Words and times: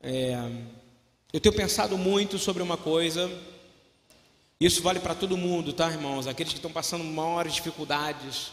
É, 0.00 0.36
eu 1.32 1.40
tenho 1.40 1.54
pensado 1.54 1.98
muito 1.98 2.38
sobre 2.38 2.62
uma 2.62 2.76
coisa, 2.76 3.30
isso 4.60 4.82
vale 4.82 5.00
para 5.00 5.14
todo 5.14 5.36
mundo, 5.36 5.72
tá, 5.72 5.90
irmãos? 5.90 6.26
Aqueles 6.26 6.52
que 6.52 6.58
estão 6.58 6.70
passando 6.70 7.04
maiores 7.04 7.54
dificuldades. 7.54 8.52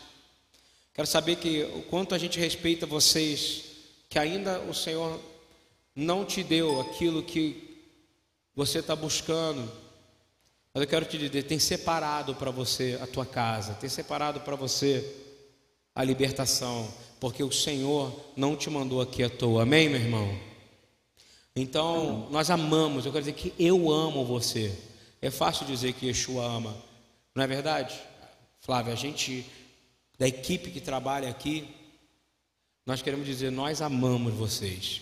Quero 0.93 1.07
saber 1.07 1.35
que 1.37 1.63
o 1.75 1.83
quanto 1.83 2.15
a 2.15 2.17
gente 2.17 2.39
respeita 2.39 2.85
vocês, 2.85 3.65
que 4.09 4.17
ainda 4.17 4.59
o 4.61 4.73
Senhor 4.73 5.19
não 5.95 6.25
te 6.25 6.43
deu 6.43 6.81
aquilo 6.81 7.23
que 7.23 7.79
você 8.55 8.79
está 8.79 8.95
buscando. 8.95 9.71
Mas 10.73 10.81
eu 10.81 10.87
quero 10.87 11.05
te 11.05 11.17
dizer, 11.17 11.43
tem 11.43 11.59
separado 11.59 12.35
para 12.35 12.51
você 12.51 12.99
a 13.01 13.07
tua 13.07 13.25
casa, 13.25 13.73
tem 13.75 13.89
separado 13.89 14.41
para 14.41 14.55
você 14.55 15.15
a 15.93 16.03
libertação, 16.03 16.91
porque 17.19 17.43
o 17.43 17.51
Senhor 17.51 18.13
não 18.35 18.55
te 18.55 18.69
mandou 18.69 19.01
aqui 19.01 19.23
à 19.23 19.29
toa. 19.29 19.63
Amém, 19.63 19.89
meu 19.89 20.01
irmão? 20.01 20.54
Então, 21.55 22.27
nós 22.31 22.49
amamos, 22.49 23.05
eu 23.05 23.11
quero 23.13 23.23
dizer 23.23 23.37
que 23.37 23.53
eu 23.57 23.89
amo 23.89 24.25
você. 24.25 24.77
É 25.21 25.31
fácil 25.31 25.65
dizer 25.65 25.93
que 25.93 26.07
Yeshua 26.07 26.45
ama, 26.45 26.75
não 27.33 27.43
é 27.43 27.47
verdade? 27.47 27.97
Flávia, 28.59 28.91
a 28.91 28.95
gente, 28.95 29.49
da 30.19 30.27
equipe 30.27 30.69
que 30.69 30.81
trabalha 30.81 31.29
aqui, 31.29 31.67
nós 32.85 33.01
queremos 33.01 33.25
dizer, 33.25 33.51
nós 33.51 33.81
amamos 33.81 34.33
vocês. 34.33 35.01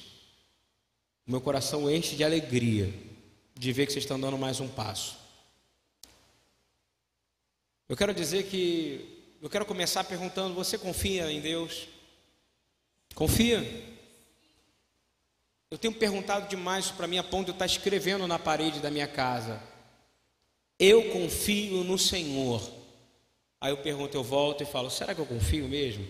O 1.25 1.31
meu 1.31 1.41
coração 1.41 1.89
enche 1.89 2.15
de 2.15 2.23
alegria 2.23 2.93
de 3.55 3.71
ver 3.71 3.87
que 3.87 3.93
vocês 3.93 4.03
estão 4.03 4.19
dando 4.19 4.37
mais 4.37 4.59
um 4.59 4.67
passo. 4.67 5.17
Eu 7.89 7.97
quero 7.97 8.13
dizer 8.13 8.43
que, 8.43 9.23
eu 9.41 9.49
quero 9.49 9.65
começar 9.65 10.03
perguntando: 10.03 10.53
você 10.53 10.77
confia 10.77 11.31
em 11.31 11.41
Deus? 11.41 11.87
Confia? 13.15 13.92
Eu 15.73 15.77
tenho 15.79 15.91
perguntado 15.95 16.47
demais 16.47 16.91
para 16.91 17.07
mim 17.07 17.17
a 17.17 17.23
ponto 17.23 17.45
de 17.45 17.49
eu 17.49 17.53
estar 17.53 17.65
escrevendo 17.65 18.27
na 18.27 18.37
parede 18.37 18.79
da 18.79 18.91
minha 18.91 19.07
casa. 19.07 19.59
Eu 20.77 21.09
confio 21.09 21.83
no 21.83 21.97
Senhor. 21.97 22.61
Aí 23.59 23.71
eu 23.71 23.77
pergunto, 23.77 24.15
eu 24.15 24.23
volto 24.23 24.61
e 24.61 24.67
falo: 24.67 24.91
será 24.91 25.15
que 25.15 25.21
eu 25.21 25.25
confio 25.25 25.67
mesmo? 25.67 26.07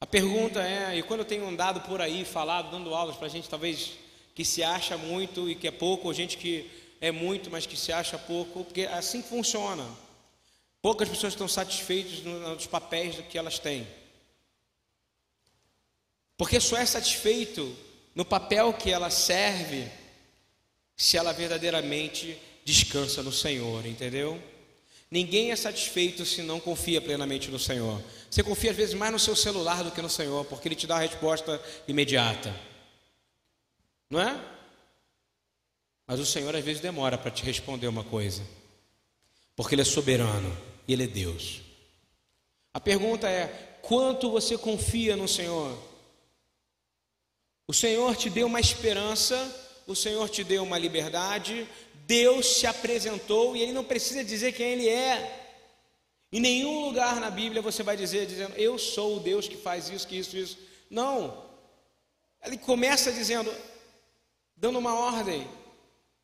A 0.00 0.06
pergunta 0.06 0.62
é, 0.62 0.96
e 0.96 1.02
quando 1.02 1.18
eu 1.18 1.26
tenho 1.26 1.44
andado 1.44 1.80
por 1.80 2.00
aí, 2.00 2.24
falado, 2.24 2.70
dando 2.70 2.94
aulas 2.94 3.16
para 3.16 3.26
gente, 3.26 3.48
talvez 3.48 3.94
que 4.32 4.44
se 4.44 4.62
acha 4.62 4.96
muito 4.96 5.50
e 5.50 5.56
que 5.56 5.66
é 5.66 5.72
pouco, 5.72 6.06
ou 6.06 6.14
gente 6.14 6.38
que 6.38 6.70
é 7.00 7.10
muito, 7.10 7.50
mas 7.50 7.66
que 7.66 7.76
se 7.76 7.92
acha 7.92 8.16
pouco, 8.16 8.62
porque 8.62 8.82
é 8.82 8.94
assim 8.94 9.24
funciona. 9.24 9.84
Poucas 10.80 11.08
pessoas 11.08 11.32
estão 11.32 11.48
satisfeitas 11.48 12.22
nos 12.22 12.68
papéis 12.68 13.16
que 13.28 13.36
elas 13.36 13.58
têm. 13.58 13.84
Porque 16.38 16.60
só 16.60 16.78
é 16.78 16.86
satisfeito 16.86 17.76
no 18.14 18.24
papel 18.24 18.72
que 18.72 18.90
ela 18.90 19.10
serve 19.10 19.90
se 20.96 21.16
ela 21.16 21.32
verdadeiramente 21.32 22.40
descansa 22.64 23.22
no 23.22 23.32
Senhor, 23.32 23.84
entendeu? 23.84 24.40
Ninguém 25.10 25.50
é 25.50 25.56
satisfeito 25.56 26.24
se 26.24 26.42
não 26.42 26.60
confia 26.60 27.00
plenamente 27.00 27.50
no 27.50 27.58
Senhor. 27.58 28.00
Você 28.30 28.42
confia 28.42 28.70
às 28.70 28.76
vezes 28.76 28.94
mais 28.94 29.10
no 29.10 29.18
seu 29.18 29.34
celular 29.34 29.82
do 29.82 29.90
que 29.90 30.00
no 30.00 30.08
Senhor, 30.08 30.44
porque 30.44 30.68
Ele 30.68 30.76
te 30.76 30.86
dá 30.86 30.96
a 30.96 31.00
resposta 31.00 31.60
imediata. 31.88 32.54
Não 34.08 34.20
é? 34.20 34.40
Mas 36.06 36.20
o 36.20 36.26
Senhor 36.26 36.54
às 36.54 36.64
vezes 36.64 36.80
demora 36.80 37.18
para 37.18 37.30
te 37.30 37.42
responder 37.42 37.88
uma 37.88 38.04
coisa, 38.04 38.42
porque 39.56 39.74
Ele 39.74 39.82
é 39.82 39.84
soberano 39.84 40.56
e 40.86 40.92
Ele 40.92 41.04
é 41.04 41.08
Deus. 41.08 41.62
A 42.72 42.78
pergunta 42.78 43.28
é: 43.28 43.78
quanto 43.82 44.30
você 44.30 44.56
confia 44.56 45.16
no 45.16 45.26
Senhor? 45.26 45.87
O 47.70 47.74
Senhor 47.74 48.16
te 48.16 48.30
deu 48.30 48.46
uma 48.46 48.60
esperança, 48.60 49.36
o 49.86 49.94
Senhor 49.94 50.26
te 50.30 50.42
deu 50.42 50.62
uma 50.62 50.78
liberdade, 50.78 51.68
Deus 52.06 52.46
se 52.46 52.66
apresentou 52.66 53.54
e 53.54 53.60
Ele 53.60 53.74
não 53.74 53.84
precisa 53.84 54.24
dizer 54.24 54.52
quem 54.52 54.72
Ele 54.72 54.88
é. 54.88 55.54
Em 56.32 56.40
nenhum 56.40 56.86
lugar 56.86 57.20
na 57.20 57.30
Bíblia 57.30 57.60
você 57.60 57.82
vai 57.82 57.94
dizer, 57.94 58.24
dizendo, 58.24 58.54
eu 58.56 58.78
sou 58.78 59.18
o 59.18 59.20
Deus 59.20 59.46
que 59.46 59.58
faz 59.58 59.90
isso, 59.90 60.08
que 60.08 60.16
isso, 60.16 60.34
isso. 60.34 60.58
Não. 60.88 61.44
Ele 62.42 62.56
começa 62.56 63.12
dizendo, 63.12 63.54
dando 64.56 64.78
uma 64.78 64.94
ordem. 64.94 65.46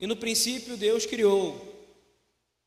E 0.01 0.07
no 0.07 0.17
princípio 0.17 0.79
Deus 0.79 1.05
criou. 1.05 1.61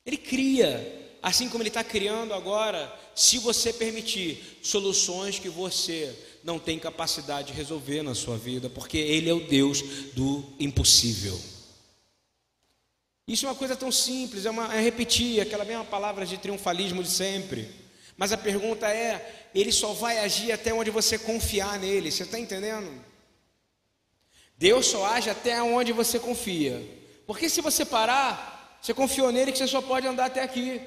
Ele 0.05 0.17
cria. 0.17 1.17
Assim 1.19 1.49
como 1.49 1.63
Ele 1.63 1.69
está 1.69 1.83
criando 1.83 2.31
agora, 2.31 2.95
se 3.15 3.39
você 3.39 3.73
permitir, 3.73 4.59
soluções 4.61 5.39
que 5.39 5.49
você 5.49 6.15
não 6.47 6.57
tem 6.57 6.79
capacidade 6.79 7.49
de 7.49 7.53
resolver 7.53 8.01
na 8.01 8.15
sua 8.15 8.37
vida, 8.37 8.69
porque 8.69 8.97
Ele 8.97 9.29
é 9.29 9.33
o 9.33 9.41
Deus 9.41 9.81
do 10.13 10.45
impossível. 10.57 11.37
Isso 13.27 13.45
é 13.45 13.49
uma 13.49 13.55
coisa 13.55 13.75
tão 13.75 13.91
simples, 13.91 14.45
é, 14.45 14.49
uma, 14.49 14.73
é 14.73 14.79
repetir 14.79 15.41
aquela 15.41 15.65
mesma 15.65 15.83
palavra 15.83 16.25
de 16.25 16.37
triunfalismo 16.37 17.03
de 17.03 17.09
sempre. 17.09 17.69
Mas 18.15 18.31
a 18.31 18.37
pergunta 18.37 18.87
é: 18.87 19.49
Ele 19.53 19.73
só 19.73 19.91
vai 19.91 20.19
agir 20.19 20.53
até 20.53 20.73
onde 20.73 20.89
você 20.89 21.19
confiar 21.19 21.77
nele, 21.79 22.09
você 22.09 22.23
está 22.23 22.39
entendendo? 22.39 22.89
Deus 24.57 24.85
só 24.85 25.05
age 25.05 25.29
até 25.29 25.61
onde 25.61 25.91
você 25.91 26.17
confia. 26.17 26.81
Porque 27.25 27.49
se 27.49 27.59
você 27.59 27.83
parar, 27.83 28.79
você 28.81 28.93
confiou 28.93 29.33
nele 29.33 29.51
que 29.51 29.57
você 29.57 29.67
só 29.67 29.81
pode 29.81 30.07
andar 30.07 30.27
até 30.27 30.41
aqui. 30.41 30.79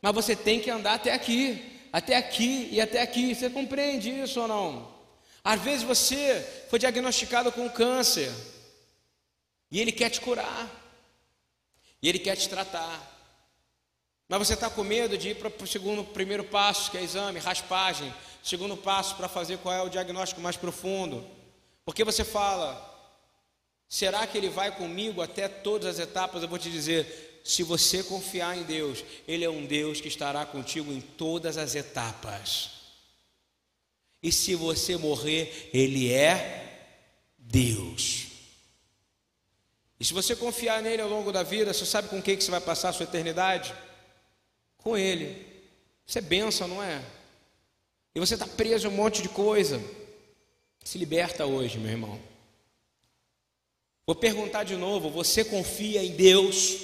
Mas 0.00 0.14
você 0.14 0.36
tem 0.36 0.60
que 0.60 0.70
andar 0.70 0.94
até 0.94 1.12
aqui, 1.12 1.80
até 1.92 2.16
aqui 2.16 2.68
e 2.70 2.80
até 2.80 3.02
aqui. 3.02 3.34
Você 3.34 3.50
compreende 3.50 4.08
isso 4.08 4.40
ou 4.40 4.46
não? 4.46 4.99
Às 5.42 5.60
vezes 5.60 5.82
você 5.82 6.66
foi 6.68 6.78
diagnosticado 6.78 7.50
com 7.50 7.68
câncer 7.68 8.30
e 9.70 9.80
ele 9.80 9.92
quer 9.92 10.10
te 10.10 10.20
curar, 10.20 10.68
e 12.02 12.08
ele 12.08 12.18
quer 12.18 12.36
te 12.36 12.48
tratar. 12.48 13.08
Mas 14.28 14.46
você 14.46 14.54
está 14.54 14.68
com 14.68 14.82
medo 14.82 15.16
de 15.18 15.30
ir 15.30 15.36
para 15.36 15.48
o 15.48 15.66
segundo, 15.66 16.04
primeiro 16.04 16.44
passo, 16.44 16.90
que 16.90 16.98
é 16.98 17.02
exame, 17.02 17.38
raspagem. 17.38 18.12
Segundo 18.42 18.76
passo 18.76 19.16
para 19.16 19.28
fazer 19.28 19.58
qual 19.58 19.74
é 19.74 19.82
o 19.82 19.88
diagnóstico 19.88 20.40
mais 20.40 20.56
profundo. 20.56 21.26
Porque 21.84 22.04
você 22.04 22.24
fala, 22.24 22.80
será 23.88 24.26
que 24.26 24.38
ele 24.38 24.48
vai 24.48 24.74
comigo 24.74 25.20
até 25.20 25.48
todas 25.48 25.86
as 25.86 25.98
etapas? 25.98 26.42
Eu 26.42 26.48
vou 26.48 26.58
te 26.58 26.70
dizer, 26.70 27.40
se 27.44 27.62
você 27.62 28.02
confiar 28.02 28.56
em 28.56 28.62
Deus, 28.62 29.04
Ele 29.26 29.44
é 29.44 29.50
um 29.50 29.64
Deus 29.64 30.00
que 30.00 30.08
estará 30.08 30.44
contigo 30.44 30.92
em 30.92 31.00
todas 31.00 31.56
as 31.56 31.74
etapas. 31.74 32.79
E 34.22 34.30
se 34.30 34.54
você 34.54 34.96
morrer, 34.96 35.70
Ele 35.72 36.12
é 36.12 36.88
Deus. 37.38 38.26
E 39.98 40.04
se 40.04 40.14
você 40.14 40.34
confiar 40.34 40.82
nele 40.82 41.02
ao 41.02 41.08
longo 41.08 41.30
da 41.30 41.42
vida, 41.42 41.72
você 41.72 41.84
sabe 41.84 42.08
com 42.08 42.22
quem 42.22 42.36
que 42.36 42.44
você 42.44 42.50
vai 42.50 42.60
passar 42.60 42.90
a 42.90 42.92
sua 42.92 43.04
eternidade? 43.04 43.74
Com 44.78 44.96
Ele. 44.96 45.46
Isso 46.06 46.18
é 46.18 46.22
bênção, 46.22 46.66
não 46.66 46.82
é? 46.82 47.02
E 48.14 48.20
você 48.20 48.34
está 48.34 48.46
preso 48.46 48.88
a 48.88 48.90
um 48.90 48.94
monte 48.94 49.22
de 49.22 49.28
coisa. 49.28 49.80
Se 50.82 50.98
liberta 50.98 51.46
hoje, 51.46 51.78
meu 51.78 51.90
irmão. 51.90 52.20
Vou 54.06 54.16
perguntar 54.16 54.64
de 54.64 54.74
novo: 54.74 55.10
você 55.10 55.44
confia 55.44 56.02
em 56.02 56.12
Deus? 56.16 56.78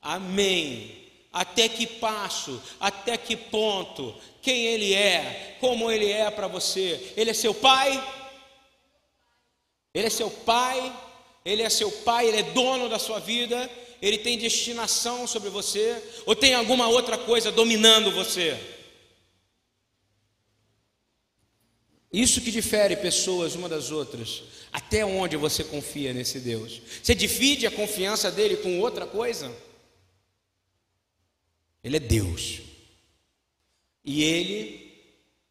Amém. 0.00 0.97
Até 1.32 1.68
que 1.68 1.86
passo, 1.86 2.60
até 2.80 3.16
que 3.16 3.36
ponto, 3.36 4.14
quem 4.40 4.66
Ele 4.66 4.94
é, 4.94 5.56
como 5.60 5.90
Ele 5.90 6.10
é 6.10 6.30
para 6.30 6.48
você. 6.48 7.12
Ele 7.16 7.30
é 7.30 7.34
seu 7.34 7.52
pai? 7.52 8.02
Ele 9.92 10.06
é 10.06 10.10
seu 10.10 10.30
pai? 10.30 10.96
Ele 11.44 11.62
é 11.62 11.68
seu 11.68 11.90
pai, 11.90 12.28
Ele 12.28 12.38
é 12.38 12.42
dono 12.42 12.88
da 12.88 12.98
sua 12.98 13.18
vida? 13.18 13.70
Ele 14.00 14.18
tem 14.18 14.38
destinação 14.38 15.26
sobre 15.26 15.50
você? 15.50 16.02
Ou 16.24 16.34
tem 16.34 16.54
alguma 16.54 16.88
outra 16.88 17.18
coisa 17.18 17.50
dominando 17.50 18.10
você? 18.10 18.58
Isso 22.12 22.40
que 22.40 22.50
difere 22.50 22.96
pessoas 22.96 23.54
uma 23.54 23.68
das 23.68 23.90
outras. 23.90 24.44
Até 24.72 25.04
onde 25.04 25.36
você 25.36 25.62
confia 25.62 26.12
nesse 26.14 26.40
Deus? 26.40 26.80
Você 27.02 27.14
divide 27.14 27.66
a 27.66 27.70
confiança 27.70 28.30
dele 28.30 28.56
com 28.56 28.80
outra 28.80 29.06
coisa? 29.06 29.54
Ele 31.82 31.96
é 31.96 32.00
Deus. 32.00 32.60
E 34.04 34.22
Ele 34.22 34.88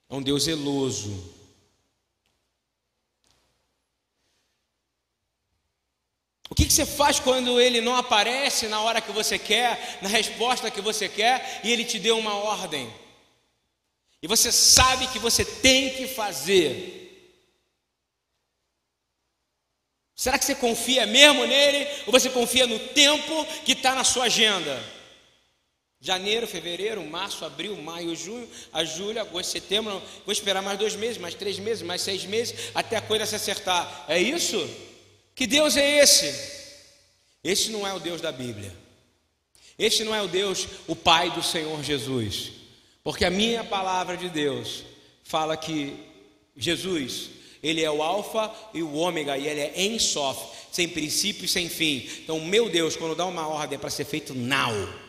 é 0.10 0.16
um 0.16 0.22
Deus 0.22 0.44
zeloso. 0.44 1.36
O 6.50 6.56
que, 6.56 6.70
você 6.70 6.86
faz 6.86 7.20
quando 7.20 7.60
ele 7.60 7.82
não 7.82 7.96
aparece 7.96 8.68
na 8.68 8.82
hora 8.82 9.02
que 9.02 9.12
você 9.12 9.38
quer, 9.38 10.00
na 10.02 10.08
resposta 10.10 10.72
que 10.72 10.82
você 10.82 11.10
quer, 11.10 11.62
e 11.64 11.72
ele 11.72 11.84
te 11.84 12.00
deu 12.00 12.18
uma 12.18 12.36
ordem? 12.36 12.92
E 14.22 14.28
você 14.28 14.52
sabe 14.52 15.08
que 15.08 15.20
você 15.20 15.44
tem 15.44 15.92
que 15.92 16.08
fazer. 16.08 16.94
Será 20.16 20.40
que 20.40 20.46
você 20.46 20.56
confia 20.56 21.06
mesmo 21.06 21.46
nele? 21.46 21.88
Ou 22.08 22.12
você 22.12 22.30
confia 22.30 22.66
no 22.66 22.80
tempo 22.80 23.46
que 23.64 23.74
está 23.74 23.94
na 23.94 24.04
sua 24.04 24.26
agenda? 24.26 24.97
Janeiro, 26.00 26.46
fevereiro, 26.46 27.04
março, 27.04 27.44
abril, 27.44 27.76
maio, 27.78 28.16
junho, 28.16 28.48
a 28.72 28.84
julho, 28.84 29.20
agosto, 29.20 29.52
setembro. 29.52 30.02
Vou 30.26 30.32
esperar 30.32 30.62
mais 30.62 30.78
dois 30.78 30.96
meses, 30.96 31.18
mais 31.18 31.34
três 31.34 31.58
meses, 31.58 31.82
mais 31.82 32.02
seis 32.02 32.24
meses, 32.24 32.70
até 32.76 32.98
a 32.98 33.02
coisa 33.02 33.26
se 33.26 33.36
acertar. 33.36 34.06
É 34.08 34.20
isso? 34.20 34.70
Que 35.34 35.48
Deus 35.48 35.76
é 35.76 36.04
esse? 36.04 36.58
Esse 37.44 37.72
não 37.72 37.86
é 37.88 37.94
o 37.94 38.00
Deus 38.00 38.22
da 38.22 38.32
Bíblia. 38.32 38.74
Este 39.78 40.04
não 40.04 40.14
é 40.14 40.22
o 40.22 40.28
Deus, 40.28 40.68
o 40.88 40.96
Pai 40.96 41.32
do 41.32 41.42
Senhor 41.42 41.84
Jesus. 41.84 42.52
Porque 43.04 43.26
a 43.26 43.32
minha 43.32 43.64
palavra 43.64 44.16
de 44.16 44.30
Deus 44.30 44.84
fala 45.24 45.58
que 45.58 45.96
Jesus, 46.56 47.30
ele 47.62 47.84
é 47.84 47.90
o 47.90 48.04
alfa 48.04 48.54
e 48.74 48.84
o 48.84 48.94
ômega, 48.94 49.38
e 49.38 49.48
ele 49.48 49.62
é 49.62 49.74
em 49.76 49.98
sof, 49.98 50.40
sem 50.72 50.88
princípio 50.88 51.46
e 51.46 51.48
sem 51.48 51.68
fim. 51.68 52.08
Então, 52.20 52.40
meu 52.40 52.70
Deus, 52.70 52.96
quando 52.96 53.16
dá 53.16 53.26
uma 53.26 53.48
ordem 53.48 53.78
é 53.78 53.80
para 53.80 53.90
ser 53.90 54.06
feito 54.06 54.36
now 54.36 55.07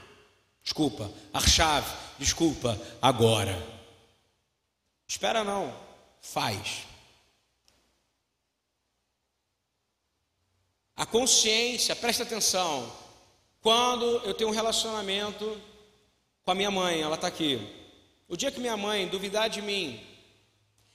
Desculpa, 0.69 1.11
chave. 1.49 1.91
desculpa, 2.19 2.79
agora. 3.01 3.57
Espera 5.07 5.43
não, 5.43 5.75
faz. 6.21 6.87
A 10.95 11.07
consciência, 11.07 11.97
presta 11.97 12.23
atenção. 12.23 12.93
Quando 13.63 14.05
eu 14.27 14.35
tenho 14.35 14.51
um 14.51 14.53
relacionamento 14.53 15.59
com 16.45 16.51
a 16.51 16.55
minha 16.55 16.71
mãe, 16.71 17.01
ela 17.01 17.15
está 17.15 17.29
aqui. 17.29 17.59
O 18.29 18.37
dia 18.37 18.53
que 18.53 18.61
minha 18.61 18.77
mãe 18.77 19.09
duvidar 19.09 19.49
de 19.49 19.63
mim, 19.63 20.07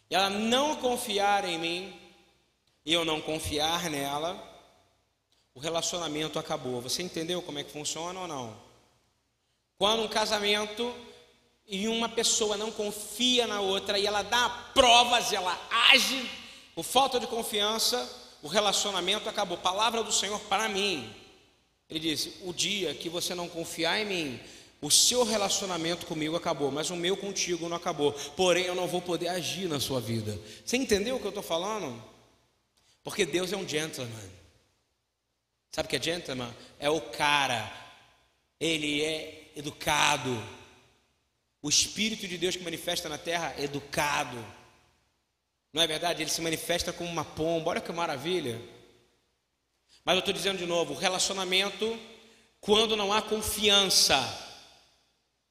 e 0.07 0.13
ela 0.13 0.29
não 0.29 0.75
confiar 0.75 1.45
em 1.45 1.57
mim, 1.57 1.99
e 2.85 2.93
eu 2.93 3.03
não 3.03 3.19
confiar 3.19 3.89
nela, 3.89 4.37
o 5.55 5.59
relacionamento 5.59 6.37
acabou. 6.37 6.79
Você 6.79 7.01
entendeu 7.01 7.41
como 7.41 7.57
é 7.57 7.63
que 7.63 7.71
funciona 7.71 8.19
ou 8.19 8.27
não? 8.27 8.72
Quando 9.77 10.03
um 10.03 10.07
casamento 10.07 10.93
e 11.67 11.87
uma 11.87 12.09
pessoa 12.09 12.57
não 12.57 12.71
confia 12.71 13.47
na 13.47 13.61
outra 13.61 13.97
e 13.97 14.05
ela 14.05 14.21
dá 14.21 14.49
provas, 14.73 15.31
ela 15.33 15.59
age 15.91 16.29
por 16.75 16.83
falta 16.83 17.19
de 17.19 17.27
confiança, 17.27 18.09
o 18.41 18.47
relacionamento 18.47 19.29
acabou. 19.29 19.57
Palavra 19.57 20.03
do 20.03 20.11
Senhor 20.11 20.39
para 20.41 20.67
mim. 20.67 21.13
Ele 21.89 21.99
disse: 21.99 22.33
O 22.41 22.53
dia 22.53 22.93
que 22.93 23.09
você 23.09 23.35
não 23.35 23.47
confiar 23.47 23.99
em 23.99 24.05
mim, 24.05 24.39
o 24.81 24.89
seu 24.89 25.23
relacionamento 25.23 26.05
comigo 26.05 26.35
acabou, 26.35 26.71
mas 26.71 26.89
o 26.89 26.95
meu 26.95 27.15
contigo 27.15 27.69
não 27.69 27.77
acabou. 27.77 28.11
Porém, 28.35 28.65
eu 28.65 28.75
não 28.75 28.87
vou 28.87 29.01
poder 29.01 29.27
agir 29.29 29.69
na 29.69 29.79
sua 29.79 30.01
vida. 30.01 30.39
Você 30.65 30.77
entendeu 30.77 31.15
o 31.15 31.19
que 31.19 31.25
eu 31.25 31.29
estou 31.29 31.43
falando? 31.43 32.03
Porque 33.03 33.25
Deus 33.25 33.53
é 33.53 33.57
um 33.57 33.67
gentleman. 33.67 34.29
Sabe 35.71 35.87
o 35.87 35.89
que 35.89 35.95
é 35.95 36.01
gentleman? 36.01 36.53
É 36.79 36.89
o 36.89 37.01
cara. 37.01 37.71
Ele 38.59 39.03
é 39.03 39.42
educado. 39.55 40.41
O 41.61 41.69
Espírito 41.69 42.27
de 42.27 42.37
Deus 42.37 42.55
que 42.55 42.63
manifesta 42.63 43.07
na 43.07 43.17
terra, 43.17 43.53
educado. 43.57 44.37
Não 45.71 45.81
é 45.81 45.87
verdade? 45.87 46.21
Ele 46.21 46.29
se 46.29 46.41
manifesta 46.41 46.93
como 46.93 47.09
uma 47.09 47.25
pomba. 47.25 47.71
Olha 47.71 47.81
que 47.81 47.91
maravilha. 47.91 48.61
Mas 50.05 50.15
eu 50.15 50.19
estou 50.19 50.33
dizendo 50.33 50.57
de 50.57 50.65
novo: 50.65 50.93
relacionamento, 50.93 51.97
quando 52.59 52.95
não 52.95 53.13
há 53.13 53.21
confiança, 53.21 54.17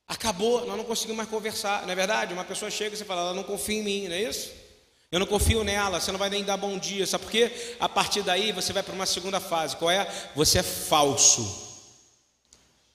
acabou, 0.07 0.67
nós 0.67 0.77
não 0.77 0.85
conseguimos 0.85 1.17
mais 1.17 1.29
conversar. 1.29 1.83
Não 1.83 1.93
é 1.93 1.95
verdade? 1.95 2.35
Uma 2.35 2.45
pessoa 2.45 2.71
chega 2.71 2.95
e 2.95 2.99
você 2.99 3.05
fala, 3.05 3.23
ela 3.23 3.35
não 3.35 3.43
confia 3.43 3.79
em 3.79 3.83
mim, 3.83 4.09
não 4.09 4.15
é 4.15 4.23
isso? 4.23 4.53
Eu 5.11 5.19
não 5.19 5.27
confio 5.27 5.63
nela, 5.63 6.01
você 6.01 6.11
não 6.11 6.19
vai 6.19 6.31
nem 6.31 6.43
dar 6.43 6.57
bom 6.57 6.79
dia, 6.79 7.07
sabe 7.07 7.25
por 7.25 7.31
quê? 7.31 7.77
A 7.79 7.87
partir 7.87 8.23
daí 8.23 8.51
você 8.51 8.73
vai 8.73 8.83
para 8.83 8.95
uma 8.95 9.05
segunda 9.05 9.41
fase, 9.41 9.77
qual 9.77 9.91
é? 9.91 10.07
Você 10.35 10.61
é 10.61 10.63
falso. 10.63 11.72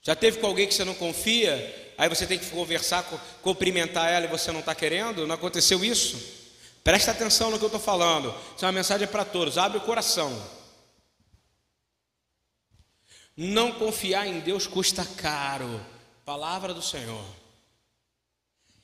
Já 0.08 0.16
teve 0.16 0.40
com 0.40 0.48
alguém 0.48 0.66
que 0.66 0.74
você 0.74 0.86
não 0.86 0.96
confia, 0.96 1.94
aí 1.98 2.08
você 2.08 2.26
tem 2.26 2.40
que 2.40 2.50
conversar, 2.50 3.04
cumprimentar 3.42 4.10
ela 4.10 4.24
e 4.24 4.30
você 4.30 4.54
não 4.54 4.62
está 4.62 4.74
querendo? 4.74 5.28
Não 5.28 5.36
aconteceu 5.36 5.84
isso? 5.84 6.18
Presta 6.82 7.12
atenção 7.12 7.52
no 7.52 7.58
que 7.58 7.66
eu 7.66 7.68
estou 7.68 7.82
falando. 7.82 8.34
Isso 8.56 8.64
é 8.64 8.68
uma 8.68 8.72
mensagem 8.72 9.06
para 9.06 9.26
todos. 9.26 9.58
Abre 9.58 9.80
o 9.80 9.82
coração. 9.82 10.32
Não 13.36 13.74
confiar 13.74 14.26
em 14.26 14.40
Deus 14.40 14.66
custa 14.66 15.04
caro. 15.04 15.86
Palavra 16.24 16.74
do 16.74 16.82
Senhor. 16.82 17.26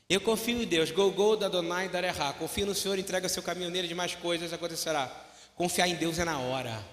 Eu 0.10 0.20
confio 0.20 0.62
em 0.62 0.68
Deus. 0.68 0.92
Go, 0.92 1.10
go, 1.10 1.38
da 1.38 1.48
Donai, 1.48 1.88
darerá. 1.88 2.34
Confio 2.34 2.66
no 2.66 2.76
Senhor, 2.76 3.00
entrega 3.00 3.30
seu 3.30 3.42
caminho 3.42 3.70
nele, 3.70 3.88
de 3.88 3.96
mais 3.96 4.14
coisas 4.14 4.52
acontecerá. 4.52 5.10
Confiar 5.56 5.88
em 5.88 5.96
Deus 5.96 6.20
é 6.20 6.26
na 6.26 6.38
hora. 6.38 6.86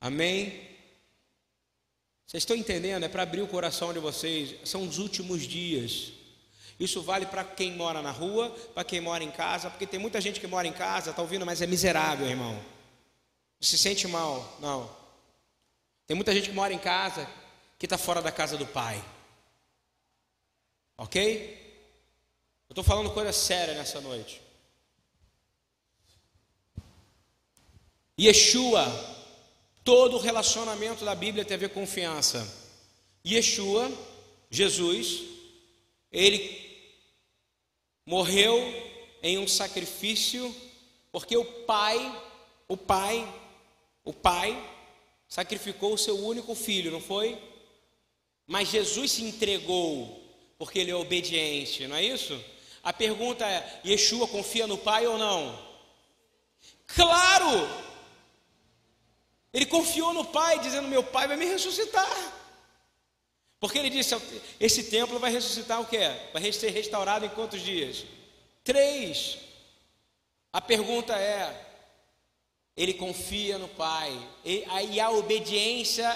Amém? 0.00 0.73
Vocês 2.26 2.42
estão 2.42 2.56
entendendo? 2.56 3.04
É 3.04 3.08
para 3.08 3.22
abrir 3.22 3.42
o 3.42 3.48
coração 3.48 3.92
de 3.92 3.98
vocês. 3.98 4.56
São 4.64 4.86
os 4.86 4.98
últimos 4.98 5.42
dias. 5.42 6.12
Isso 6.78 7.02
vale 7.02 7.26
para 7.26 7.44
quem 7.44 7.72
mora 7.72 8.02
na 8.02 8.10
rua, 8.10 8.50
para 8.74 8.84
quem 8.84 9.00
mora 9.00 9.22
em 9.22 9.30
casa, 9.30 9.70
porque 9.70 9.86
tem 9.86 10.00
muita 10.00 10.20
gente 10.20 10.40
que 10.40 10.46
mora 10.46 10.66
em 10.66 10.72
casa, 10.72 11.10
está 11.10 11.22
ouvindo, 11.22 11.46
mas 11.46 11.62
é 11.62 11.66
miserável, 11.66 12.26
irmão. 12.26 12.60
Se 13.60 13.78
sente 13.78 14.08
mal. 14.08 14.58
Não. 14.60 14.90
Tem 16.06 16.14
muita 16.14 16.32
gente 16.34 16.48
que 16.48 16.54
mora 16.54 16.72
em 16.72 16.78
casa 16.78 17.28
que 17.78 17.86
está 17.86 17.96
fora 17.96 18.20
da 18.20 18.32
casa 18.32 18.56
do 18.56 18.66
pai. 18.66 19.02
Ok? 20.96 21.62
Eu 22.68 22.72
estou 22.72 22.84
falando 22.84 23.12
coisa 23.12 23.32
séria 23.32 23.74
nessa 23.74 24.00
noite. 24.00 24.40
Yeshua 28.18 29.13
Todo 29.84 30.16
relacionamento 30.16 31.04
da 31.04 31.14
Bíblia 31.14 31.44
tem 31.44 31.56
a 31.56 31.60
ver 31.60 31.68
com 31.68 31.80
confiança. 31.80 32.64
Yeshua, 33.26 33.92
Jesus, 34.50 35.22
ele 36.10 36.58
morreu 38.06 38.58
em 39.22 39.38
um 39.38 39.46
sacrifício 39.46 40.54
porque 41.12 41.36
o 41.36 41.44
Pai, 41.44 42.22
o 42.66 42.76
Pai, 42.76 43.28
o 44.02 44.12
Pai 44.12 44.58
sacrificou 45.28 45.92
o 45.92 45.98
seu 45.98 46.18
único 46.18 46.54
filho, 46.54 46.90
não 46.90 47.00
foi? 47.00 47.38
Mas 48.46 48.70
Jesus 48.70 49.12
se 49.12 49.22
entregou 49.22 50.22
porque 50.56 50.78
ele 50.78 50.90
é 50.90 50.96
obediente, 50.96 51.86
não 51.86 51.96
é 51.96 52.02
isso? 52.02 52.42
A 52.82 52.92
pergunta 52.92 53.46
é: 53.46 53.80
Yeshua 53.84 54.26
confia 54.28 54.66
no 54.66 54.78
Pai 54.78 55.06
ou 55.06 55.18
não? 55.18 55.58
Claro! 56.86 57.93
Ele 59.54 59.66
confiou 59.66 60.12
no 60.12 60.24
Pai, 60.24 60.58
dizendo: 60.58 60.88
Meu 60.88 61.04
Pai 61.04 61.28
vai 61.28 61.36
me 61.36 61.46
ressuscitar. 61.46 62.32
Porque 63.60 63.78
ele 63.78 63.88
disse: 63.88 64.14
Esse 64.58 64.82
templo 64.84 65.20
vai 65.20 65.30
ressuscitar 65.30 65.80
o 65.80 65.86
que? 65.86 65.96
Vai 66.32 66.52
ser 66.52 66.70
restaurado 66.70 67.24
em 67.24 67.28
quantos 67.28 67.62
dias? 67.62 68.04
Três. 68.64 69.38
A 70.52 70.60
pergunta 70.60 71.14
é: 71.16 71.66
ele 72.76 72.94
confia 72.94 73.56
no 73.56 73.68
Pai, 73.68 74.12
e, 74.44 75.00
a 75.00 75.10
obediência 75.10 76.14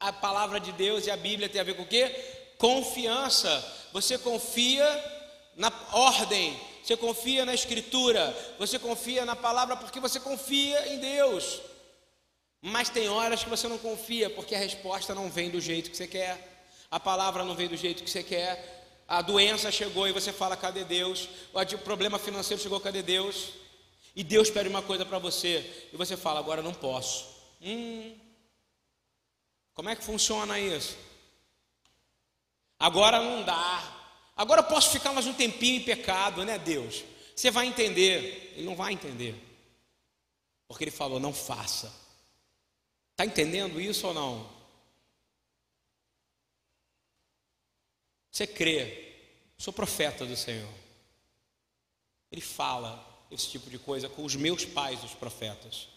à 0.00 0.12
palavra 0.12 0.58
de 0.58 0.72
Deus 0.72 1.06
e 1.06 1.10
à 1.12 1.16
Bíblia 1.16 1.48
tem 1.48 1.60
a 1.60 1.64
ver 1.64 1.76
com 1.76 1.84
o 1.84 1.86
quê? 1.88 2.12
Confiança. 2.58 3.48
Você 3.92 4.18
confia 4.18 4.84
na 5.56 5.72
ordem, 5.92 6.58
você 6.82 6.96
confia 6.96 7.44
na 7.44 7.54
Escritura, 7.54 8.36
você 8.58 8.78
confia 8.78 9.24
na 9.24 9.36
palavra 9.36 9.76
porque 9.76 10.00
você 10.00 10.18
confia 10.18 10.92
em 10.92 10.98
Deus. 10.98 11.69
Mas 12.62 12.90
tem 12.90 13.08
horas 13.08 13.42
que 13.42 13.48
você 13.48 13.66
não 13.68 13.78
confia, 13.78 14.28
porque 14.28 14.54
a 14.54 14.58
resposta 14.58 15.14
não 15.14 15.30
vem 15.30 15.50
do 15.50 15.60
jeito 15.60 15.90
que 15.90 15.96
você 15.96 16.06
quer, 16.06 16.64
a 16.90 17.00
palavra 17.00 17.44
não 17.44 17.54
vem 17.54 17.68
do 17.68 17.76
jeito 17.76 18.02
que 18.02 18.10
você 18.10 18.22
quer, 18.22 18.80
a 19.08 19.22
doença 19.22 19.72
chegou 19.72 20.06
e 20.06 20.12
você 20.12 20.32
fala: 20.32 20.56
cadê 20.56 20.84
Deus? 20.84 21.28
O 21.52 21.78
problema 21.78 22.18
financeiro 22.18 22.62
chegou: 22.62 22.78
cadê 22.78 23.02
Deus? 23.02 23.48
E 24.14 24.22
Deus 24.22 24.50
pede 24.50 24.68
uma 24.68 24.82
coisa 24.82 25.06
para 25.06 25.18
você, 25.18 25.88
e 25.92 25.96
você 25.96 26.16
fala: 26.16 26.38
agora 26.38 26.62
não 26.62 26.74
posso. 26.74 27.26
Hum, 27.62 28.16
como 29.74 29.88
é 29.88 29.96
que 29.96 30.04
funciona 30.04 30.60
isso? 30.60 30.96
Agora 32.78 33.20
não 33.20 33.42
dá. 33.42 33.96
Agora 34.36 34.60
eu 34.60 34.64
posso 34.64 34.90
ficar 34.90 35.12
mais 35.12 35.26
um 35.26 35.32
tempinho 35.32 35.80
em 35.80 35.84
pecado, 35.84 36.44
né, 36.44 36.58
Deus? 36.58 37.02
Você 37.34 37.50
vai 37.50 37.66
entender. 37.66 38.54
Ele 38.56 38.66
não 38.66 38.76
vai 38.76 38.92
entender. 38.92 39.34
Porque 40.68 40.84
ele 40.84 40.90
falou: 40.90 41.18
não 41.18 41.32
faça. 41.32 41.92
Está 43.20 43.26
entendendo 43.26 43.78
isso 43.78 44.06
ou 44.06 44.14
não? 44.14 44.48
Você 48.30 48.46
crê, 48.46 49.12
sou 49.58 49.74
profeta 49.74 50.24
do 50.24 50.34
Senhor. 50.34 50.72
Ele 52.32 52.40
fala 52.40 53.06
esse 53.30 53.50
tipo 53.50 53.68
de 53.68 53.78
coisa 53.78 54.08
com 54.08 54.24
os 54.24 54.34
meus 54.36 54.64
pais, 54.64 55.04
os 55.04 55.12
profetas. 55.12 55.88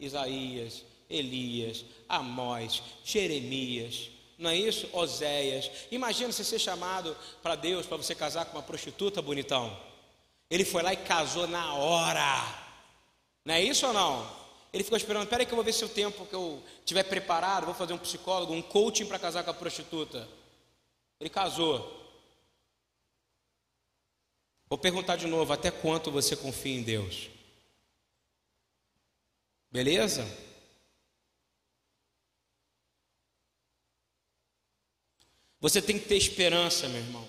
Isaías, 0.00 0.82
Elias, 1.08 1.84
Amós, 2.08 2.82
Jeremias, 3.04 4.10
não 4.36 4.50
é 4.50 4.56
isso? 4.56 4.88
Oséias. 4.92 5.70
Imagina 5.92 6.32
você 6.32 6.42
ser 6.42 6.58
chamado 6.58 7.16
para 7.40 7.54
Deus 7.54 7.86
para 7.86 7.98
você 7.98 8.16
casar 8.16 8.46
com 8.46 8.56
uma 8.56 8.64
prostituta, 8.64 9.22
bonitão. 9.22 9.80
Ele 10.50 10.64
foi 10.64 10.82
lá 10.82 10.92
e 10.92 10.96
casou 10.96 11.46
na 11.46 11.74
hora. 11.74 12.42
Não 13.44 13.54
é 13.54 13.62
isso 13.62 13.86
ou 13.86 13.92
não? 13.92 14.43
Ele 14.74 14.82
ficou 14.82 14.98
esperando, 14.98 15.28
peraí 15.28 15.46
que 15.46 15.52
eu 15.52 15.56
vou 15.56 15.64
ver 15.64 15.72
se 15.72 15.84
o 15.84 15.88
tempo 15.88 16.26
que 16.26 16.34
eu 16.34 16.60
tiver 16.84 17.04
preparado, 17.04 17.64
vou 17.64 17.74
fazer 17.76 17.92
um 17.92 17.98
psicólogo, 17.98 18.52
um 18.52 18.60
coaching 18.60 19.06
para 19.06 19.20
casar 19.20 19.44
com 19.44 19.50
a 19.50 19.54
prostituta. 19.54 20.28
Ele 21.20 21.30
casou. 21.30 21.78
Vou 24.68 24.76
perguntar 24.76 25.14
de 25.14 25.28
novo, 25.28 25.52
até 25.52 25.70
quanto 25.70 26.10
você 26.10 26.34
confia 26.34 26.74
em 26.74 26.82
Deus? 26.82 27.30
Beleza? 29.70 30.26
Você 35.60 35.80
tem 35.80 36.00
que 36.00 36.08
ter 36.08 36.16
esperança, 36.16 36.88
meu 36.88 37.00
irmão. 37.00 37.28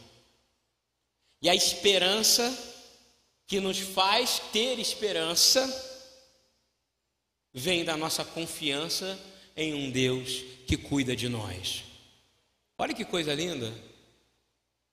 E 1.43 1.47
a 1.47 1.53
esperança 1.53 2.51
que 3.45 3.59
nos 3.59 3.77
faz 3.77 4.39
ter 4.51 4.79
esperança 4.79 5.94
vem 7.55 7.85
da 7.85 7.95
nossa 7.95 8.25
confiança 8.25 9.17
em 9.55 9.73
um 9.73 9.89
Deus 9.89 10.43
que 10.67 10.75
cuida 10.75 11.15
de 11.15 11.29
nós. 11.29 11.85
Olha 12.77 12.93
que 12.93 13.05
coisa 13.05 13.33
linda. 13.33 13.73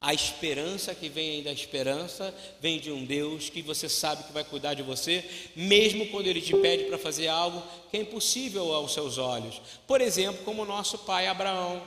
A 0.01 0.15
esperança 0.15 0.95
que 0.95 1.09
vem 1.09 1.43
da 1.43 1.53
esperança 1.53 2.33
vem 2.61 2.79
de 2.79 2.93
um 2.93 3.05
Deus 3.05 3.51
que 3.51 3.63
você 3.63 3.89
sabe 3.89 4.23
que 4.25 4.33
vai 4.33 4.45
cuidar 4.45 4.75
de 4.75 4.83
você, 4.83 5.29
mesmo 5.57 6.09
quando 6.09 6.29
Ele 6.29 6.41
te 6.41 6.57
pede 6.57 6.85
para 6.85 6.99
fazer 6.99 7.27
algo 7.27 7.61
que 7.91 7.97
é 7.97 8.01
impossível 8.01 8.73
aos 8.73 8.95
seus 8.95 9.19
olhos. 9.19 9.61
Por 9.85 10.01
exemplo, 10.01 10.45
como 10.45 10.63
o 10.63 10.67
nosso 10.67 10.99
pai 10.99 11.27
Abraão, 11.27 11.83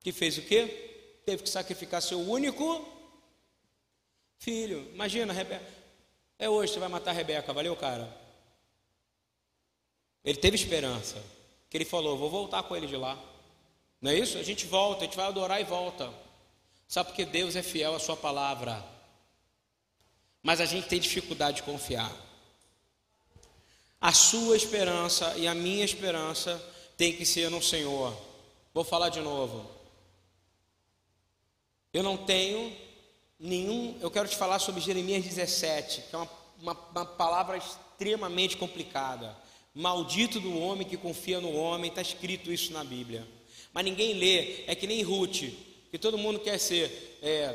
que 0.00 0.12
fez 0.12 0.36
o 0.36 0.42
quê? 0.42 1.22
Teve 1.24 1.44
que 1.44 1.48
sacrificar 1.48 2.02
seu 2.02 2.20
único 2.20 2.86
filho. 4.38 4.86
Imagina, 4.92 5.32
Rebeca. 5.32 5.64
É 6.38 6.48
hoje, 6.48 6.74
você 6.74 6.78
vai 6.78 6.88
matar 6.90 7.10
a 7.12 7.14
Rebeca, 7.14 7.52
valeu, 7.54 7.74
cara? 7.76 8.19
Ele 10.24 10.38
teve 10.38 10.56
esperança, 10.56 11.22
que 11.68 11.76
ele 11.76 11.84
falou: 11.84 12.16
Vou 12.16 12.30
voltar 12.30 12.62
com 12.62 12.76
ele 12.76 12.86
de 12.86 12.96
lá. 12.96 13.18
Não 14.00 14.10
é 14.10 14.14
isso? 14.14 14.38
A 14.38 14.42
gente 14.42 14.66
volta, 14.66 15.02
a 15.02 15.04
gente 15.04 15.16
vai 15.16 15.26
adorar 15.26 15.60
e 15.60 15.64
volta. 15.64 16.12
Sabe 16.88 17.10
porque 17.10 17.24
Deus 17.24 17.54
é 17.54 17.62
fiel 17.62 17.94
à 17.94 17.98
Sua 17.98 18.16
palavra. 18.16 18.84
Mas 20.42 20.60
a 20.60 20.64
gente 20.64 20.88
tem 20.88 20.98
dificuldade 20.98 21.58
de 21.58 21.62
confiar. 21.62 22.10
A 24.00 24.12
sua 24.12 24.56
esperança 24.56 25.36
e 25.36 25.46
a 25.46 25.54
minha 25.54 25.84
esperança 25.84 26.60
tem 26.96 27.14
que 27.14 27.26
ser 27.26 27.50
no 27.50 27.62
Senhor. 27.62 28.16
Vou 28.72 28.82
falar 28.82 29.10
de 29.10 29.20
novo. 29.20 29.70
Eu 31.92 32.02
não 32.02 32.16
tenho 32.16 32.74
nenhum. 33.38 33.98
Eu 34.00 34.10
quero 34.10 34.28
te 34.28 34.36
falar 34.36 34.58
sobre 34.58 34.80
Jeremias 34.80 35.24
17, 35.24 36.02
que 36.08 36.14
é 36.14 36.18
uma, 36.18 36.30
uma, 36.60 36.72
uma 36.72 37.04
palavra 37.04 37.58
extremamente 37.58 38.56
complicada. 38.56 39.36
Maldito 39.74 40.40
do 40.40 40.58
homem 40.58 40.86
que 40.86 40.96
confia 40.96 41.40
no 41.40 41.54
homem, 41.54 41.88
está 41.88 42.02
escrito 42.02 42.52
isso 42.52 42.72
na 42.72 42.82
Bíblia. 42.82 43.26
Mas 43.72 43.84
ninguém 43.84 44.14
lê, 44.14 44.64
é 44.66 44.74
que 44.74 44.86
nem 44.86 45.02
Ruth, 45.02 45.44
que 45.90 45.98
todo 45.98 46.18
mundo 46.18 46.40
quer 46.40 46.58
ser. 46.58 47.18
É, 47.22 47.54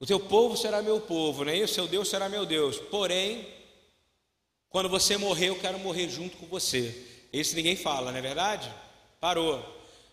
o 0.00 0.06
teu 0.06 0.18
povo 0.18 0.56
será 0.56 0.82
meu 0.82 1.00
povo, 1.00 1.44
né? 1.44 1.62
O 1.62 1.68
seu 1.68 1.86
Deus 1.86 2.08
será 2.08 2.28
meu 2.28 2.46
Deus. 2.46 2.78
Porém, 2.78 3.46
quando 4.68 4.88
você 4.88 5.16
morrer, 5.16 5.50
eu 5.50 5.58
quero 5.60 5.78
morrer 5.78 6.08
junto 6.08 6.36
com 6.36 6.46
você. 6.46 7.06
Isso 7.32 7.54
ninguém 7.54 7.76
fala, 7.76 8.10
não 8.10 8.18
é 8.18 8.22
verdade? 8.22 8.72
Parou. 9.20 9.62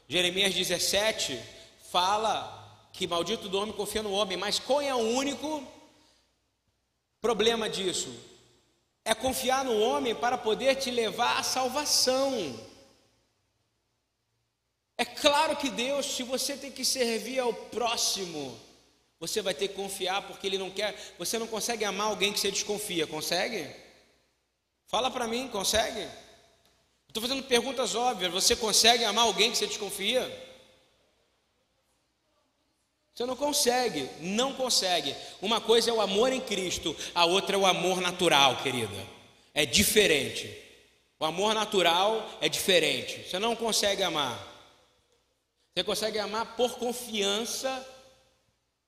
Jeremias 0.07 0.53
17 0.53 1.39
fala 1.89 2.89
que 2.93 3.07
maldito 3.07 3.47
do 3.47 3.57
homem 3.57 3.73
confia 3.73 4.03
no 4.03 4.11
homem, 4.11 4.37
mas 4.37 4.59
qual 4.59 4.81
é 4.81 4.93
o 4.93 4.97
único 4.97 5.65
problema 7.21 7.69
disso? 7.69 8.13
É 9.03 9.13
confiar 9.13 9.65
no 9.65 9.79
homem 9.79 10.13
para 10.13 10.37
poder 10.37 10.75
te 10.75 10.91
levar 10.91 11.39
à 11.39 11.43
salvação. 11.43 12.59
É 14.97 15.05
claro 15.05 15.55
que 15.55 15.69
Deus, 15.69 16.05
se 16.05 16.23
você 16.23 16.55
tem 16.55 16.71
que 16.71 16.85
servir 16.85 17.39
ao 17.39 17.53
próximo, 17.53 18.59
você 19.19 19.41
vai 19.41 19.53
ter 19.53 19.69
que 19.69 19.73
confiar 19.73 20.21
porque 20.27 20.45
ele 20.45 20.57
não 20.57 20.69
quer, 20.69 20.95
você 21.17 21.39
não 21.39 21.47
consegue 21.47 21.83
amar 21.83 22.07
alguém 22.07 22.31
que 22.31 22.39
você 22.39 22.51
desconfia, 22.51 23.07
consegue? 23.07 23.67
Fala 24.85 25.09
para 25.09 25.27
mim, 25.27 25.47
consegue? 25.47 26.07
Estou 27.07 27.21
fazendo 27.21 27.43
perguntas 27.43 27.95
óbvias. 27.95 28.31
Você 28.31 28.55
consegue 28.55 29.03
amar 29.03 29.25
alguém 29.25 29.51
que 29.51 29.57
você 29.57 29.67
desconfia? 29.67 30.21
Você 33.21 33.27
não 33.27 33.35
consegue, 33.35 34.09
não 34.19 34.51
consegue. 34.51 35.15
Uma 35.39 35.61
coisa 35.61 35.91
é 35.91 35.93
o 35.93 36.01
amor 36.01 36.33
em 36.33 36.41
Cristo, 36.41 36.95
a 37.13 37.23
outra 37.23 37.55
é 37.55 37.59
o 37.59 37.67
amor 37.67 38.01
natural, 38.01 38.63
querida. 38.63 39.07
É 39.53 39.63
diferente. 39.63 40.51
O 41.19 41.25
amor 41.25 41.53
natural 41.53 42.27
é 42.41 42.49
diferente. 42.49 43.29
Você 43.29 43.37
não 43.37 43.55
consegue 43.55 44.01
amar. 44.01 44.35
Você 45.71 45.83
consegue 45.83 46.17
amar 46.17 46.55
por 46.55 46.79
confiança 46.79 47.87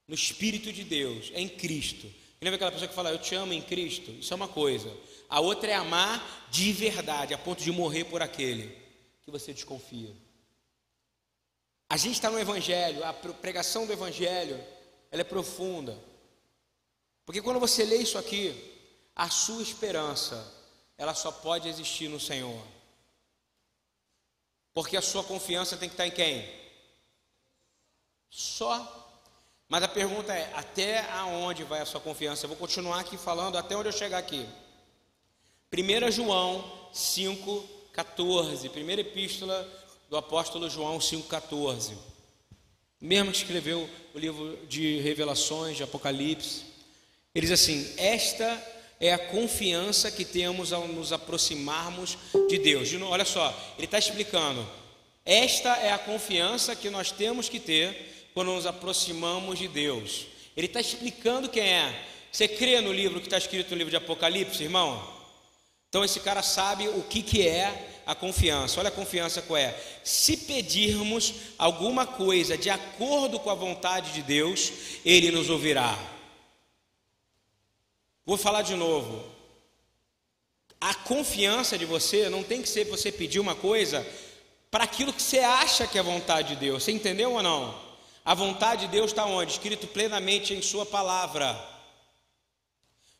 no 0.08 0.16
Espírito 0.16 0.74
de 0.74 0.84
Deus, 0.84 1.32
em 1.36 1.48
Cristo. 1.48 2.12
lembra 2.42 2.56
aquela 2.56 2.72
pessoa 2.72 2.88
que 2.88 2.96
fala, 2.96 3.12
eu 3.12 3.20
te 3.20 3.36
amo 3.36 3.54
em 3.54 3.62
Cristo? 3.62 4.10
Isso 4.20 4.34
é 4.34 4.36
uma 4.36 4.48
coisa. 4.48 4.92
A 5.30 5.42
outra 5.42 5.70
é 5.70 5.76
amar 5.76 6.48
de 6.50 6.74
verdade, 6.74 7.36
a 7.36 7.38
ponto 7.38 7.64
de 7.64 7.72
morrer 7.72 8.06
por 8.06 8.24
aquele 8.24 8.76
que 9.24 9.30
você 9.30 9.54
desconfia. 9.54 10.23
A 11.94 11.98
gente 11.98 12.16
está 12.16 12.32
no 12.32 12.40
Evangelho, 12.40 13.06
a 13.06 13.14
pregação 13.14 13.86
do 13.86 13.94
Evangelho, 13.94 14.60
ela 15.12 15.22
é 15.22 15.24
profunda. 15.24 15.96
Porque 17.24 17.40
quando 17.40 17.60
você 17.60 17.86
lê 17.86 17.98
isso 17.98 18.18
aqui, 18.18 18.52
a 19.16 19.30
sua 19.30 19.62
esperança, 19.62 20.44
ela 20.98 21.14
só 21.14 21.32
pode 21.32 21.70
existir 21.70 22.08
no 22.08 22.20
Senhor. 22.20 22.60
Porque 24.74 24.98
a 24.98 25.04
sua 25.04 25.24
confiança 25.24 25.78
tem 25.78 25.88
que 25.88 25.94
estar 25.94 26.08
em 26.08 26.12
quem? 26.12 26.52
Só. 28.28 29.12
Mas 29.70 29.84
a 29.84 29.88
pergunta 29.88 30.34
é: 30.34 30.52
até 30.56 31.08
aonde 31.12 31.64
vai 31.64 31.80
a 31.80 31.86
sua 31.86 32.02
confiança? 32.02 32.46
Eu 32.46 32.50
vou 32.50 32.58
continuar 32.58 33.02
aqui 33.02 33.18
falando 33.18 33.56
até 33.56 33.78
onde 33.78 33.90
eu 33.90 33.94
chegar 33.94 34.18
aqui. 34.18 34.50
1 35.72 36.10
João 36.10 36.90
5, 36.92 37.70
14, 37.94 38.68
primeira 38.70 39.02
epístola 39.02 39.83
do 40.14 40.18
apóstolo 40.18 40.70
João 40.70 41.00
5,14. 41.00 41.94
Mesmo 43.02 43.32
que 43.32 43.38
escreveu 43.38 43.90
o 44.14 44.20
livro 44.20 44.60
de 44.68 45.00
Revelações, 45.00 45.76
de 45.76 45.82
Apocalipse, 45.82 46.66
ele 47.34 47.48
diz 47.48 47.60
assim: 47.60 47.92
Esta 47.98 48.64
é 49.00 49.12
a 49.12 49.18
confiança 49.18 50.12
que 50.12 50.24
temos 50.24 50.72
ao 50.72 50.88
nos 50.88 51.12
aproximarmos 51.12 52.16
de 52.48 52.60
Deus. 52.60 52.94
Olha 53.02 53.26
só, 53.26 53.60
ele 53.76 53.86
está 53.86 53.98
explicando. 53.98 54.64
Esta 55.26 55.78
é 55.78 55.92
a 55.92 55.98
confiança 55.98 56.76
que 56.76 56.92
nós 56.92 57.12
temos 57.12 57.50
que 57.50 57.60
ter 57.60 58.30
quando 58.36 58.52
nos 58.52 58.68
aproximamos 58.68 59.58
de 59.58 59.68
Deus. 59.68 60.28
Ele 60.56 60.68
está 60.68 60.80
explicando 60.80 61.50
quem 61.50 61.64
é. 61.64 62.06
Você 62.32 62.48
crê 62.48 62.80
no 62.82 62.94
livro 62.94 63.20
que 63.20 63.26
está 63.26 63.40
escrito 63.40 63.72
no 63.72 63.78
livro 63.78 63.90
de 63.90 63.98
Apocalipse, 63.98 64.62
irmão? 64.62 65.12
Então 65.90 66.06
esse 66.06 66.20
cara 66.20 66.44
sabe 66.44 66.88
o 66.88 67.02
que, 67.02 67.24
que 67.24 67.48
é 67.48 67.93
a 68.06 68.16
confiança. 68.16 68.80
Olha 68.80 68.90
a 68.90 68.92
confiança 68.92 69.42
qual 69.42 69.58
é. 69.58 69.78
Se 70.04 70.38
pedirmos 70.38 71.34
alguma 71.58 72.06
coisa 72.06 72.58
de 72.58 72.70
acordo 72.70 73.40
com 73.40 73.50
a 73.50 73.56
vontade 73.56 74.12
de 74.12 74.22
Deus, 74.22 74.72
Ele 75.06 75.32
nos 75.32 75.50
ouvirá. 75.50 75.98
Vou 78.26 78.38
falar 78.38 78.62
de 78.62 78.76
novo. 78.76 79.24
A 80.80 80.94
confiança 80.94 81.78
de 81.78 81.86
você 81.86 82.30
não 82.30 82.44
tem 82.44 82.62
que 82.62 82.70
ser 82.70 82.86
você 82.86 83.12
pedir 83.12 83.40
uma 83.40 83.56
coisa 83.56 84.06
para 84.70 84.84
aquilo 84.84 85.14
que 85.14 85.22
você 85.22 85.40
acha 85.40 85.88
que 85.88 85.98
é 85.98 86.04
vontade 86.04 86.50
de 86.50 86.56
Deus. 86.58 86.84
Você 86.84 86.92
entendeu 86.92 87.34
ou 87.34 87.44
não? 87.44 87.80
A 88.26 88.34
vontade 88.34 88.86
de 88.86 88.92
Deus 88.92 89.12
está 89.12 89.26
onde? 89.26 89.52
Escrito 89.54 89.88
plenamente 89.88 90.54
em 90.54 90.62
Sua 90.62 90.86
palavra. 90.86 91.74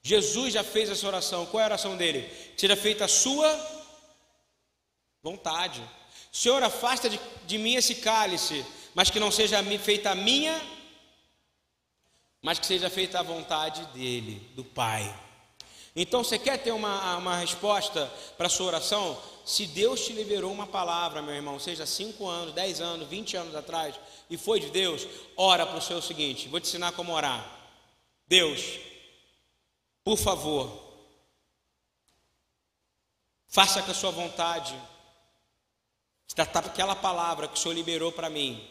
Jesus 0.02 0.54
já 0.54 0.64
fez 0.64 0.90
essa 0.90 1.08
oração. 1.08 1.46
Qual 1.46 1.62
é 1.62 1.64
a 1.64 1.68
oração 1.68 1.96
dele? 1.96 2.30
Seja 2.58 2.76
feita 2.76 3.06
a 3.06 3.08
sua 3.08 3.50
Vontade. 5.24 5.82
Senhor, 6.34 6.62
afasta 6.62 7.10
de, 7.10 7.18
de 7.48 7.58
mim 7.58 7.76
esse 7.76 7.96
cálice, 7.96 8.66
mas 8.94 9.10
que 9.10 9.22
não 9.22 9.32
seja 9.32 9.64
feita 9.80 10.12
a 10.12 10.16
minha, 10.16 10.62
mas 12.42 12.60
que 12.60 12.66
seja 12.66 12.90
feita 12.90 13.20
a 13.20 13.24
vontade 13.24 13.86
dele, 13.94 14.52
do 14.54 14.66
Pai. 14.66 15.18
Então, 15.96 16.24
você 16.24 16.38
quer 16.38 16.58
ter 16.58 16.72
uma, 16.72 17.18
uma 17.18 17.38
resposta 17.38 18.12
para 18.38 18.48
a 18.48 18.50
sua 18.50 18.68
oração? 18.68 19.18
Se 19.46 19.66
Deus 19.66 20.06
te 20.06 20.12
liberou 20.12 20.52
uma 20.52 20.68
palavra, 20.68 21.22
meu 21.22 21.36
irmão, 21.36 21.58
seja 21.58 21.86
5 21.86 22.28
anos, 22.28 22.54
10 22.54 22.82
anos, 22.82 23.08
20 23.08 23.38
anos 23.38 23.56
atrás, 23.56 23.96
e 24.30 24.36
foi 24.36 24.60
de 24.60 24.72
Deus, 24.72 25.08
ora 25.38 25.66
para 25.66 25.78
o 25.78 25.82
seu 25.82 26.02
seguinte: 26.02 26.50
vou 26.50 26.60
te 26.60 26.68
ensinar 26.68 26.92
como 26.94 27.14
orar. 27.14 27.48
Deus, 28.28 28.80
por 30.04 30.18
favor, 30.18 30.82
faça 33.48 33.82
com 33.82 33.92
a 33.92 33.96
sua 33.96 34.12
vontade 34.12 34.76
tratar 36.36 36.66
aquela 36.66 36.96
palavra 36.96 37.48
que 37.48 37.56
o 37.56 37.58
Senhor 37.58 37.74
liberou 37.74 38.12
para 38.12 38.30
mim 38.30 38.70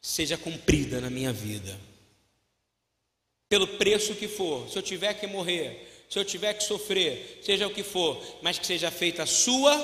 seja 0.00 0.36
cumprida 0.36 1.00
na 1.00 1.08
minha 1.08 1.32
vida. 1.32 1.80
Pelo 3.48 3.66
preço 3.66 4.14
que 4.14 4.28
for, 4.28 4.68
se 4.68 4.76
eu 4.76 4.82
tiver 4.82 5.14
que 5.14 5.26
morrer, 5.26 6.04
se 6.10 6.18
eu 6.18 6.24
tiver 6.24 6.52
que 6.52 6.62
sofrer, 6.62 7.40
seja 7.42 7.66
o 7.66 7.70
que 7.70 7.82
for, 7.82 8.22
mas 8.42 8.58
que 8.58 8.66
seja 8.66 8.90
feita 8.90 9.22
a 9.22 9.26
sua. 9.26 9.74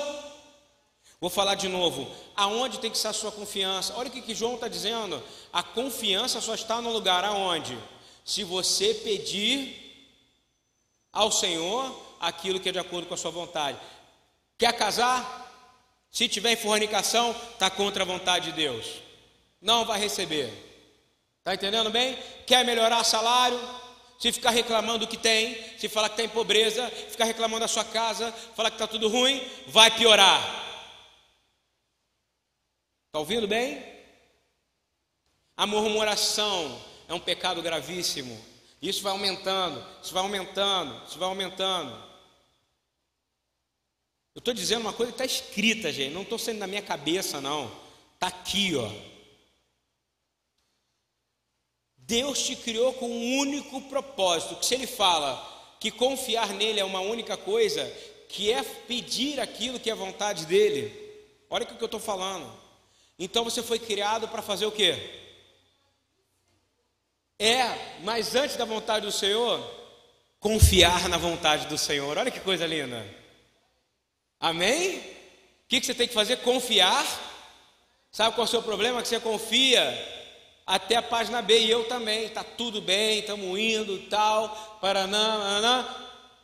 Vou 1.19 1.29
falar 1.29 1.55
de 1.55 1.67
novo. 1.67 2.07
Aonde 2.35 2.79
tem 2.79 2.91
que 2.91 2.97
estar 2.97 3.09
a 3.09 3.13
sua 3.13 3.31
confiança? 3.31 3.95
Olha 3.95 4.09
o 4.09 4.11
que, 4.11 4.21
que 4.21 4.35
João 4.35 4.55
está 4.55 4.67
dizendo. 4.67 5.21
A 5.51 5.63
confiança 5.63 6.39
só 6.39 6.53
está 6.53 6.79
no 6.81 6.93
lugar 6.93 7.23
aonde? 7.23 7.77
Se 8.23 8.43
você 8.43 8.93
pedir 8.93 9.75
ao 11.11 11.31
Senhor 11.31 11.99
aquilo 12.19 12.59
que 12.59 12.69
é 12.69 12.71
de 12.71 12.79
acordo 12.79 13.07
com 13.07 13.15
a 13.15 13.17
sua 13.17 13.31
vontade. 13.31 13.77
Quer 14.57 14.73
casar? 14.77 15.40
Se 16.11 16.27
tiver 16.27 16.57
fornicação, 16.57 17.31
está 17.31 17.69
contra 17.69 18.03
a 18.03 18.05
vontade 18.05 18.51
de 18.51 18.57
Deus. 18.57 19.01
Não 19.61 19.85
vai 19.85 19.99
receber. 19.99 20.51
Está 21.39 21.55
entendendo 21.55 21.89
bem? 21.89 22.17
Quer 22.45 22.65
melhorar 22.65 23.03
salário? 23.03 23.59
Se 24.19 24.31
ficar 24.31 24.51
reclamando 24.51 24.99
do 24.99 25.07
que 25.07 25.17
tem, 25.17 25.57
se 25.79 25.89
falar 25.89 26.09
que 26.09 26.13
está 26.13 26.23
em 26.23 26.29
pobreza, 26.29 26.87
ficar 27.09 27.25
reclamando 27.25 27.61
da 27.61 27.67
sua 27.67 27.83
casa, 27.83 28.31
falar 28.55 28.69
que 28.69 28.75
está 28.75 28.85
tudo 28.85 29.07
ruim, 29.07 29.41
vai 29.67 29.89
piorar. 29.89 30.39
Está 33.07 33.17
ouvindo 33.19 33.47
bem? 33.47 33.83
A 35.57 35.65
murmuração 35.65 36.79
é 37.07 37.13
um 37.13 37.19
pecado 37.19 37.61
gravíssimo. 37.61 38.39
Isso 38.81 39.01
vai 39.01 39.11
aumentando, 39.11 39.83
isso 40.03 40.13
vai 40.13 40.21
aumentando, 40.23 41.01
isso 41.07 41.17
vai 41.17 41.27
aumentando. 41.27 42.10
Eu 44.33 44.39
estou 44.39 44.53
dizendo 44.53 44.81
uma 44.81 44.93
coisa 44.93 45.11
que 45.11 45.21
está 45.21 45.25
escrita, 45.25 45.91
gente. 45.91 46.13
Não 46.13 46.21
estou 46.21 46.39
sendo 46.39 46.59
na 46.59 46.67
minha 46.67 46.81
cabeça, 46.81 47.41
não. 47.41 47.71
Está 48.13 48.27
aqui, 48.27 48.75
ó. 48.75 48.89
Deus 51.97 52.41
te 52.41 52.55
criou 52.55 52.93
com 52.93 53.09
um 53.09 53.37
único 53.39 53.81
propósito. 53.81 54.55
Que 54.55 54.65
se 54.65 54.75
Ele 54.75 54.87
fala 54.87 55.75
que 55.79 55.91
confiar 55.91 56.49
nele 56.49 56.79
é 56.79 56.85
uma 56.85 56.99
única 57.01 57.35
coisa, 57.35 57.85
que 58.29 58.51
é 58.51 58.63
pedir 58.63 59.39
aquilo 59.39 59.79
que 59.79 59.89
é 59.89 59.95
vontade 59.95 60.45
dele. 60.45 60.93
Olha 61.49 61.65
o 61.65 61.67
que 61.67 61.81
eu 61.81 61.85
estou 61.85 61.99
falando. 61.99 62.49
Então 63.19 63.43
você 63.43 63.61
foi 63.61 63.79
criado 63.79 64.27
para 64.27 64.41
fazer 64.41 64.65
o 64.65 64.71
quê? 64.71 64.95
É, 67.37 67.99
mas 68.03 68.35
antes 68.35 68.55
da 68.55 68.63
vontade 68.63 69.05
do 69.05 69.11
Senhor, 69.11 69.59
confiar 70.39 71.09
na 71.09 71.17
vontade 71.17 71.67
do 71.67 71.77
Senhor. 71.77 72.17
Olha 72.17 72.31
que 72.31 72.39
coisa 72.39 72.65
linda. 72.65 73.20
Amém? 74.41 74.97
O 74.97 75.03
que 75.67 75.81
você 75.81 75.93
tem 75.93 76.07
que 76.07 76.13
fazer? 76.15 76.37
Confiar. 76.37 77.05
Sabe 78.11 78.35
qual 78.35 78.45
é 78.45 78.49
o 78.49 78.51
seu 78.51 78.63
problema? 78.63 79.01
Que 79.01 79.07
você 79.07 79.19
confia 79.19 79.79
até 80.65 80.95
a 80.95 81.01
página 81.01 81.41
B 81.43 81.59
e 81.59 81.69
eu 81.69 81.83
também. 81.85 82.25
Está 82.25 82.43
tudo 82.43 82.81
bem, 82.81 83.19
estamos 83.19 83.59
indo 83.59 83.99
tal. 84.09 84.79
Paranã, 84.81 85.39
paranã. 85.39 85.87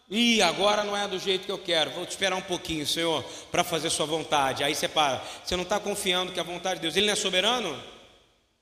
E 0.09 0.41
agora 0.41 0.83
não 0.83 0.95
é 0.95 1.07
do 1.07 1.19
jeito 1.19 1.45
que 1.45 1.51
eu 1.51 1.57
quero. 1.57 1.91
Vou 1.91 2.05
te 2.05 2.11
esperar 2.11 2.35
um 2.35 2.41
pouquinho, 2.41 2.85
Senhor, 2.85 3.23
para 3.51 3.63
fazer 3.63 3.89
Sua 3.89 4.05
vontade. 4.05 4.63
Aí 4.63 4.75
você 4.75 4.87
para. 4.87 5.21
Você 5.43 5.55
não 5.55 5.63
está 5.63 5.79
confiando 5.79 6.31
que 6.31 6.39
a 6.39 6.43
vontade 6.43 6.75
de 6.75 6.83
Deus. 6.83 6.95
Ele 6.95 7.07
não 7.07 7.13
é 7.13 7.17
soberano? 7.17 7.83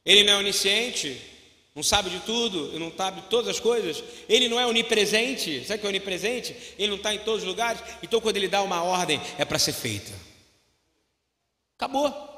Ele 0.05 0.23
não 0.23 0.33
é 0.33 0.37
onisciente? 0.37 1.21
Não 1.75 1.83
sabe 1.83 2.09
de 2.09 2.21
tudo? 2.21 2.79
Não 2.79 2.89
sabe 2.95 3.19
de 3.19 3.27
todas 3.27 3.49
as 3.49 3.59
coisas? 3.59 4.01
Ele 4.29 4.47
não 4.47 4.57
é 4.57 4.65
onipresente? 4.65 5.65
Sabe 5.65 5.81
que 5.81 5.85
é 5.85 5.89
onipresente? 5.89 6.55
Ele 6.79 6.87
não 6.87 6.95
está 6.95 7.13
em 7.13 7.19
todos 7.19 7.41
os 7.41 7.47
lugares? 7.47 7.83
Então, 8.01 8.21
quando 8.21 8.37
ele 8.37 8.47
dá 8.47 8.61
uma 8.63 8.81
ordem, 8.81 9.19
é 9.37 9.43
para 9.43 9.59
ser 9.59 9.73
feita. 9.73 10.13
Acabou. 11.75 12.33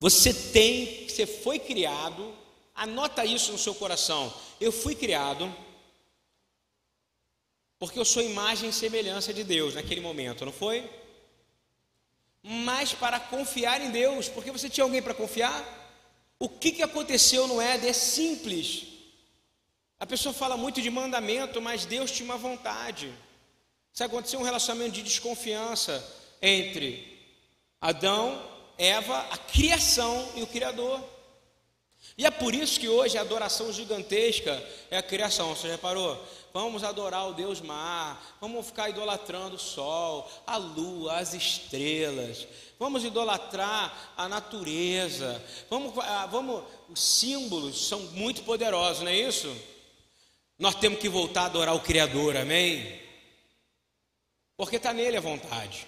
Você 0.00 0.32
tem, 0.32 1.06
você 1.06 1.26
foi 1.26 1.58
criado, 1.58 2.34
anota 2.74 3.22
isso 3.26 3.52
no 3.52 3.58
seu 3.58 3.74
coração. 3.74 4.32
Eu 4.58 4.72
fui 4.72 4.94
criado 4.94 5.54
porque 7.78 7.98
eu 7.98 8.04
sou 8.06 8.22
imagem 8.22 8.70
e 8.70 8.72
semelhança 8.72 9.34
de 9.34 9.44
Deus 9.44 9.74
naquele 9.74 10.00
momento, 10.00 10.46
não 10.46 10.52
foi? 10.52 10.88
Mas 12.42 12.92
para 12.94 13.20
confiar 13.20 13.80
em 13.80 13.90
Deus, 13.90 14.28
porque 14.28 14.50
você 14.50 14.68
tinha 14.68 14.84
alguém 14.84 15.02
para 15.02 15.14
confiar? 15.14 15.62
O 16.38 16.48
que, 16.48 16.72
que 16.72 16.82
aconteceu 16.82 17.46
no 17.46 17.60
Éden 17.60 17.90
é 17.90 17.92
simples. 17.92 18.86
A 19.98 20.06
pessoa 20.06 20.32
fala 20.32 20.56
muito 20.56 20.80
de 20.80 20.88
mandamento, 20.88 21.60
mas 21.60 21.84
Deus 21.84 22.10
tinha 22.10 22.24
uma 22.24 22.38
vontade. 22.38 23.12
Se 23.92 24.02
aconteceu 24.02 24.40
um 24.40 24.44
relacionamento 24.44 24.92
de 24.92 25.02
desconfiança 25.02 26.02
entre 26.40 27.18
Adão 27.78 28.42
Eva, 28.78 29.18
a 29.30 29.36
criação 29.36 30.26
e 30.34 30.42
o 30.42 30.46
Criador. 30.46 31.04
E 32.20 32.26
é 32.26 32.30
por 32.30 32.54
isso 32.54 32.78
que 32.78 32.86
hoje 32.86 33.16
a 33.16 33.22
adoração 33.22 33.72
gigantesca 33.72 34.62
é 34.90 34.98
a 34.98 35.02
criação. 35.02 35.56
Você 35.56 35.68
reparou? 35.68 36.22
Vamos 36.52 36.84
adorar 36.84 37.26
o 37.26 37.32
Deus 37.32 37.62
mar, 37.62 38.36
vamos 38.38 38.66
ficar 38.66 38.90
idolatrando 38.90 39.56
o 39.56 39.58
sol, 39.58 40.30
a 40.46 40.58
lua, 40.58 41.16
as 41.16 41.32
estrelas, 41.32 42.46
vamos 42.78 43.04
idolatrar 43.04 44.12
a 44.18 44.28
natureza, 44.28 45.42
vamos, 45.70 45.94
ah, 45.96 46.26
vamos, 46.26 46.62
os 46.90 47.00
símbolos 47.00 47.88
são 47.88 48.00
muito 48.12 48.42
poderosos, 48.42 49.02
não 49.02 49.10
é 49.10 49.16
isso? 49.16 49.56
Nós 50.58 50.74
temos 50.74 50.98
que 50.98 51.08
voltar 51.08 51.44
a 51.44 51.46
adorar 51.46 51.74
o 51.74 51.80
Criador, 51.80 52.36
amém? 52.36 53.00
Porque 54.58 54.76
está 54.76 54.92
nele 54.92 55.16
a 55.16 55.22
vontade. 55.22 55.86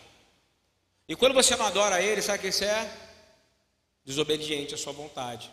E 1.07 1.14
quando 1.14 1.35
você 1.35 1.55
não 1.57 1.66
adora 1.66 2.01
Ele, 2.01 2.23
sabe 2.23 2.38
o 2.38 2.40
que 2.40 2.49
isso 2.49 2.64
é? 2.64 2.90
Desobediente 4.03 4.75
à 4.75 4.79
sua 4.79 4.95
vontade. 4.95 5.51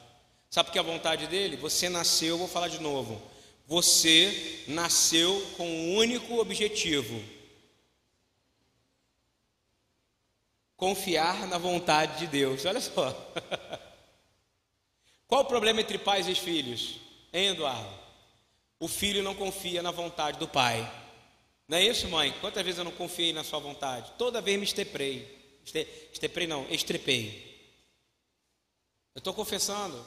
Sabe 0.49 0.67
porque 0.67 0.79
a 0.79 0.83
vontade 0.83 1.27
dele? 1.27 1.57
Você 1.57 1.89
nasceu, 1.89 2.37
vou 2.37 2.47
falar 2.47 2.69
de 2.69 2.79
novo. 2.79 3.21
Você 3.67 4.63
nasceu 4.67 5.39
com 5.55 5.67
um 5.67 5.95
único 5.95 6.39
objetivo: 6.39 7.23
confiar 10.75 11.47
na 11.47 11.59
vontade 11.59 12.19
de 12.19 12.27
Deus. 12.27 12.65
Olha 12.65 12.81
só. 12.81 13.09
Qual 15.27 15.41
o 15.41 15.45
problema 15.45 15.81
entre 15.81 15.99
pais 15.99 16.27
e 16.27 16.33
filhos? 16.33 16.95
Hein, 17.31 17.49
Eduardo? 17.49 17.93
O 18.79 18.87
filho 18.87 19.21
não 19.21 19.35
confia 19.35 19.83
na 19.83 19.91
vontade 19.91 20.39
do 20.39 20.47
pai. 20.47 20.91
Não 21.67 21.77
é 21.77 21.83
isso, 21.83 22.07
mãe? 22.07 22.33
Quantas 22.41 22.63
vezes 22.63 22.79
eu 22.79 22.85
não 22.85 22.91
confiei 22.91 23.31
na 23.31 23.43
sua 23.43 23.59
vontade? 23.59 24.11
Toda 24.17 24.41
vez 24.41 24.57
me 24.57 24.63
esteprei. 24.63 25.37
Esteprei 26.11 26.47
não, 26.47 26.65
estrepei. 26.71 27.47
Eu 29.13 29.19
estou 29.19 29.35
confessando. 29.35 30.03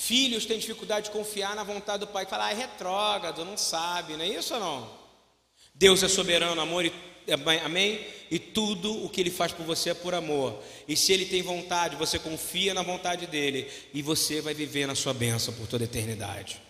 Filhos 0.00 0.46
têm 0.46 0.58
dificuldade 0.58 1.04
de 1.04 1.10
confiar 1.10 1.54
na 1.54 1.62
vontade 1.62 1.98
do 1.98 2.06
pai, 2.06 2.24
que 2.24 2.30
fala, 2.30 2.46
ah, 2.46 2.52
é 2.52 2.54
retrógrado, 2.54 3.44
não 3.44 3.58
sabe, 3.58 4.14
não 4.14 4.24
é 4.24 4.28
isso 4.28 4.54
ou 4.54 4.58
não? 4.58 4.90
Deus 5.74 6.02
é 6.02 6.08
soberano, 6.08 6.58
amor 6.58 6.86
e 6.86 6.92
amém? 7.62 8.00
E 8.30 8.38
tudo 8.38 9.04
o 9.04 9.10
que 9.10 9.20
ele 9.20 9.30
faz 9.30 9.52
por 9.52 9.66
você 9.66 9.90
é 9.90 9.94
por 9.94 10.14
amor. 10.14 10.58
E 10.88 10.96
se 10.96 11.12
ele 11.12 11.26
tem 11.26 11.42
vontade, 11.42 11.96
você 11.96 12.18
confia 12.18 12.72
na 12.72 12.80
vontade 12.80 13.26
dele 13.26 13.70
e 13.92 14.00
você 14.00 14.40
vai 14.40 14.54
viver 14.54 14.86
na 14.86 14.94
sua 14.94 15.12
bênção 15.12 15.52
por 15.52 15.66
toda 15.66 15.84
a 15.84 15.86
eternidade. 15.86 16.62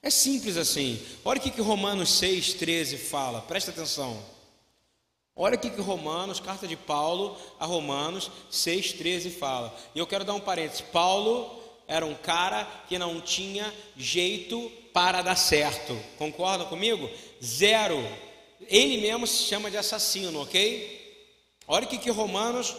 É 0.00 0.08
simples 0.08 0.56
assim. 0.56 1.04
Olha 1.24 1.40
o 1.40 1.42
que 1.42 1.60
Romanos 1.60 2.08
6, 2.18 2.54
13 2.54 2.98
fala, 2.98 3.40
presta 3.40 3.72
atenção. 3.72 4.24
Olha 5.34 5.56
o 5.56 5.58
que 5.58 5.68
Romanos, 5.80 6.38
carta 6.38 6.68
de 6.68 6.76
Paulo 6.76 7.36
a 7.58 7.66
Romanos 7.66 8.30
6,13 8.52 9.32
fala. 9.32 9.76
E 9.92 9.98
eu 9.98 10.06
quero 10.06 10.24
dar 10.24 10.34
um 10.34 10.40
parênteses. 10.40 10.82
Paulo 10.82 11.59
era 11.90 12.06
um 12.06 12.14
cara 12.14 12.64
que 12.88 12.96
não 12.96 13.20
tinha 13.20 13.74
jeito 13.96 14.70
para 14.92 15.22
dar 15.22 15.34
certo. 15.34 15.98
Concordam 16.16 16.68
comigo? 16.68 17.10
Zero. 17.42 18.00
Ele 18.68 18.98
mesmo 18.98 19.26
se 19.26 19.42
chama 19.42 19.68
de 19.72 19.76
assassino, 19.76 20.40
ok? 20.40 21.26
Olha 21.66 21.84
o 21.86 21.88
que 21.88 22.10
Romanos 22.10 22.76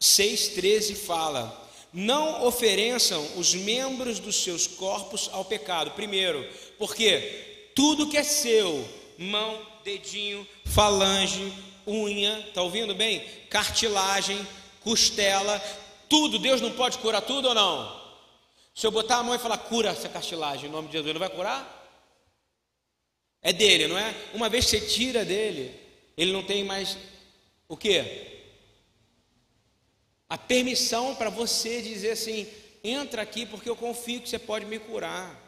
6,13 0.00 0.94
fala. 0.94 1.60
Não 1.92 2.46
ofereçam 2.46 3.26
os 3.36 3.52
membros 3.52 4.20
dos 4.20 4.36
seus 4.36 4.68
corpos 4.68 5.28
ao 5.32 5.44
pecado. 5.44 5.90
Primeiro, 5.90 6.48
porque 6.78 7.72
tudo 7.74 8.08
que 8.08 8.16
é 8.16 8.22
seu, 8.22 8.88
mão, 9.18 9.60
dedinho, 9.84 10.46
falange, 10.66 11.52
unha, 11.84 12.38
está 12.46 12.62
ouvindo 12.62 12.94
bem? 12.94 13.24
Cartilagem, 13.50 14.38
costela, 14.84 15.60
tudo. 16.08 16.38
Deus 16.38 16.60
não 16.60 16.70
pode 16.70 16.98
curar 16.98 17.22
tudo 17.22 17.48
ou 17.48 17.54
não? 17.54 18.01
Se 18.74 18.86
eu 18.86 18.90
botar 18.90 19.16
a 19.16 19.22
mão 19.22 19.34
e 19.34 19.38
falar, 19.38 19.58
cura 19.58 19.90
essa 19.90 20.08
cartilagem, 20.08 20.68
em 20.68 20.72
nome 20.72 20.88
de 20.88 20.94
Jesus, 20.94 21.10
ele 21.10 21.18
vai 21.18 21.28
curar? 21.28 21.80
É 23.42 23.52
dele, 23.52 23.86
não 23.86 23.98
é? 23.98 24.14
Uma 24.32 24.48
vez 24.48 24.64
que 24.64 24.70
você 24.70 24.86
tira 24.86 25.24
dele, 25.24 25.78
ele 26.16 26.32
não 26.32 26.42
tem 26.42 26.64
mais 26.64 26.96
o 27.68 27.76
quê? 27.76 28.28
A 30.28 30.38
permissão 30.38 31.14
para 31.14 31.28
você 31.28 31.82
dizer 31.82 32.12
assim: 32.12 32.46
entra 32.82 33.22
aqui 33.22 33.44
porque 33.44 33.68
eu 33.68 33.76
confio 33.76 34.20
que 34.20 34.28
você 34.28 34.38
pode 34.38 34.64
me 34.64 34.78
curar. 34.78 35.38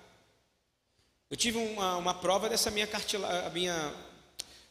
Eu 1.31 1.37
tive 1.37 1.59
uma, 1.59 1.97
uma 1.97 2.15
prova 2.15 2.49
dessa 2.49 2.71
minha 2.71 2.87
cartilagem, 2.87 3.51
minha 3.53 3.95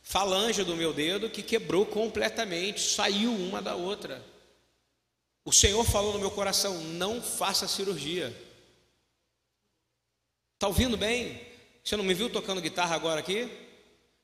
falange 0.03 0.63
do 0.63 0.75
meu 0.75 0.93
dedo 0.93 1.29
que 1.29 1.41
quebrou 1.41 1.85
completamente, 1.85 2.81
saiu 2.81 3.33
uma 3.33 3.61
da 3.61 3.75
outra. 3.75 4.23
O 5.45 5.51
Senhor 5.51 5.83
falou 5.85 6.13
no 6.13 6.19
meu 6.19 6.31
coração: 6.31 6.77
não 6.81 7.21
faça 7.21 7.67
cirurgia. 7.67 8.35
Está 10.63 10.69
ouvindo 10.69 10.95
bem? 10.95 11.45
Você 11.83 11.97
não 11.97 12.05
me 12.05 12.13
viu 12.13 12.29
tocando 12.29 12.61
guitarra 12.61 12.95
agora 12.95 13.19
aqui? 13.19 13.51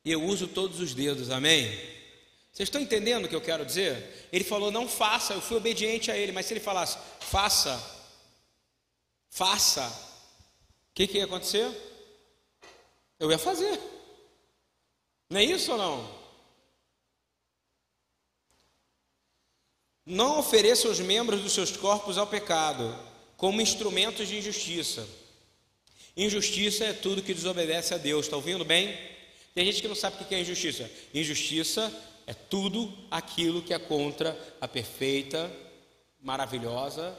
E 0.06 0.10
eu 0.10 0.24
uso 0.24 0.48
todos 0.48 0.80
os 0.80 0.94
dedos, 0.94 1.30
amém? 1.30 1.66
Vocês 2.50 2.68
estão 2.68 2.80
entendendo 2.80 3.26
o 3.26 3.28
que 3.28 3.36
eu 3.36 3.42
quero 3.42 3.66
dizer? 3.66 4.30
Ele 4.32 4.46
falou, 4.46 4.72
não 4.72 4.88
faça, 4.88 5.34
eu 5.34 5.42
fui 5.42 5.58
obediente 5.58 6.10
a 6.10 6.18
ele, 6.18 6.32
mas 6.32 6.46
se 6.46 6.54
ele 6.54 6.62
falasse, 6.62 6.98
faça, 7.20 7.78
faça, 9.30 9.86
o 9.86 10.94
que, 10.94 11.08
que 11.08 11.18
ia 11.18 11.26
acontecer? 11.26 11.70
Eu 13.20 13.30
ia 13.30 13.38
fazer. 13.38 13.78
Não 15.30 15.42
é 15.42 15.44
isso 15.44 15.74
ou 15.74 15.78
não? 15.78 16.20
Não 20.06 20.40
ofereça 20.40 20.88
os 20.88 21.02
membros 21.02 21.42
dos 21.42 21.52
seus 21.52 21.76
corpos 21.76 22.18
ao 22.18 22.28
pecado, 22.28 22.98
como 23.36 23.60
instrumentos 23.60 24.30
de 24.30 24.38
injustiça. 24.38 25.06
Injustiça 26.20 26.84
é 26.84 26.92
tudo 26.92 27.24
que 27.24 27.34
desobedece 27.34 27.94
a 27.94 27.98
Deus, 27.98 28.26
está 28.26 28.36
ouvindo 28.36 28.66
bem? 28.66 28.94
Tem 29.56 29.64
gente 29.64 29.82
que 29.82 29.88
não 29.88 29.96
sabe 29.96 30.22
o 30.22 30.26
que 30.26 30.36
é 30.36 30.42
injustiça. 30.42 30.92
Injustiça 31.14 31.90
é 32.28 32.34
tudo 32.34 32.94
aquilo 33.10 33.62
que 33.62 33.74
é 33.74 33.80
contra 33.80 34.38
a 34.60 34.68
perfeita, 34.68 35.50
maravilhosa, 36.22 37.18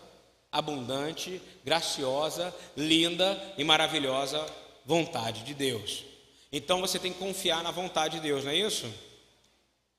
abundante, 0.53 1.41
graciosa, 1.65 2.55
linda 2.77 3.43
e 3.57 3.65
maravilhosa 3.65 4.45
vontade 4.85 5.45
de 5.45 5.55
Deus. 5.55 6.05
Então 6.53 6.83
você 6.83 6.99
tem 6.99 7.11
que 7.11 7.19
confiar 7.19 7.63
na 7.63 7.71
vontade 7.71 8.17
de 8.17 8.23
Deus, 8.25 8.45
não 8.45 8.53
é 8.53 8.57
isso? 8.57 8.87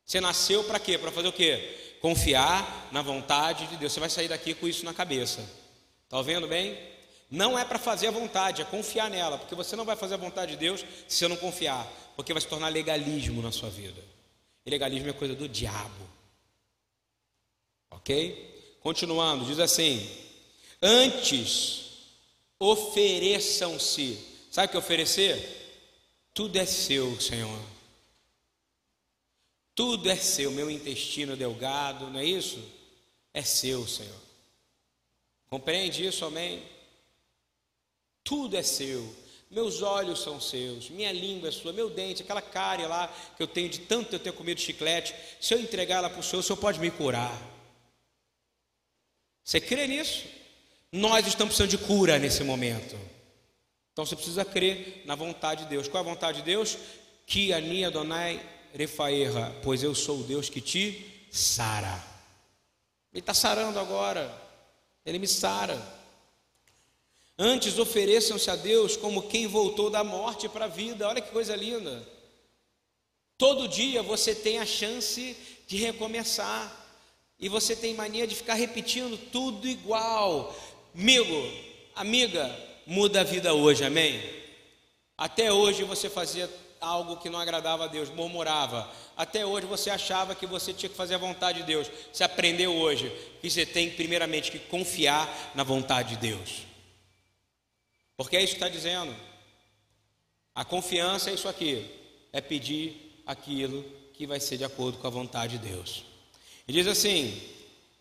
Você 0.05 0.21
nasceu 0.21 0.63
para 0.63 0.77
quê? 0.77 0.99
Para 0.99 1.11
fazer 1.11 1.27
o 1.27 1.33
quê? 1.33 1.95
Confiar 2.01 2.89
na 2.91 3.01
vontade 3.01 3.65
de 3.65 3.77
Deus. 3.77 3.93
Você 3.93 3.99
vai 3.99 4.11
sair 4.11 4.27
daqui 4.27 4.53
com 4.53 4.67
isso 4.67 4.85
na 4.85 4.93
cabeça. 4.93 5.43
Está 6.05 6.21
vendo 6.21 6.47
bem? 6.47 6.77
Não 7.31 7.57
é 7.57 7.63
para 7.63 7.79
fazer 7.79 8.07
a 8.07 8.11
vontade, 8.11 8.61
é 8.61 8.65
confiar 8.65 9.09
nela, 9.09 9.37
porque 9.37 9.55
você 9.55 9.73
não 9.77 9.85
vai 9.85 9.95
fazer 9.95 10.15
a 10.15 10.17
vontade 10.17 10.51
de 10.51 10.57
Deus 10.57 10.81
se 11.07 11.15
você 11.15 11.29
não 11.29 11.37
confiar, 11.37 11.87
porque 12.13 12.33
vai 12.33 12.41
se 12.41 12.47
tornar 12.47 12.67
legalismo 12.67 13.41
na 13.41 13.53
sua 13.53 13.69
vida. 13.69 14.03
E 14.65 14.69
legalismo 14.69 15.09
é 15.09 15.13
coisa 15.13 15.33
do 15.33 15.47
diabo. 15.47 16.09
Ok? 17.89 18.77
Continuando, 18.81 19.45
diz 19.45 19.59
assim: 19.59 20.05
Antes 20.81 21.91
ofereçam-se. 22.59 24.27
Sabe 24.51 24.67
o 24.67 24.69
que 24.71 24.75
é 24.75 24.79
oferecer? 24.79 25.61
Tudo 26.33 26.57
é 26.57 26.65
seu, 26.65 27.19
Senhor. 27.21 27.59
Tudo 29.73 30.09
é 30.09 30.17
seu, 30.17 30.51
meu 30.51 30.69
intestino 30.69 31.37
delgado, 31.37 32.09
não 32.09 32.19
é 32.19 32.25
isso? 32.25 32.61
É 33.33 33.41
seu, 33.41 33.87
Senhor. 33.87 34.19
Compreende 35.49 36.05
isso, 36.05 36.25
amém? 36.25 36.61
Tudo 38.23 38.55
é 38.57 38.63
seu. 38.63 39.21
Meus 39.49 39.81
olhos 39.81 40.21
são 40.21 40.39
seus, 40.39 40.89
minha 40.89 41.11
língua 41.11 41.49
é 41.49 41.51
sua, 41.51 41.73
meu 41.73 41.89
dente, 41.89 42.21
aquela 42.21 42.41
cárie 42.41 42.85
lá 42.85 43.13
que 43.35 43.43
eu 43.43 43.47
tenho 43.47 43.67
de 43.67 43.79
tanto 43.79 44.15
eu 44.15 44.19
ter 44.19 44.31
comido 44.31 44.61
chiclete, 44.61 45.13
se 45.41 45.53
eu 45.53 45.59
entregar 45.59 45.97
ela 45.97 46.09
para 46.09 46.21
o 46.21 46.23
Senhor, 46.23 46.39
o 46.39 46.43
Senhor 46.43 46.55
pode 46.55 46.79
me 46.79 46.89
curar. 46.89 47.37
Você 49.43 49.59
crê 49.59 49.87
nisso? 49.87 50.23
Nós 50.89 51.27
estamos 51.27 51.55
precisando 51.55 51.77
de 51.77 51.85
cura 51.85 52.17
nesse 52.17 52.43
momento. 52.45 52.97
Então 53.91 54.05
você 54.05 54.15
precisa 54.15 54.45
crer 54.45 55.03
na 55.05 55.15
vontade 55.15 55.63
de 55.63 55.69
Deus. 55.69 55.89
Qual 55.89 56.01
é 56.01 56.07
a 56.07 56.09
vontade 56.09 56.37
de 56.37 56.43
Deus? 56.43 56.77
Que 57.25 57.51
Ani 57.51 57.83
Adonai 57.83 58.41
Refaerra, 58.73 59.53
pois 59.61 59.83
eu 59.83 59.93
sou 59.93 60.21
o 60.21 60.23
Deus 60.23 60.49
que 60.49 60.61
te 60.61 61.27
sara. 61.29 62.01
Ele 63.11 63.19
está 63.19 63.33
sarando 63.33 63.77
agora. 63.79 64.33
Ele 65.05 65.19
me 65.19 65.27
sara. 65.27 65.77
Antes 67.37 67.79
ofereçam-se 67.79 68.49
a 68.49 68.55
Deus 68.55 68.95
como 68.95 69.27
quem 69.27 69.47
voltou 69.47 69.89
da 69.89 70.03
morte 70.03 70.47
para 70.47 70.65
a 70.65 70.67
vida. 70.67 71.07
Olha 71.07 71.21
que 71.21 71.31
coisa 71.31 71.55
linda. 71.55 72.07
Todo 73.37 73.67
dia 73.67 74.03
você 74.03 74.35
tem 74.35 74.59
a 74.59 74.65
chance 74.65 75.35
de 75.67 75.77
recomeçar. 75.77 76.79
E 77.39 77.49
você 77.49 77.75
tem 77.75 77.95
mania 77.95 78.27
de 78.27 78.35
ficar 78.35 78.53
repetindo 78.53 79.17
tudo 79.31 79.67
igual. 79.67 80.55
Amigo, 80.93 81.51
amiga, 81.95 82.55
muda 82.85 83.21
a 83.21 83.23
vida 83.23 83.53
hoje, 83.53 83.83
amém? 83.83 84.21
Até 85.17 85.51
hoje 85.51 85.83
você 85.83 86.07
fazia 86.07 86.47
algo 86.79 87.17
que 87.17 87.29
não 87.29 87.39
agradava 87.39 87.85
a 87.85 87.87
Deus, 87.87 88.09
murmurava. 88.09 88.87
Até 89.17 89.43
hoje 89.43 89.65
você 89.65 89.89
achava 89.89 90.35
que 90.35 90.45
você 90.45 90.71
tinha 90.73 90.89
que 90.89 90.95
fazer 90.95 91.15
a 91.15 91.19
vontade 91.19 91.59
de 91.59 91.65
Deus. 91.65 91.89
Você 92.13 92.23
aprendeu 92.23 92.75
hoje 92.75 93.11
que 93.41 93.49
você 93.49 93.65
tem, 93.65 93.89
primeiramente, 93.89 94.51
que 94.51 94.59
confiar 94.59 95.51
na 95.55 95.63
vontade 95.63 96.09
de 96.09 96.17
Deus. 96.17 96.70
Porque 98.23 98.37
é 98.37 98.43
isso 98.43 98.53
que 98.53 98.63
está 98.63 98.69
dizendo. 98.69 99.15
A 100.53 100.65
confiança 100.65 101.29
é 101.29 101.33
isso 101.33 101.47
aqui: 101.47 101.85
é 102.31 102.41
pedir 102.41 103.21
aquilo 103.25 103.83
que 104.13 104.25
vai 104.27 104.39
ser 104.39 104.57
de 104.57 104.63
acordo 104.63 104.97
com 104.97 105.07
a 105.07 105.11
vontade 105.11 105.57
de 105.57 105.69
Deus. 105.69 106.03
E 106.67 106.73
diz 106.73 106.87
assim: 106.87 107.41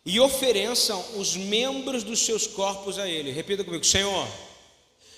e 0.04 0.18
ofereçam 0.20 1.18
os 1.18 1.36
membros 1.36 2.02
dos 2.02 2.20
seus 2.20 2.46
corpos 2.46 2.98
a 2.98 3.08
Ele. 3.08 3.30
Repita 3.30 3.64
comigo, 3.64 3.84
Senhor 3.84 4.28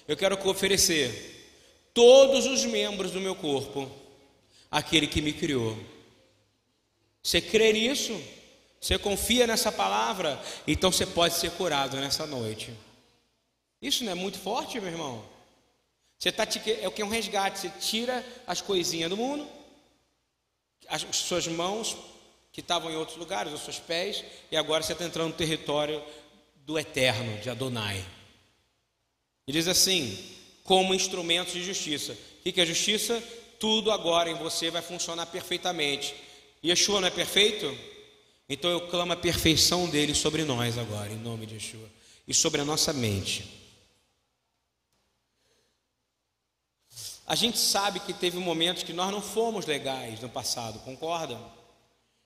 eu 0.06 0.16
quero 0.16 0.38
oferecer 0.48 1.90
todos 1.94 2.46
os 2.46 2.64
membros 2.64 3.12
do 3.12 3.20
meu 3.20 3.34
corpo 3.34 3.90
àquele 4.70 5.06
que 5.06 5.22
me 5.22 5.32
criou. 5.32 5.78
Você 7.22 7.40
crê 7.40 7.72
nisso? 7.72 8.18
Você 8.80 8.98
confia 8.98 9.46
nessa 9.46 9.70
palavra? 9.70 10.42
Então 10.66 10.90
você 10.90 11.06
pode 11.06 11.34
ser 11.34 11.52
curado 11.52 11.96
nessa 11.98 12.26
noite. 12.26 12.72
Isso 13.82 14.04
não 14.04 14.12
é 14.12 14.14
muito 14.14 14.38
forte, 14.38 14.80
meu 14.80 14.88
irmão? 14.88 15.24
Você 16.16 16.28
está 16.28 16.44
é 16.80 16.86
o 16.86 16.92
que 16.92 17.02
é 17.02 17.04
um 17.04 17.08
resgate. 17.08 17.58
Você 17.58 17.68
tira 17.80 18.24
as 18.46 18.60
coisinhas 18.60 19.10
do 19.10 19.16
mundo, 19.16 19.44
as 20.88 21.04
suas 21.16 21.48
mãos 21.48 21.96
que 22.52 22.60
estavam 22.60 22.92
em 22.92 22.96
outros 22.96 23.16
lugares, 23.16 23.52
os 23.52 23.62
seus 23.62 23.80
pés, 23.80 24.22
e 24.48 24.56
agora 24.56 24.84
você 24.84 24.92
está 24.92 25.04
entrando 25.04 25.30
no 25.30 25.34
território 25.34 26.00
do 26.64 26.78
eterno, 26.78 27.40
de 27.40 27.50
Adonai. 27.50 28.04
E 29.48 29.52
diz 29.52 29.66
assim: 29.66 30.16
como 30.62 30.94
instrumentos 30.94 31.54
de 31.54 31.64
justiça. 31.64 32.12
O 32.12 32.52
que 32.52 32.60
é 32.60 32.66
justiça? 32.66 33.20
Tudo 33.58 33.90
agora 33.90 34.30
em 34.30 34.34
você 34.34 34.70
vai 34.70 34.82
funcionar 34.82 35.26
perfeitamente. 35.26 36.14
Yeshua 36.64 37.00
não 37.00 37.08
é 37.08 37.10
perfeito? 37.10 37.76
Então 38.48 38.70
eu 38.70 38.86
clamo 38.88 39.12
a 39.12 39.16
perfeição 39.16 39.88
dele 39.88 40.14
sobre 40.14 40.44
nós 40.44 40.78
agora, 40.78 41.12
em 41.12 41.16
nome 41.16 41.46
de 41.46 41.54
Yeshua, 41.54 41.88
e 42.28 42.32
sobre 42.32 42.60
a 42.60 42.64
nossa 42.64 42.92
mente. 42.92 43.61
A 47.32 47.34
gente 47.34 47.56
sabe 47.56 47.98
que 47.98 48.12
teve 48.12 48.36
momentos 48.36 48.82
que 48.82 48.92
nós 48.92 49.10
não 49.10 49.22
fomos 49.22 49.64
legais 49.64 50.20
no 50.20 50.28
passado, 50.28 50.78
concordam? 50.80 51.50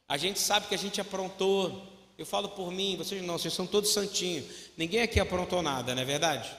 A 0.08 0.16
gente 0.16 0.40
sabe 0.40 0.66
que 0.66 0.74
a 0.74 0.78
gente 0.78 1.00
aprontou. 1.00 1.80
Eu 2.18 2.26
falo 2.26 2.48
por 2.48 2.72
mim, 2.72 2.96
vocês 2.96 3.22
não, 3.22 3.38
vocês 3.38 3.54
são 3.54 3.68
todos 3.68 3.92
santinhos. 3.92 4.72
Ninguém 4.76 5.02
aqui 5.02 5.20
aprontou 5.20 5.62
nada, 5.62 5.94
não 5.94 6.02
é 6.02 6.04
verdade? 6.04 6.52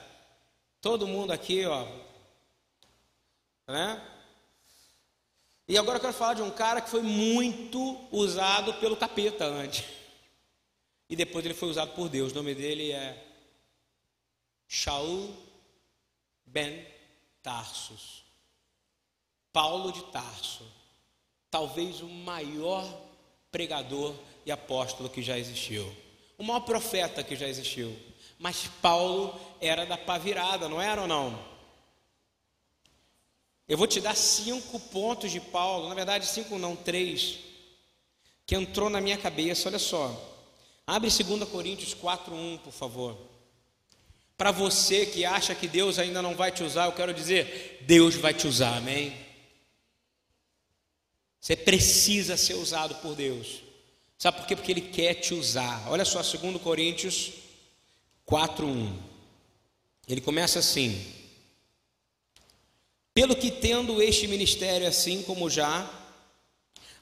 Todo 0.80 1.06
mundo 1.06 1.30
aqui, 1.30 1.66
ó. 1.66 1.86
Né? 3.66 4.02
E 5.68 5.76
agora 5.76 5.98
eu 5.98 6.00
quero 6.00 6.14
falar 6.14 6.32
de 6.32 6.40
um 6.40 6.50
cara 6.50 6.80
que 6.80 6.88
foi 6.88 7.02
muito 7.02 8.08
usado 8.10 8.72
pelo 8.80 8.96
capeta 8.96 9.44
antes. 9.44 9.84
E 11.06 11.14
depois 11.14 11.44
ele 11.44 11.52
foi 11.52 11.68
usado 11.68 11.92
por 11.92 12.08
Deus. 12.08 12.32
O 12.32 12.36
nome 12.36 12.54
dele 12.54 12.92
é 12.92 13.26
Shaul 14.66 15.36
ben 16.46 16.86
Tarsus. 17.42 18.26
Paulo 19.58 19.90
de 19.90 20.04
Tarso. 20.12 20.62
Talvez 21.50 22.00
o 22.00 22.06
maior 22.06 22.88
pregador 23.50 24.14
e 24.46 24.52
apóstolo 24.52 25.10
que 25.10 25.20
já 25.20 25.36
existiu. 25.36 25.92
O 26.38 26.44
maior 26.44 26.60
profeta 26.60 27.24
que 27.24 27.34
já 27.34 27.48
existiu. 27.48 27.92
Mas 28.38 28.68
Paulo 28.80 29.34
era 29.60 29.84
da 29.84 29.98
pá 29.98 30.16
virada, 30.16 30.68
não 30.68 30.80
era 30.80 31.02
ou 31.02 31.08
não? 31.08 31.36
Eu 33.66 33.76
vou 33.76 33.88
te 33.88 34.00
dar 34.00 34.14
cinco 34.14 34.78
pontos 34.78 35.32
de 35.32 35.40
Paulo, 35.40 35.88
na 35.88 35.94
verdade 35.96 36.24
cinco 36.24 36.56
não, 36.56 36.76
três, 36.76 37.40
que 38.46 38.54
entrou 38.54 38.88
na 38.88 39.00
minha 39.00 39.18
cabeça, 39.18 39.68
olha 39.68 39.80
só. 39.80 40.16
Abre 40.86 41.10
2 41.10 41.48
Coríntios 41.50 41.94
4:1, 41.94 42.60
por 42.60 42.72
favor. 42.72 43.18
Para 44.36 44.52
você 44.52 45.04
que 45.04 45.24
acha 45.24 45.52
que 45.52 45.66
Deus 45.66 45.98
ainda 45.98 46.22
não 46.22 46.36
vai 46.36 46.52
te 46.52 46.62
usar, 46.62 46.84
eu 46.84 46.92
quero 46.92 47.12
dizer, 47.12 47.82
Deus 47.88 48.14
vai 48.14 48.32
te 48.32 48.46
usar, 48.46 48.76
amém? 48.76 49.26
Você 51.40 51.56
precisa 51.56 52.36
ser 52.36 52.54
usado 52.54 52.96
por 52.96 53.14
Deus. 53.14 53.62
Sabe 54.18 54.38
por 54.38 54.46
quê? 54.46 54.56
Porque 54.56 54.72
Ele 54.72 54.80
quer 54.80 55.14
te 55.14 55.34
usar. 55.34 55.88
Olha 55.88 56.04
só, 56.04 56.22
2 56.22 56.60
Coríntios 56.60 57.32
4:1. 58.26 58.92
Ele 60.08 60.20
começa 60.20 60.58
assim: 60.58 61.00
Pelo 63.14 63.36
que 63.36 63.50
tendo 63.50 64.02
este 64.02 64.26
ministério 64.26 64.86
assim 64.86 65.22
como 65.22 65.48
já 65.48 65.88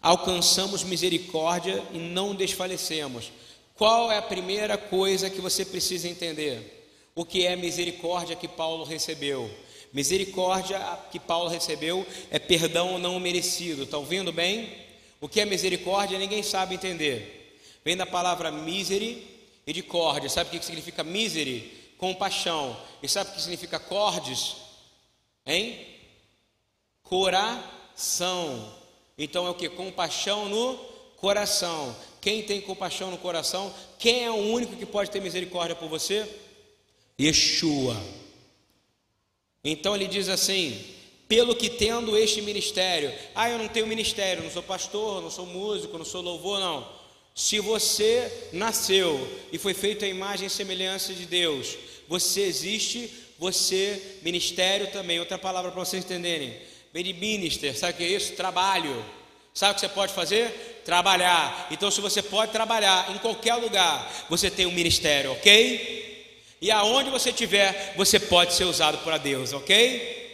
alcançamos 0.01 0.85
misericórdia 0.85 1.83
e 1.93 1.99
não 1.99 2.35
desfalecemos. 2.35 3.33
Qual 3.75 4.11
é 4.11 4.19
a 4.19 4.23
primeira 4.23 4.77
coisa 4.79 5.31
que 5.31 5.41
você 5.41 5.65
precisa 5.65 6.09
entender? 6.09 6.77
o 7.17 7.25
que 7.25 7.47
é 7.47 7.57
misericórdia 7.57 8.37
que 8.37 8.47
Paulo 8.47 8.85
recebeu. 8.85 9.51
Misericórdia 9.93 10.79
que 11.11 11.19
Paulo 11.19 11.49
recebeu 11.49 12.07
é 12.31 12.39
perdão 12.39 12.99
não 12.99 13.19
merecido. 13.19 13.85
Está 13.85 13.99
ouvindo 13.99 14.33
bem? 14.33 14.73
O 15.21 15.29
que 15.29 15.41
é 15.41 15.45
misericórdia 15.45 16.19
ninguém 16.19 16.43
sabe 16.43 16.75
entender. 16.75 17.61
Vem 17.85 17.97
da 17.97 18.07
palavra 18.07 18.51
miseri 18.51 19.27
e 19.67 19.73
de 19.73 19.83
córdia. 19.83 20.29
Sabe 20.29 20.49
o 20.49 20.59
que 20.59 20.65
significa 20.65 21.03
miseri? 21.03 21.93
Compaixão. 21.97 22.77
E 23.03 23.09
sabe 23.09 23.31
o 23.31 23.35
que 23.35 23.41
significa 23.41 23.79
cordes? 23.79 24.57
Hein? 25.47 25.79
Coração. 27.03 28.75
Então 29.17 29.47
é 29.47 29.51
o 29.51 29.55
que? 29.55 29.69
Compaixão 29.69 30.49
no 30.49 30.77
coração. 31.17 31.97
Quem 32.21 32.43
tem 32.43 32.61
compaixão 32.61 33.11
no 33.11 33.19
coração? 33.19 33.73
Quem 33.99 34.25
é 34.25 34.31
o 34.31 34.35
único 34.35 34.77
que 34.77 34.85
pode 34.85 35.11
ter 35.11 35.21
misericórdia 35.21 35.77
por 35.77 35.89
você? 35.89 36.29
Yeshua. 37.19 37.97
Então 39.71 39.95
ele 39.95 40.07
diz 40.07 40.29
assim: 40.29 40.81
pelo 41.29 41.57
que 41.57 41.69
tendo 41.69 42.17
este 42.17 42.41
ministério, 42.41 43.13
ah, 43.35 43.51
eu 43.51 43.59
não 43.59 43.69
tenho 43.69 43.87
ministério, 43.87 44.43
não 44.43 44.51
sou 44.51 44.63
pastor, 44.63 45.21
não 45.21 45.31
sou 45.31 45.47
músico, 45.47 45.99
não 45.99 46.05
sou 46.05 46.23
louvor, 46.23 46.61
não. 46.61 46.87
Se 47.35 47.59
você 47.61 48.49
nasceu 48.53 49.29
e 49.53 49.59
foi 49.59 49.75
feito 49.75 50.05
a 50.05 50.09
imagem 50.09 50.47
e 50.47 50.51
semelhança 50.51 51.13
de 51.13 51.27
Deus, 51.27 51.77
você 52.09 52.43
existe, 52.43 53.11
você, 53.39 54.19
ministério 54.23 54.87
também. 54.91 55.19
Outra 55.19 55.37
palavra 55.37 55.71
para 55.71 55.85
vocês 55.85 56.05
entenderem: 56.05 56.57
minister, 56.95 57.77
sabe 57.77 57.93
o 57.93 57.97
que 57.97 58.05
é 58.05 58.09
isso? 58.09 58.35
Trabalho. 58.35 59.05
Sabe 59.53 59.73
o 59.73 59.75
que 59.75 59.81
você 59.81 59.89
pode 59.89 60.13
fazer? 60.13 60.83
Trabalhar. 60.85 61.69
Então, 61.71 61.91
se 61.91 62.01
você 62.01 62.23
pode 62.23 62.53
trabalhar 62.53 63.11
em 63.15 63.19
qualquer 63.19 63.55
lugar, 63.55 64.27
você 64.29 64.51
tem 64.51 64.67
um 64.67 64.73
ministério, 64.73 65.33
ok? 65.33 66.07
E 66.61 66.71
aonde 66.71 67.11
você 67.11 67.31
estiver, 67.31 67.95
você 67.97 68.19
pode 68.19 68.55
ser 68.55 68.65
usado 68.65 68.99
por 68.99 69.19
Deus, 69.19 69.53
ok? 69.53 70.27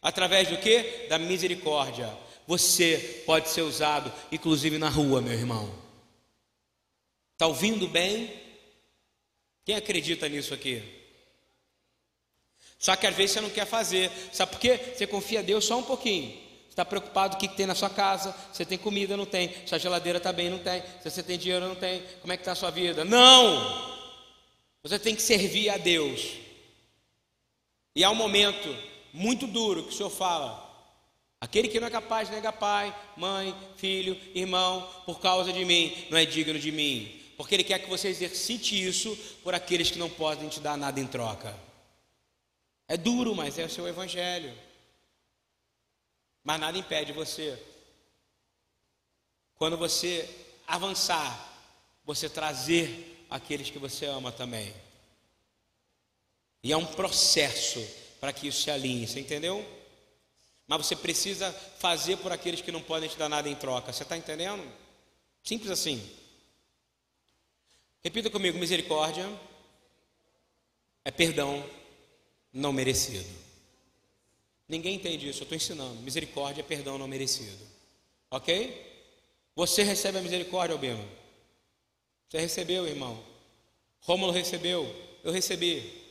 Através 0.00 0.48
do 0.48 0.56
que? 0.56 1.06
Da 1.08 1.18
misericórdia. 1.18 2.08
Você 2.46 3.22
pode 3.26 3.48
ser 3.48 3.62
usado, 3.62 4.12
inclusive 4.30 4.78
na 4.78 4.88
rua, 4.88 5.20
meu 5.20 5.32
irmão. 5.32 5.68
Está 7.32 7.46
ouvindo 7.46 7.88
bem? 7.88 8.32
Quem 9.64 9.74
acredita 9.74 10.28
nisso 10.28 10.54
aqui? 10.54 10.82
Só 12.78 12.94
que 12.94 13.06
às 13.06 13.16
vezes 13.16 13.32
você 13.32 13.40
não 13.40 13.50
quer 13.50 13.66
fazer. 13.66 14.10
Sabe 14.32 14.52
por 14.52 14.60
quê? 14.60 14.78
Você 14.94 15.06
confia 15.06 15.40
a 15.40 15.42
Deus 15.42 15.64
só 15.64 15.78
um 15.78 15.82
pouquinho. 15.82 16.46
Está 16.70 16.84
preocupado 16.84 17.34
o 17.34 17.38
que 17.38 17.48
tem 17.48 17.66
na 17.66 17.74
sua 17.74 17.90
casa? 17.90 18.34
Você 18.52 18.64
tem 18.64 18.78
comida? 18.78 19.16
Não 19.16 19.26
tem. 19.26 19.52
Sua 19.66 19.78
geladeira 19.78 20.18
está 20.18 20.32
bem? 20.32 20.50
Não 20.50 20.58
tem. 20.58 20.82
Se 21.02 21.10
você 21.10 21.22
tem 21.22 21.36
dinheiro? 21.36 21.66
Não 21.66 21.74
tem. 21.74 22.02
Como 22.20 22.32
é 22.32 22.36
que 22.36 22.42
está 22.42 22.52
a 22.52 22.54
sua 22.54 22.70
vida? 22.70 23.04
Não! 23.04 23.95
Você 24.86 25.00
tem 25.00 25.16
que 25.16 25.22
servir 25.22 25.68
a 25.68 25.76
Deus. 25.76 26.34
E 27.92 28.04
há 28.04 28.10
um 28.10 28.14
momento 28.14 28.68
muito 29.12 29.44
duro 29.44 29.82
que 29.82 29.88
o 29.88 29.92
Senhor 29.92 30.10
fala: 30.10 30.62
aquele 31.40 31.66
que 31.66 31.80
não 31.80 31.88
é 31.88 31.90
capaz 31.90 32.28
de 32.28 32.34
negar 32.36 32.52
pai, 32.52 32.96
mãe, 33.16 33.52
filho, 33.76 34.16
irmão, 34.32 34.88
por 35.04 35.18
causa 35.18 35.52
de 35.52 35.64
mim, 35.64 36.06
não 36.08 36.16
é 36.16 36.24
digno 36.24 36.56
de 36.56 36.70
mim. 36.70 37.20
Porque 37.36 37.56
Ele 37.56 37.64
quer 37.64 37.80
que 37.80 37.90
você 37.90 38.06
exercite 38.06 38.80
isso 38.80 39.16
por 39.42 39.56
aqueles 39.56 39.90
que 39.90 39.98
não 39.98 40.08
podem 40.08 40.48
te 40.48 40.60
dar 40.60 40.78
nada 40.78 41.00
em 41.00 41.06
troca. 41.08 41.58
É 42.86 42.96
duro, 42.96 43.34
mas 43.34 43.58
é 43.58 43.64
o 43.64 43.70
seu 43.70 43.88
evangelho. 43.88 44.56
Mas 46.44 46.60
nada 46.60 46.78
impede 46.78 47.12
você, 47.12 47.60
quando 49.56 49.76
você 49.76 50.30
avançar, 50.64 51.58
você 52.04 52.28
trazer 52.28 53.15
aqueles 53.30 53.70
que 53.70 53.78
você 53.78 54.06
ama 54.06 54.32
também. 54.32 54.72
E 56.62 56.72
é 56.72 56.76
um 56.76 56.86
processo 56.86 57.84
para 58.20 58.32
que 58.32 58.48
isso 58.48 58.62
se 58.62 58.70
alinhe, 58.70 59.06
você 59.06 59.20
entendeu? 59.20 59.64
Mas 60.66 60.86
você 60.86 60.96
precisa 60.96 61.52
fazer 61.52 62.16
por 62.18 62.32
aqueles 62.32 62.60
que 62.60 62.72
não 62.72 62.82
podem 62.82 63.08
te 63.08 63.16
dar 63.16 63.28
nada 63.28 63.48
em 63.48 63.54
troca, 63.54 63.92
você 63.92 64.02
está 64.02 64.16
entendendo? 64.16 64.66
Simples 65.42 65.70
assim. 65.70 66.02
Repita 68.02 68.30
comigo: 68.30 68.58
misericórdia 68.58 69.28
é 71.04 71.10
perdão 71.10 71.64
não 72.52 72.72
merecido. 72.72 73.28
Ninguém 74.68 74.96
entende 74.96 75.28
isso, 75.28 75.40
eu 75.40 75.44
estou 75.44 75.56
ensinando. 75.56 76.02
Misericórdia 76.02 76.62
é 76.62 76.64
perdão 76.64 76.98
não 76.98 77.06
merecido. 77.06 77.64
Ok? 78.30 78.84
Você 79.54 79.82
recebe 79.84 80.18
a 80.18 80.22
misericórdia, 80.22 80.74
Albino. 80.74 81.08
Você 82.28 82.38
recebeu, 82.38 82.86
irmão? 82.86 83.22
Rômulo 84.00 84.32
recebeu, 84.32 84.84
eu 85.22 85.32
recebi. 85.32 86.04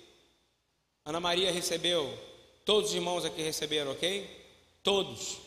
Ana 1.04 1.20
Maria 1.20 1.52
recebeu, 1.52 2.18
todos 2.64 2.90
os 2.90 2.96
irmãos 2.96 3.26
aqui 3.26 3.42
receberam, 3.42 3.92
ok? 3.92 4.30
Todos. 4.82 5.38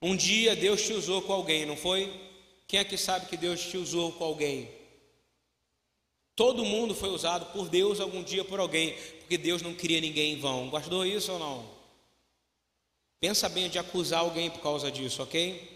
Um 0.00 0.16
dia 0.16 0.54
Deus 0.54 0.82
te 0.82 0.92
usou 0.92 1.22
com 1.22 1.32
alguém, 1.32 1.66
não 1.66 1.76
foi? 1.76 2.12
Quem 2.66 2.80
é 2.80 2.84
que 2.84 2.96
sabe 2.96 3.26
que 3.26 3.36
Deus 3.36 3.60
te 3.60 3.76
usou 3.76 4.12
com 4.12 4.24
alguém? 4.24 4.70
Todo 6.34 6.64
mundo 6.64 6.94
foi 6.94 7.08
usado 7.08 7.46
por 7.52 7.68
Deus 7.68 7.98
algum 7.98 8.22
dia 8.22 8.44
por 8.44 8.60
alguém, 8.60 8.94
porque 9.20 9.38
Deus 9.38 9.62
não 9.62 9.74
queria 9.74 10.00
ninguém 10.00 10.34
em 10.34 10.40
vão. 10.40 10.68
Guardou 10.68 11.04
isso 11.04 11.32
ou 11.32 11.38
não? 11.38 11.76
Pensa 13.18 13.48
bem 13.48 13.70
de 13.70 13.78
acusar 13.78 14.20
alguém 14.20 14.50
por 14.50 14.60
causa 14.60 14.90
disso, 14.90 15.22
ok? 15.22 15.75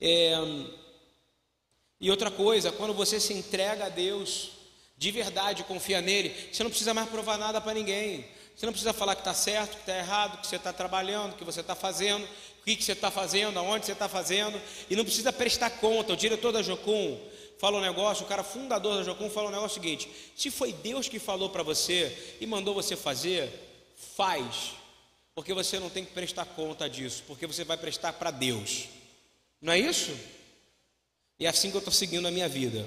É, 0.00 0.34
e 2.00 2.10
outra 2.10 2.30
coisa, 2.30 2.72
quando 2.72 2.94
você 2.94 3.20
se 3.20 3.34
entrega 3.34 3.86
a 3.86 3.88
Deus, 3.88 4.52
de 4.96 5.10
verdade, 5.10 5.64
confia 5.64 6.00
nele, 6.00 6.34
você 6.52 6.62
não 6.62 6.70
precisa 6.70 6.94
mais 6.94 7.08
provar 7.08 7.38
nada 7.38 7.60
para 7.60 7.74
ninguém. 7.74 8.24
Você 8.56 8.66
não 8.66 8.72
precisa 8.72 8.92
falar 8.92 9.14
que 9.14 9.22
está 9.22 9.32
certo, 9.32 9.76
que 9.76 9.80
está 9.80 9.96
errado, 9.96 10.40
que 10.40 10.46
você 10.46 10.56
está 10.56 10.72
trabalhando, 10.72 11.34
que 11.36 11.44
você 11.44 11.60
está 11.60 11.74
fazendo, 11.74 12.22
o 12.24 12.64
que, 12.64 12.76
que 12.76 12.84
você 12.84 12.92
está 12.92 13.10
fazendo, 13.10 13.58
aonde 13.58 13.86
você 13.86 13.92
está 13.92 14.08
fazendo, 14.08 14.60
e 14.90 14.94
não 14.94 15.04
precisa 15.04 15.32
prestar 15.32 15.70
conta. 15.70 16.12
O 16.12 16.16
diretor 16.16 16.52
da 16.52 16.62
Jocum 16.62 17.18
fala 17.58 17.78
um 17.78 17.80
negócio, 17.80 18.24
o 18.24 18.28
cara 18.28 18.42
fundador 18.42 18.96
da 18.96 19.02
Jocum 19.02 19.30
fala 19.30 19.48
um 19.48 19.52
negócio 19.52 19.80
seguinte: 19.80 20.10
se 20.36 20.50
foi 20.50 20.72
Deus 20.72 21.08
que 21.08 21.18
falou 21.18 21.48
para 21.48 21.62
você 21.62 22.36
e 22.38 22.46
mandou 22.46 22.74
você 22.74 22.96
fazer, 22.96 23.50
faz, 24.14 24.72
porque 25.34 25.54
você 25.54 25.78
não 25.78 25.88
tem 25.88 26.04
que 26.04 26.12
prestar 26.12 26.44
conta 26.44 26.88
disso, 26.88 27.24
porque 27.26 27.46
você 27.46 27.64
vai 27.64 27.78
prestar 27.78 28.12
para 28.12 28.30
Deus. 28.30 28.99
Não 29.60 29.72
é 29.72 29.78
isso? 29.78 30.16
E 31.38 31.46
é 31.46 31.48
assim 31.48 31.70
que 31.70 31.76
eu 31.76 31.80
estou 31.80 31.92
seguindo 31.92 32.26
a 32.26 32.30
minha 32.30 32.48
vida. 32.48 32.86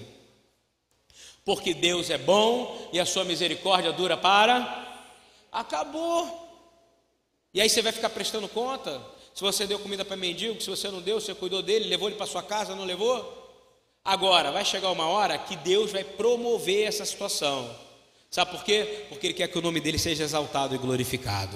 Porque 1.46 1.74
Deus 1.74 2.10
é 2.10 2.18
bom 2.18 2.90
e 2.94 3.00
a 3.00 3.06
sua 3.06 3.24
misericórdia 3.24 3.92
dura 3.92 4.16
para. 4.16 5.02
Acabou. 5.52 6.42
E 7.54 7.62
aí 7.62 7.70
você 7.70 7.82
vai 7.82 7.92
ficar 7.92 8.10
prestando 8.10 8.48
conta? 8.48 9.02
Se 9.34 9.42
você 9.42 9.66
deu 9.66 9.80
comida 9.80 10.06
para 10.06 10.16
mendigo, 10.16 10.62
se 10.62 10.70
você 10.70 10.90
não 10.90 11.02
deu, 11.02 11.20
você 11.20 11.34
cuidou 11.34 11.62
dele, 11.62 11.90
levou 11.90 12.08
ele 12.08 12.18
para 12.18 12.28
sua 12.28 12.44
casa, 12.44 12.76
não 12.76 12.86
levou? 12.86 13.42
Agora, 14.06 14.52
vai 14.52 14.66
chegar 14.66 14.92
uma 14.92 15.08
hora 15.08 15.38
que 15.38 15.56
Deus 15.56 15.92
vai 15.92 16.04
promover 16.04 16.88
essa 16.88 17.06
situação. 17.06 17.74
Sabe 18.30 18.52
por 18.52 18.64
quê? 18.64 19.06
Porque 19.10 19.28
Ele 19.28 19.34
quer 19.34 19.48
que 19.48 19.58
o 19.58 19.62
nome 19.62 19.80
dele 19.80 19.98
seja 19.98 20.24
exaltado 20.24 20.76
e 20.76 20.78
glorificado. 20.78 21.56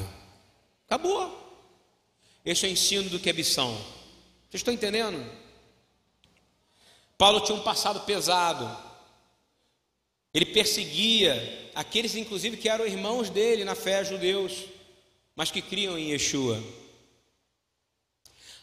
Acabou. 0.86 1.36
Esse 2.46 2.66
é 2.66 2.70
o 2.70 2.72
ensino 2.72 3.10
do 3.10 3.20
que 3.20 3.30
é 3.30 3.34
missão. 3.34 3.78
Vocês 4.50 4.62
estão 4.62 4.74
entendendo? 4.74 5.24
Paulo 7.18 7.42
tinha 7.42 7.58
um 7.58 7.64
passado 7.64 8.02
pesado. 8.02 8.70
Ele 10.34 10.46
perseguia 10.46 11.72
aqueles, 11.74 12.16
inclusive, 12.16 12.58
que 12.58 12.70
eram 12.70 12.86
irmãos 12.86 13.30
dele 13.30 13.66
na 13.66 13.76
fé 13.76 14.04
judeus, 14.04 14.66
mas 15.36 15.52
que 15.52 15.62
criam 15.62 15.98
em 15.98 16.12
Yeshua. 16.12 16.62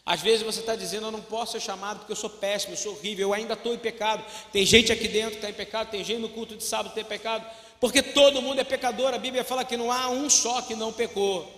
Às 0.05 0.21
vezes 0.21 0.43
você 0.45 0.59
está 0.59 0.75
dizendo, 0.75 1.07
eu 1.07 1.11
não 1.11 1.21
posso 1.21 1.53
ser 1.53 1.59
chamado 1.59 1.99
porque 1.99 2.11
eu 2.11 2.15
sou 2.15 2.29
péssimo, 2.29 2.73
eu 2.73 2.77
sou 2.77 2.93
horrível, 2.93 3.29
eu 3.29 3.33
ainda 3.33 3.55
estou 3.55 3.73
em 3.73 3.77
pecado. 3.77 4.23
Tem 4.51 4.65
gente 4.65 4.91
aqui 4.91 5.07
dentro 5.07 5.31
que 5.31 5.37
está 5.37 5.49
em 5.49 5.53
pecado, 5.53 5.89
tem 5.89 6.03
gente 6.03 6.19
no 6.19 6.29
culto 6.29 6.55
de 6.55 6.63
sábado 6.63 6.89
que 6.89 6.95
tem 6.95 7.03
pecado, 7.03 7.45
porque 7.79 8.01
todo 8.01 8.41
mundo 8.41 8.59
é 8.59 8.63
pecador. 8.63 9.13
A 9.13 9.17
Bíblia 9.17 9.43
fala 9.43 9.65
que 9.65 9.75
não 9.75 9.91
há 9.91 10.09
um 10.09 10.29
só 10.29 10.61
que 10.61 10.75
não 10.75 10.93
pecou. 10.93 11.51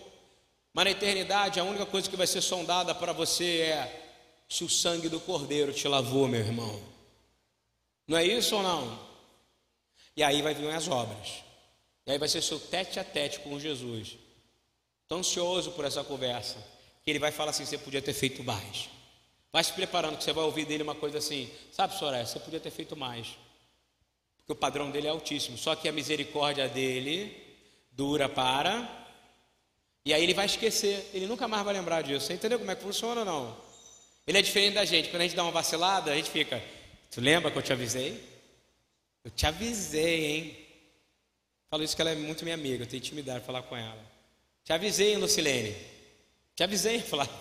Mas 0.74 0.86
na 0.86 0.92
eternidade, 0.92 1.60
a 1.60 1.64
única 1.64 1.86
coisa 1.86 2.10
que 2.10 2.16
vai 2.16 2.26
ser 2.26 2.42
sondada 2.42 2.96
para 2.96 3.12
você 3.12 3.62
é 3.62 4.07
se 4.48 4.64
o 4.64 4.70
sangue 4.70 5.10
do 5.10 5.20
Cordeiro 5.20 5.74
te 5.74 5.88
lavou, 5.88 6.28
meu 6.28 6.40
irmão. 6.40 6.82
Não 8.08 8.18
é 8.18 8.26
isso 8.26 8.56
ou 8.56 8.64
não? 8.64 9.00
E 10.16 10.24
aí 10.24 10.42
vai 10.42 10.54
vir 10.54 10.70
as 10.70 10.88
obras. 10.88 11.44
E 12.06 12.12
aí 12.12 12.18
vai 12.18 12.28
ser 12.28 12.42
seu 12.42 12.60
tete 12.60 13.00
a 13.00 13.04
tete 13.04 13.40
com 13.40 13.60
Jesus. 13.60 14.18
Estou 15.04 15.20
ansioso 15.20 15.72
por 15.72 15.86
essa 15.86 16.04
conversa. 16.04 16.58
Que 17.04 17.12
ele 17.12 17.20
vai 17.20 17.32
falar 17.32 17.52
assim: 17.52 17.66
você 17.66 17.78
podia 17.78 18.02
ter 18.02 18.14
feito 18.14 18.44
mais. 18.44 18.90
Vai 19.52 19.64
se 19.64 19.74
preparando, 19.74 20.18
que 20.18 20.24
você 20.24 20.34
vai 20.34 20.44
ouvir 20.44 20.66
dele 20.66 20.84
uma 20.84 20.96
coisa 20.96 21.18
assim: 21.18 21.50
sabe, 21.72 21.98
Soraya, 21.98 22.26
você 22.26 22.40
podia 22.40 22.60
ter 22.60 22.72
feito 22.72 22.96
mais. 22.96 23.38
Porque 24.38 24.54
o 24.54 24.56
padrão 24.56 24.90
dele 24.90 25.08
é 25.08 25.10
altíssimo. 25.10 25.58
Só 25.58 25.76
que 25.76 25.90
a 25.90 25.92
misericórdia 25.92 26.70
dele 26.70 27.46
dura 27.92 28.30
para 28.30 29.06
e 30.08 30.14
aí 30.14 30.24
ele 30.24 30.34
vai 30.34 30.46
esquecer, 30.46 31.10
ele 31.14 31.28
nunca 31.28 31.50
mais 31.50 31.66
vai 31.66 31.74
lembrar 31.74 32.02
disso. 32.02 32.28
Você 32.28 32.34
entendeu 32.34 32.58
como 32.58 32.72
é 32.72 32.76
que 32.78 32.82
funciona 32.82 33.20
ou 33.20 33.26
não? 33.26 33.58
Ele 34.28 34.38
é 34.38 34.42
diferente 34.42 34.74
da 34.74 34.84
gente. 34.84 35.10
Quando 35.10 35.22
a 35.22 35.24
gente 35.24 35.36
dá 35.36 35.44
uma 35.44 35.52
vacilada, 35.52 36.12
a 36.12 36.16
gente 36.16 36.30
fica. 36.30 36.62
Tu 37.10 37.22
lembra 37.22 37.50
que 37.50 37.58
eu 37.58 37.62
te 37.62 37.72
avisei? 37.72 38.22
Eu 39.24 39.32
te 39.32 39.46
avisei, 39.46 40.26
hein? 40.26 40.68
Falo 41.70 41.84
isso 41.84 41.96
que 41.96 42.02
ela 42.02 42.12
é 42.12 42.16
muito 42.16 42.44
minha 42.44 42.56
amiga, 42.56 42.84
eu 42.84 42.88
tenho 42.88 43.00
intimidade 43.00 43.46
falar 43.46 43.64
com 43.64 43.76
ela. 43.76 44.06
Te 44.64 44.74
avisei, 44.74 45.16
Lucilene? 45.16 45.76
Te 46.56 46.64
avisei, 46.64 47.00
Flávio. 47.02 47.34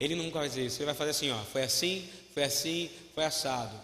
Ele 0.00 0.14
nunca 0.14 0.38
vai 0.38 0.48
fazer 0.48 0.64
isso. 0.64 0.78
Ele 0.78 0.86
vai 0.86 0.94
fazer 0.94 1.10
assim, 1.10 1.30
ó. 1.30 1.38
Foi 1.44 1.62
assim, 1.62 2.08
foi 2.32 2.44
assim, 2.44 2.90
foi 3.14 3.24
assado. 3.24 3.78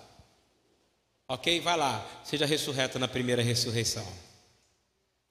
Ok? 1.29 1.61
Vai 1.61 1.77
lá. 1.77 2.23
Seja 2.25 2.47
ressurreto 2.47 2.99
na 2.99 3.09
primeira 3.09 3.43
ressurreição. 3.43 4.07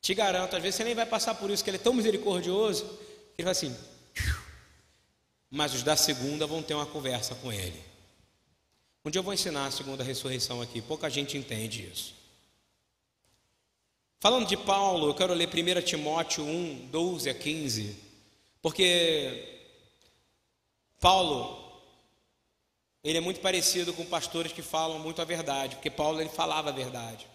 Te 0.02 0.14
garanto, 0.14 0.56
às 0.56 0.62
vezes 0.62 0.76
você 0.76 0.84
nem 0.84 0.94
vai 0.94 1.06
passar 1.06 1.34
por 1.36 1.50
isso, 1.50 1.64
que 1.64 1.70
ele 1.70 1.78
é 1.78 1.80
tão 1.80 1.94
misericordioso, 1.94 2.84
ele 3.38 3.46
vai 3.46 3.54
assim. 3.54 3.74
Mas 5.56 5.72
os 5.76 5.84
da 5.84 5.96
segunda 5.96 6.48
vão 6.48 6.64
ter 6.64 6.74
uma 6.74 6.88
conversa 6.88 7.36
com 7.36 7.54
ele. 7.54 7.80
Um 9.06 9.12
dia 9.12 9.20
eu 9.20 9.24
vou 9.24 9.36
ensinar 9.36 9.68
a 9.68 9.72
segunda 9.72 10.04
ressurreição 10.04 10.64
aqui, 10.64 10.82
pouca 10.82 11.08
gente 11.12 11.38
entende 11.38 11.88
isso. 11.94 12.16
Falando 14.20 14.48
de 14.48 14.58
Paulo, 14.58 15.10
eu 15.10 15.14
quero 15.14 15.32
ler 15.32 15.48
1 15.48 15.84
Timóteo 15.84 16.44
1, 16.44 16.88
12 16.88 17.30
a 17.30 17.36
15, 17.36 17.96
porque 18.64 19.60
Paulo, 21.00 21.72
ele 23.04 23.20
é 23.20 23.22
muito 23.22 23.40
parecido 23.40 23.94
com 23.94 24.04
pastores 24.08 24.52
que 24.52 24.64
falam 24.64 24.98
muito 24.98 25.22
a 25.22 25.26
verdade, 25.26 25.76
porque 25.76 25.92
Paulo 25.92 26.20
ele 26.20 26.30
falava 26.30 26.70
a 26.70 26.74
verdade. 26.74 27.28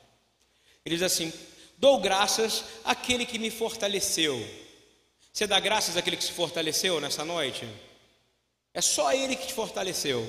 Ele 0.84 0.96
diz 0.96 1.04
assim: 1.04 1.32
Dou 1.76 2.00
graças 2.00 2.64
àquele 2.84 3.24
que 3.24 3.38
me 3.38 3.52
fortaleceu. 3.52 4.36
Você 5.32 5.46
dá 5.46 5.60
graças 5.60 5.96
àquele 5.96 6.16
que 6.16 6.24
se 6.24 6.32
fortaleceu 6.32 7.00
nessa 7.00 7.24
noite? 7.24 7.64
É 8.78 8.80
só 8.80 9.12
ele 9.12 9.34
que 9.34 9.48
te 9.48 9.52
fortaleceu. 9.52 10.24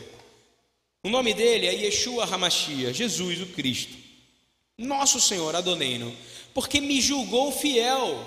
O 1.04 1.10
nome 1.10 1.36
dele 1.36 1.68
é 1.68 1.74
Yeshua 1.76 2.24
Hamashia, 2.26 2.92
Jesus 2.92 3.42
o 3.42 3.46
Cristo. 3.46 3.96
Nosso 4.76 5.22
Senhor 5.22 5.56
Adoneino, 5.56 6.12
porque 6.52 6.82
me 6.82 7.00
julgou 7.00 7.52
fiel. 7.52 8.20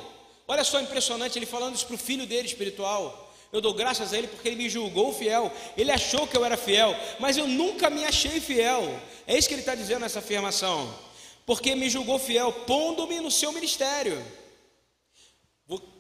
Olha 0.47 0.63
só 0.63 0.81
impressionante 0.81 1.37
ele 1.37 1.45
falando 1.45 1.75
isso 1.75 1.87
para 1.87 1.97
o 1.97 1.99
filho 1.99 2.25
dele 2.25 2.47
espiritual. 2.47 3.35
Eu 3.53 3.61
dou 3.61 3.75
graças 3.75 4.13
a 4.13 4.17
ele 4.19 4.29
porque 4.29 4.47
ele 4.47 4.63
me 4.63 4.71
julgou 4.71 5.13
fiel. 5.13 5.53
Ele 5.77 5.91
achou 5.91 6.25
que 6.25 6.37
eu 6.37 6.45
era 6.45 6.57
fiel, 6.57 6.95
mas 7.19 7.37
eu 7.37 7.49
nunca 7.49 7.91
me 7.91 8.05
achei 8.05 8.39
fiel. 8.39 8.97
É 9.27 9.37
isso 9.37 9.49
que 9.49 9.55
ele 9.55 9.63
está 9.63 9.75
dizendo 9.75 10.03
nessa 10.03 10.21
afirmação 10.21 10.89
porque 11.45 11.75
me 11.75 11.91
julgou 11.91 12.21
fiel, 12.21 12.53
pondo-me 12.53 13.19
no 13.19 13.31
seu 13.31 13.51
ministério. 13.51 14.25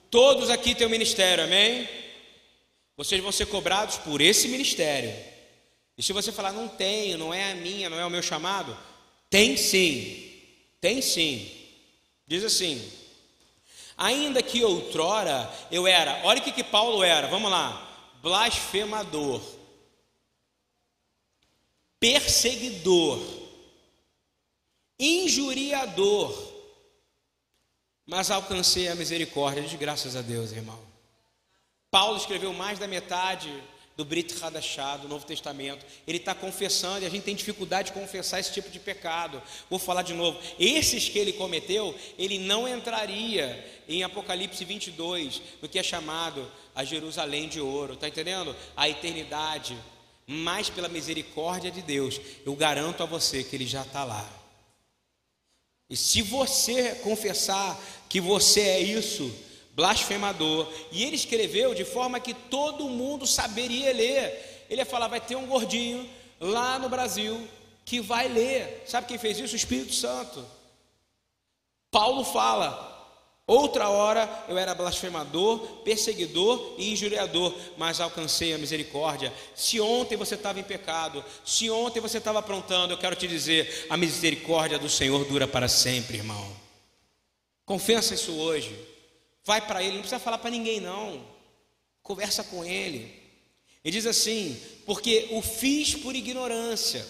Todos 0.08 0.48
aqui 0.48 0.76
têm 0.76 0.86
um 0.86 0.90
ministério, 0.90 1.42
amém? 1.42 1.88
Vocês 3.02 3.20
vão 3.20 3.32
ser 3.32 3.46
cobrados 3.46 3.98
por 3.98 4.20
esse 4.20 4.46
ministério. 4.46 5.12
E 5.98 6.02
se 6.04 6.12
você 6.12 6.30
falar, 6.30 6.52
não 6.52 6.68
tenho, 6.68 7.18
não 7.18 7.34
é 7.34 7.50
a 7.50 7.54
minha, 7.56 7.90
não 7.90 7.98
é 7.98 8.06
o 8.06 8.10
meu 8.10 8.22
chamado, 8.22 8.78
tem 9.28 9.56
sim, 9.56 10.40
tem 10.80 11.02
sim. 11.02 11.50
Diz 12.28 12.44
assim: 12.44 12.80
ainda 13.96 14.40
que 14.40 14.62
outrora 14.62 15.52
eu 15.68 15.84
era, 15.84 16.20
olha 16.22 16.40
o 16.40 16.44
que, 16.44 16.52
que 16.52 16.62
Paulo 16.62 17.02
era, 17.02 17.26
vamos 17.26 17.50
lá, 17.50 18.08
blasfemador, 18.22 19.42
perseguidor, 21.98 23.20
injuriador, 24.96 26.52
mas 28.06 28.30
alcancei 28.30 28.86
a 28.86 28.94
misericórdia, 28.94 29.64
de 29.64 29.76
graças 29.76 30.14
a 30.14 30.22
Deus, 30.22 30.52
irmão. 30.52 30.91
Paulo 31.92 32.16
escreveu 32.16 32.54
mais 32.54 32.78
da 32.78 32.88
metade 32.88 33.52
do 33.98 34.02
Brit 34.02 34.34
Hadashah, 34.42 34.96
do 34.96 35.08
Novo 35.08 35.26
Testamento. 35.26 35.84
Ele 36.06 36.16
está 36.16 36.34
confessando 36.34 37.02
e 37.02 37.06
a 37.06 37.10
gente 37.10 37.24
tem 37.24 37.36
dificuldade 37.36 37.88
de 37.88 38.00
confessar 38.00 38.40
esse 38.40 38.50
tipo 38.50 38.70
de 38.70 38.78
pecado. 38.78 39.42
Vou 39.68 39.78
falar 39.78 40.00
de 40.00 40.14
novo. 40.14 40.40
Esses 40.58 41.10
que 41.10 41.18
ele 41.18 41.34
cometeu, 41.34 41.94
ele 42.16 42.38
não 42.38 42.66
entraria 42.66 43.62
em 43.86 44.02
Apocalipse 44.02 44.64
22, 44.64 45.42
no 45.60 45.68
que 45.68 45.78
é 45.78 45.82
chamado 45.82 46.50
a 46.74 46.82
Jerusalém 46.82 47.46
de 47.46 47.60
ouro. 47.60 47.92
Está 47.92 48.08
entendendo? 48.08 48.56
A 48.74 48.88
eternidade. 48.88 49.76
Mas 50.26 50.70
pela 50.70 50.88
misericórdia 50.88 51.70
de 51.70 51.82
Deus, 51.82 52.18
eu 52.46 52.56
garanto 52.56 53.02
a 53.02 53.06
você 53.06 53.44
que 53.44 53.54
ele 53.54 53.66
já 53.66 53.82
está 53.82 54.02
lá. 54.02 54.26
E 55.90 55.96
se 55.96 56.22
você 56.22 56.94
confessar 57.02 57.78
que 58.08 58.18
você 58.18 58.62
é 58.62 58.80
isso, 58.80 59.30
blasfemador, 59.74 60.68
e 60.90 61.02
ele 61.04 61.16
escreveu 61.16 61.74
de 61.74 61.84
forma 61.84 62.20
que 62.20 62.34
todo 62.34 62.88
mundo 62.88 63.26
saberia 63.26 63.92
ler, 63.92 64.66
ele 64.68 64.80
ia 64.80 64.86
falar: 64.86 65.08
vai 65.08 65.20
ter 65.20 65.36
um 65.36 65.46
gordinho 65.46 66.08
lá 66.40 66.78
no 66.78 66.88
Brasil 66.88 67.48
que 67.84 68.00
vai 68.00 68.28
ler. 68.28 68.84
Sabe 68.86 69.06
quem 69.06 69.18
fez 69.18 69.38
isso? 69.38 69.54
O 69.54 69.56
Espírito 69.56 69.94
Santo. 69.94 70.44
Paulo 71.90 72.24
fala: 72.24 72.92
Outra 73.46 73.88
hora 73.88 74.44
eu 74.48 74.56
era 74.56 74.74
blasfemador, 74.74 75.58
perseguidor 75.84 76.76
e 76.78 76.92
injuriador, 76.92 77.54
mas 77.76 78.00
alcancei 78.00 78.54
a 78.54 78.58
misericórdia. 78.58 79.32
Se 79.54 79.80
ontem 79.80 80.16
você 80.16 80.36
estava 80.36 80.60
em 80.60 80.62
pecado, 80.62 81.24
se 81.44 81.68
ontem 81.68 82.00
você 82.00 82.18
estava 82.18 82.38
aprontando, 82.38 82.94
eu 82.94 82.98
quero 82.98 83.16
te 83.16 83.26
dizer: 83.26 83.86
a 83.90 83.96
misericórdia 83.96 84.78
do 84.78 84.88
Senhor 84.88 85.24
dura 85.24 85.46
para 85.46 85.68
sempre, 85.68 86.18
irmão. 86.18 86.56
Confessa 87.64 88.14
isso 88.14 88.32
hoje. 88.32 88.91
Vai 89.44 89.66
para 89.66 89.82
Ele, 89.82 89.94
não 89.94 90.00
precisa 90.00 90.20
falar 90.20 90.38
para 90.38 90.50
ninguém, 90.50 90.80
não. 90.80 91.24
Conversa 92.02 92.44
com 92.44 92.64
Ele. 92.64 93.20
Ele 93.84 93.92
diz 93.92 94.06
assim: 94.06 94.60
porque 94.86 95.28
o 95.30 95.42
fiz 95.42 95.94
por 95.94 96.14
ignorância, 96.14 97.06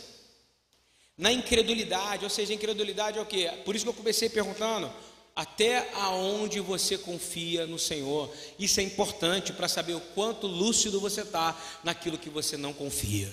na 1.16 1.30
incredulidade, 1.30 2.24
ou 2.24 2.30
seja, 2.30 2.54
incredulidade 2.54 3.18
é 3.18 3.20
o 3.20 3.26
que? 3.26 3.46
Por 3.64 3.76
isso 3.76 3.84
que 3.84 3.90
eu 3.90 3.94
comecei 3.94 4.28
perguntando 4.28 4.92
até 5.34 5.90
aonde 5.94 6.60
você 6.60 6.98
confia 6.98 7.66
no 7.66 7.78
Senhor. 7.78 8.30
Isso 8.58 8.80
é 8.80 8.82
importante 8.82 9.52
para 9.52 9.68
saber 9.68 9.94
o 9.94 10.00
quanto 10.00 10.46
lúcido 10.46 11.00
você 11.00 11.22
está 11.22 11.58
naquilo 11.82 12.18
que 12.18 12.28
você 12.28 12.56
não 12.56 12.72
confia. 12.72 13.32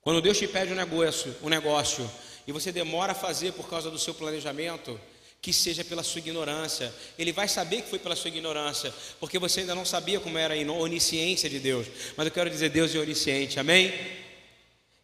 Quando 0.00 0.20
Deus 0.20 0.38
te 0.38 0.48
pede 0.48 0.72
um 0.72 0.76
negócio, 0.76 1.34
um 1.42 1.48
negócio 1.48 2.08
e 2.46 2.52
você 2.52 2.72
demora 2.72 3.12
a 3.12 3.14
fazer 3.14 3.52
por 3.52 3.68
causa 3.68 3.90
do 3.90 3.98
seu 3.98 4.12
planejamento, 4.12 5.00
que 5.42 5.52
seja 5.52 5.84
pela 5.84 6.04
sua 6.04 6.20
ignorância. 6.20 6.94
Ele 7.18 7.32
vai 7.32 7.48
saber 7.48 7.82
que 7.82 7.90
foi 7.90 7.98
pela 7.98 8.14
sua 8.14 8.28
ignorância, 8.28 8.94
porque 9.18 9.40
você 9.40 9.60
ainda 9.60 9.74
não 9.74 9.84
sabia 9.84 10.20
como 10.20 10.38
era 10.38 10.54
a 10.54 10.72
onisciência 10.72 11.50
de 11.50 11.58
Deus. 11.58 11.88
Mas 12.16 12.26
eu 12.26 12.32
quero 12.32 12.48
dizer, 12.48 12.70
Deus 12.70 12.94
é 12.94 12.98
onisciente, 13.00 13.58
amém? 13.58 13.92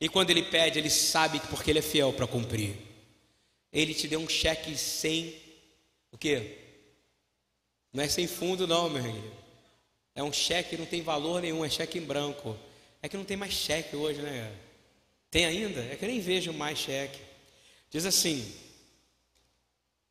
E 0.00 0.08
quando 0.08 0.30
Ele 0.30 0.44
pede, 0.44 0.78
Ele 0.78 0.88
sabe 0.88 1.40
que 1.40 1.48
porque 1.48 1.72
Ele 1.72 1.80
é 1.80 1.82
fiel 1.82 2.12
para 2.12 2.24
cumprir. 2.28 2.76
Ele 3.72 3.92
te 3.92 4.06
deu 4.06 4.20
um 4.20 4.28
cheque 4.28 4.78
sem 4.78 5.34
o 6.12 6.16
quê? 6.16 6.56
Não 7.92 8.04
é 8.04 8.08
sem 8.08 8.28
fundo, 8.28 8.64
não, 8.64 8.88
meu 8.88 9.04
irmão. 9.04 9.32
É 10.14 10.22
um 10.22 10.32
cheque 10.32 10.70
que 10.70 10.76
não 10.76 10.86
tem 10.86 11.02
valor 11.02 11.42
nenhum, 11.42 11.64
é 11.64 11.68
cheque 11.68 11.98
em 11.98 12.02
branco. 12.02 12.56
É 13.02 13.08
que 13.08 13.16
não 13.16 13.24
tem 13.24 13.36
mais 13.36 13.52
cheque 13.52 13.96
hoje, 13.96 14.22
né? 14.22 14.52
Tem 15.32 15.46
ainda? 15.46 15.80
É 15.80 15.96
que 15.96 16.04
eu 16.04 16.08
nem 16.08 16.20
vejo 16.20 16.52
mais 16.52 16.78
cheque. 16.78 17.18
Diz 17.90 18.06
assim, 18.06 18.52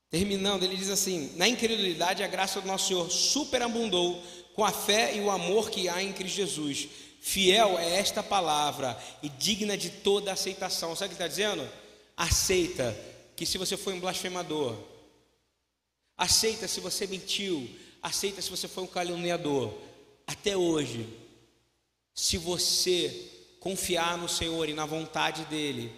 terminando, 0.10 0.64
ele 0.64 0.76
diz 0.76 0.90
assim: 0.90 1.34
Na 1.36 1.48
incredulidade, 1.48 2.24
a 2.24 2.28
graça 2.28 2.62
do 2.62 2.68
nosso 2.68 2.88
Senhor 2.88 3.10
superabundou 3.10 4.22
com 4.54 4.64
a 4.64 4.72
fé 4.72 5.16
e 5.16 5.22
o 5.22 5.30
amor 5.30 5.70
que 5.70 5.88
há 5.88 6.02
em 6.02 6.14
Cristo 6.14 6.36
Jesus. 6.36 6.88
Fiel 7.20 7.78
é 7.78 8.00
esta 8.00 8.24
palavra 8.24 8.98
e 9.22 9.30
digna 9.30 9.78
de 9.78 9.90
toda 9.90 10.32
aceitação. 10.32 10.96
Sabe 10.96 11.08
o 11.08 11.10
que 11.10 11.16
está 11.16 11.28
dizendo? 11.28 11.68
Aceita 12.16 12.96
que 13.36 13.46
se 13.46 13.58
você 13.58 13.76
foi 13.76 13.94
um 13.94 14.00
blasfemador, 14.00 14.76
Aceita 16.18 16.68
se 16.68 16.80
você 16.80 17.06
mentiu, 17.06 17.70
aceita 18.02 18.42
se 18.42 18.50
você 18.50 18.68
foi 18.68 18.84
um 18.84 18.88
caluniador. 18.88 19.72
Até 20.26 20.58
hoje, 20.58 21.08
se 22.14 22.38
você 22.38 23.32
confiar 23.60 24.18
no 24.18 24.28
Senhor 24.28 24.68
e 24.68 24.74
na 24.74 24.86
vontade 24.86 25.46
dEle, 25.46 25.94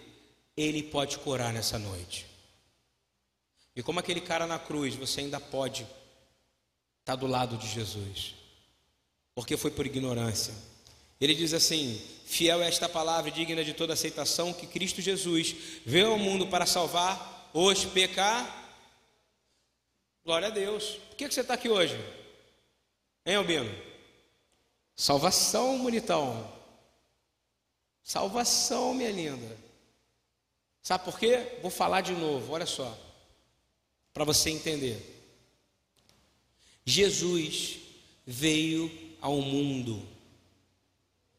Ele 0.54 0.82
pode 0.82 1.18
curar 1.18 1.52
nessa 1.54 1.78
noite. 1.78 2.26
E 3.80 3.82
como 3.82 3.98
aquele 3.98 4.20
cara 4.20 4.46
na 4.46 4.58
cruz, 4.58 4.94
você 4.94 5.20
ainda 5.20 5.40
pode 5.40 5.86
estar 7.00 7.16
do 7.16 7.26
lado 7.26 7.56
de 7.56 7.66
Jesus, 7.66 8.34
porque 9.34 9.56
foi 9.56 9.70
por 9.70 9.86
ignorância. 9.86 10.52
Ele 11.18 11.34
diz 11.34 11.54
assim: 11.54 11.98
Fiel 12.26 12.60
é 12.60 12.68
esta 12.68 12.90
palavra, 12.90 13.30
digna 13.30 13.64
de 13.64 13.72
toda 13.72 13.94
aceitação, 13.94 14.52
que 14.52 14.66
Cristo 14.66 15.00
Jesus 15.00 15.56
veio 15.86 16.10
ao 16.10 16.18
mundo 16.18 16.46
para 16.46 16.66
salvar 16.66 17.50
os 17.54 17.86
pecadores 17.86 18.60
Glória 20.22 20.48
a 20.48 20.50
Deus. 20.50 20.96
Por 21.08 21.16
que, 21.16 21.30
você 21.30 21.40
está 21.40 21.54
aqui 21.54 21.70
hoje? 21.70 21.98
Hein, 23.24 23.36
Albino? 23.36 23.74
Salvação, 24.94 25.78
bonitão. 25.78 26.52
Salvação, 28.02 28.92
minha 28.92 29.10
linda. 29.10 29.56
Sabe 30.82 31.02
por 31.06 31.18
quê? 31.18 31.58
Vou 31.62 31.70
falar 31.70 32.02
de 32.02 32.12
novo, 32.12 32.52
olha 32.52 32.66
só. 32.66 32.94
Para 34.12 34.24
você 34.24 34.50
entender. 34.50 35.06
Jesus 36.84 37.78
veio 38.26 38.90
ao 39.20 39.40
mundo 39.40 40.02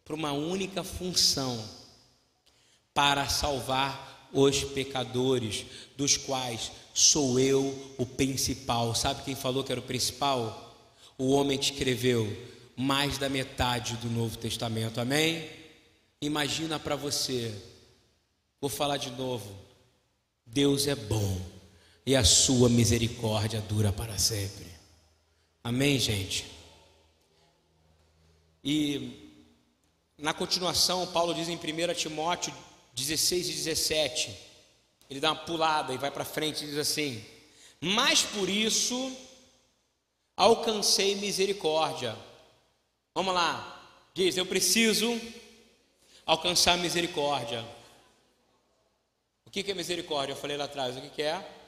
para 0.05 0.15
uma 0.15 0.31
única 0.31 0.83
função: 0.83 1.63
para 2.93 3.27
salvar 3.27 4.29
os 4.33 4.63
pecadores, 4.63 5.65
dos 5.97 6.17
quais 6.17 6.71
sou 6.93 7.39
eu 7.39 7.93
o 7.97 8.05
principal. 8.05 8.93
Sabe 8.95 9.23
quem 9.23 9.35
falou 9.35 9.63
que 9.63 9.71
era 9.71 9.81
o 9.81 9.85
principal? 9.85 10.75
O 11.17 11.31
homem 11.31 11.57
que 11.57 11.71
escreveu 11.71 12.25
mais 12.75 13.17
da 13.17 13.29
metade 13.29 13.95
do 13.97 14.09
Novo 14.09 14.37
Testamento. 14.37 14.99
Amém? 14.99 15.49
Imagina 16.21 16.79
para 16.79 16.95
você. 16.95 17.53
Vou 18.59 18.69
falar 18.69 18.97
de 18.97 19.11
novo. 19.11 19.55
Deus 20.45 20.87
é 20.87 20.95
bom 20.95 21.60
e 22.05 22.15
a 22.15 22.23
sua 22.23 22.69
misericórdia 22.69 23.61
dura 23.61 23.91
para 23.91 24.17
sempre. 24.17 24.65
Amém, 25.63 25.99
gente? 25.99 26.45
E 28.63 29.31
na 30.17 30.33
continuação, 30.33 31.05
Paulo 31.07 31.33
diz 31.33 31.49
em 31.49 31.55
1 31.55 31.93
Timóteo 31.95 32.53
16 32.93 33.49
e 33.49 33.53
17, 33.53 34.37
ele 35.09 35.19
dá 35.19 35.31
uma 35.31 35.43
pulada 35.43 35.93
e 35.93 35.97
vai 35.97 36.11
para 36.11 36.25
frente 36.25 36.63
e 36.63 36.67
diz 36.67 36.77
assim: 36.77 37.23
Mas 37.79 38.21
por 38.21 38.49
isso 38.49 39.15
alcancei 40.35 41.15
misericórdia. 41.15 42.17
Vamos 43.13 43.33
lá, 43.33 43.89
diz: 44.13 44.37
Eu 44.37 44.45
preciso 44.45 45.19
alcançar 46.25 46.77
misericórdia. 46.77 47.65
O 49.45 49.49
que 49.49 49.69
é 49.69 49.73
misericórdia? 49.73 50.33
Eu 50.33 50.37
falei 50.37 50.57
lá 50.57 50.65
atrás, 50.65 50.95
o 50.97 51.01
que 51.01 51.21
é? 51.21 51.60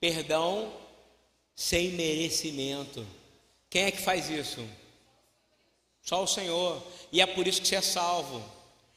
Perdão 0.00 0.72
sem 1.54 1.90
merecimento. 1.90 3.06
Quem 3.70 3.84
é 3.84 3.90
que 3.90 4.00
faz 4.00 4.28
isso? 4.28 4.66
Só 6.02 6.22
o 6.22 6.26
Senhor. 6.26 6.82
E 7.10 7.20
é 7.20 7.26
por 7.26 7.46
isso 7.46 7.60
que 7.60 7.68
você 7.68 7.76
é 7.76 7.80
salvo. 7.80 8.44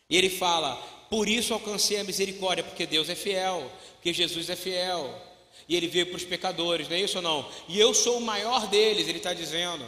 E 0.10 0.18
ele 0.18 0.30
fala: 0.30 0.76
Por 1.10 1.28
isso 1.28 1.54
alcancei 1.54 2.00
a 2.00 2.04
misericórdia, 2.04 2.64
porque 2.64 2.86
Deus 2.86 3.10
é 3.10 3.16
fiel, 3.16 3.72
porque 3.94 4.14
Jesus 4.14 4.50
é 4.50 4.56
fiel. 4.56 5.26
E 5.68 5.76
ele 5.76 5.88
veio 5.88 6.08
para 6.08 6.16
os 6.18 6.26
pecadores, 6.26 6.88
não 6.88 6.96
é 6.96 7.02
isso 7.02 7.18
ou 7.18 7.22
não? 7.22 7.50
E 7.68 7.80
eu 7.80 7.94
sou 7.94 8.18
o 8.18 8.22
maior 8.22 8.68
deles, 8.68 9.08
ele 9.08 9.20
está 9.20 9.34
dizendo. 9.34 9.86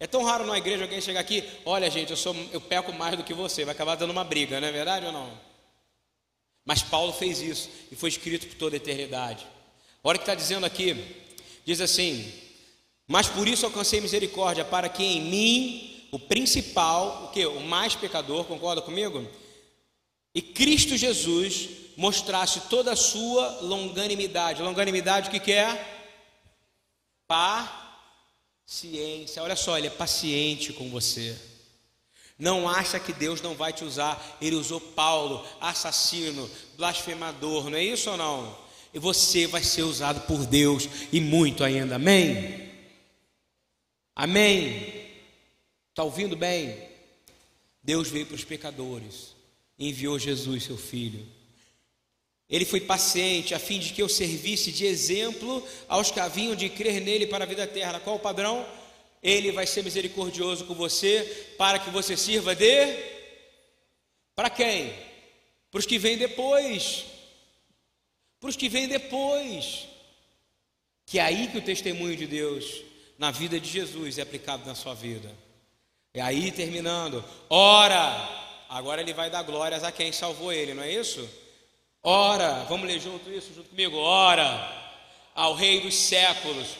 É 0.00 0.06
tão 0.06 0.22
raro 0.22 0.46
na 0.46 0.56
igreja 0.56 0.84
alguém 0.84 1.00
chegar 1.00 1.20
aqui, 1.20 1.42
olha 1.64 1.90
gente, 1.90 2.10
eu, 2.10 2.16
sou, 2.16 2.34
eu 2.52 2.60
peco 2.60 2.92
mais 2.92 3.16
do 3.16 3.24
que 3.24 3.34
você, 3.34 3.64
vai 3.64 3.74
acabar 3.74 3.96
dando 3.96 4.10
uma 4.10 4.22
briga, 4.22 4.60
não 4.60 4.68
é 4.68 4.72
verdade 4.72 5.06
ou 5.06 5.12
não? 5.12 5.38
Mas 6.64 6.82
Paulo 6.82 7.12
fez 7.12 7.40
isso 7.40 7.68
e 7.90 7.96
foi 7.96 8.08
escrito 8.08 8.46
por 8.46 8.54
toda 8.54 8.76
a 8.76 8.78
eternidade. 8.78 9.46
Olha 10.08 10.16
o 10.16 10.20
que 10.20 10.22
está 10.22 10.34
dizendo 10.34 10.64
aqui, 10.64 10.96
diz 11.66 11.82
assim: 11.82 12.32
Mas 13.06 13.28
por 13.28 13.46
isso 13.46 13.66
alcancei 13.66 14.00
misericórdia, 14.00 14.64
para 14.64 14.88
que 14.88 15.04
em 15.04 15.20
mim, 15.20 16.08
o 16.10 16.18
principal, 16.18 17.26
o 17.26 17.28
que? 17.28 17.44
O 17.44 17.60
mais 17.60 17.94
pecador, 17.94 18.46
concorda 18.46 18.80
comigo? 18.80 19.30
E 20.34 20.40
Cristo 20.40 20.96
Jesus 20.96 21.68
mostrasse 21.94 22.62
toda 22.70 22.92
a 22.92 22.96
sua 22.96 23.60
longanimidade. 23.60 24.62
Longanimidade 24.62 25.28
o 25.28 25.30
que, 25.30 25.40
que 25.40 25.52
é? 25.52 26.00
Paciência. 28.66 29.42
Olha 29.42 29.56
só, 29.56 29.76
ele 29.76 29.88
é 29.88 29.90
paciente 29.90 30.72
com 30.72 30.88
você. 30.88 31.38
Não 32.38 32.66
acha 32.66 32.98
que 32.98 33.12
Deus 33.12 33.42
não 33.42 33.54
vai 33.54 33.74
te 33.74 33.84
usar. 33.84 34.38
Ele 34.40 34.56
usou 34.56 34.80
Paulo, 34.80 35.46
assassino, 35.60 36.50
blasfemador, 36.78 37.68
não 37.68 37.76
é 37.76 37.84
isso 37.84 38.08
ou 38.10 38.16
não? 38.16 38.67
E 38.92 38.98
você 38.98 39.46
vai 39.46 39.62
ser 39.62 39.82
usado 39.82 40.26
por 40.26 40.46
Deus 40.46 40.88
e 41.12 41.20
muito 41.20 41.62
ainda. 41.62 41.96
Amém? 41.96 42.70
Amém? 44.14 45.08
Está 45.90 46.02
ouvindo 46.02 46.36
bem? 46.36 46.76
Deus 47.82 48.08
veio 48.08 48.26
para 48.26 48.36
os 48.36 48.44
pecadores 48.44 49.38
enviou 49.78 50.18
Jesus, 50.18 50.64
seu 50.64 50.76
filho. 50.76 51.24
Ele 52.50 52.64
foi 52.64 52.80
paciente 52.80 53.54
a 53.54 53.58
fim 53.58 53.78
de 53.78 53.92
que 53.92 54.02
eu 54.02 54.08
servisse 54.08 54.72
de 54.72 54.86
exemplo 54.86 55.62
aos 55.86 56.10
que 56.10 56.18
haviam 56.18 56.56
de 56.56 56.68
crer 56.68 57.00
nele 57.00 57.26
para 57.26 57.44
a 57.44 57.46
vida 57.46 57.62
eterna. 57.62 58.00
Qual 58.00 58.16
o 58.16 58.20
padrão? 58.20 58.66
Ele 59.22 59.52
vai 59.52 59.66
ser 59.66 59.84
misericordioso 59.84 60.64
com 60.64 60.74
você 60.74 61.54
para 61.58 61.78
que 61.78 61.90
você 61.90 62.16
sirva 62.16 62.54
de 62.54 63.18
para 64.34 64.48
quem? 64.48 64.92
Para 65.70 65.80
os 65.80 65.86
que 65.86 65.98
vêm 65.98 66.16
depois. 66.16 67.04
Para 68.40 68.50
os 68.50 68.56
que 68.56 68.68
vêm 68.68 68.88
depois. 68.88 69.86
Que 71.06 71.18
é 71.18 71.22
aí 71.22 71.48
que 71.48 71.58
o 71.58 71.62
testemunho 71.62 72.16
de 72.16 72.26
Deus 72.26 72.82
na 73.18 73.30
vida 73.30 73.58
de 73.58 73.68
Jesus 73.68 74.18
é 74.18 74.22
aplicado 74.22 74.64
na 74.66 74.74
sua 74.74 74.94
vida. 74.94 75.34
É 76.14 76.20
aí 76.20 76.52
terminando. 76.52 77.24
Ora, 77.48 78.28
agora 78.68 79.00
ele 79.00 79.12
vai 79.12 79.30
dar 79.30 79.42
glórias 79.42 79.82
a 79.82 79.90
quem 79.90 80.12
salvou 80.12 80.52
ele, 80.52 80.74
não 80.74 80.82
é 80.82 80.92
isso? 80.92 81.28
Ora, 82.02 82.64
vamos 82.68 82.86
ler 82.86 83.00
junto 83.00 83.30
isso, 83.30 83.52
junto 83.54 83.70
comigo. 83.70 83.96
Ora, 83.96 84.70
ao 85.34 85.54
Rei 85.54 85.80
dos 85.80 85.94
séculos, 85.94 86.76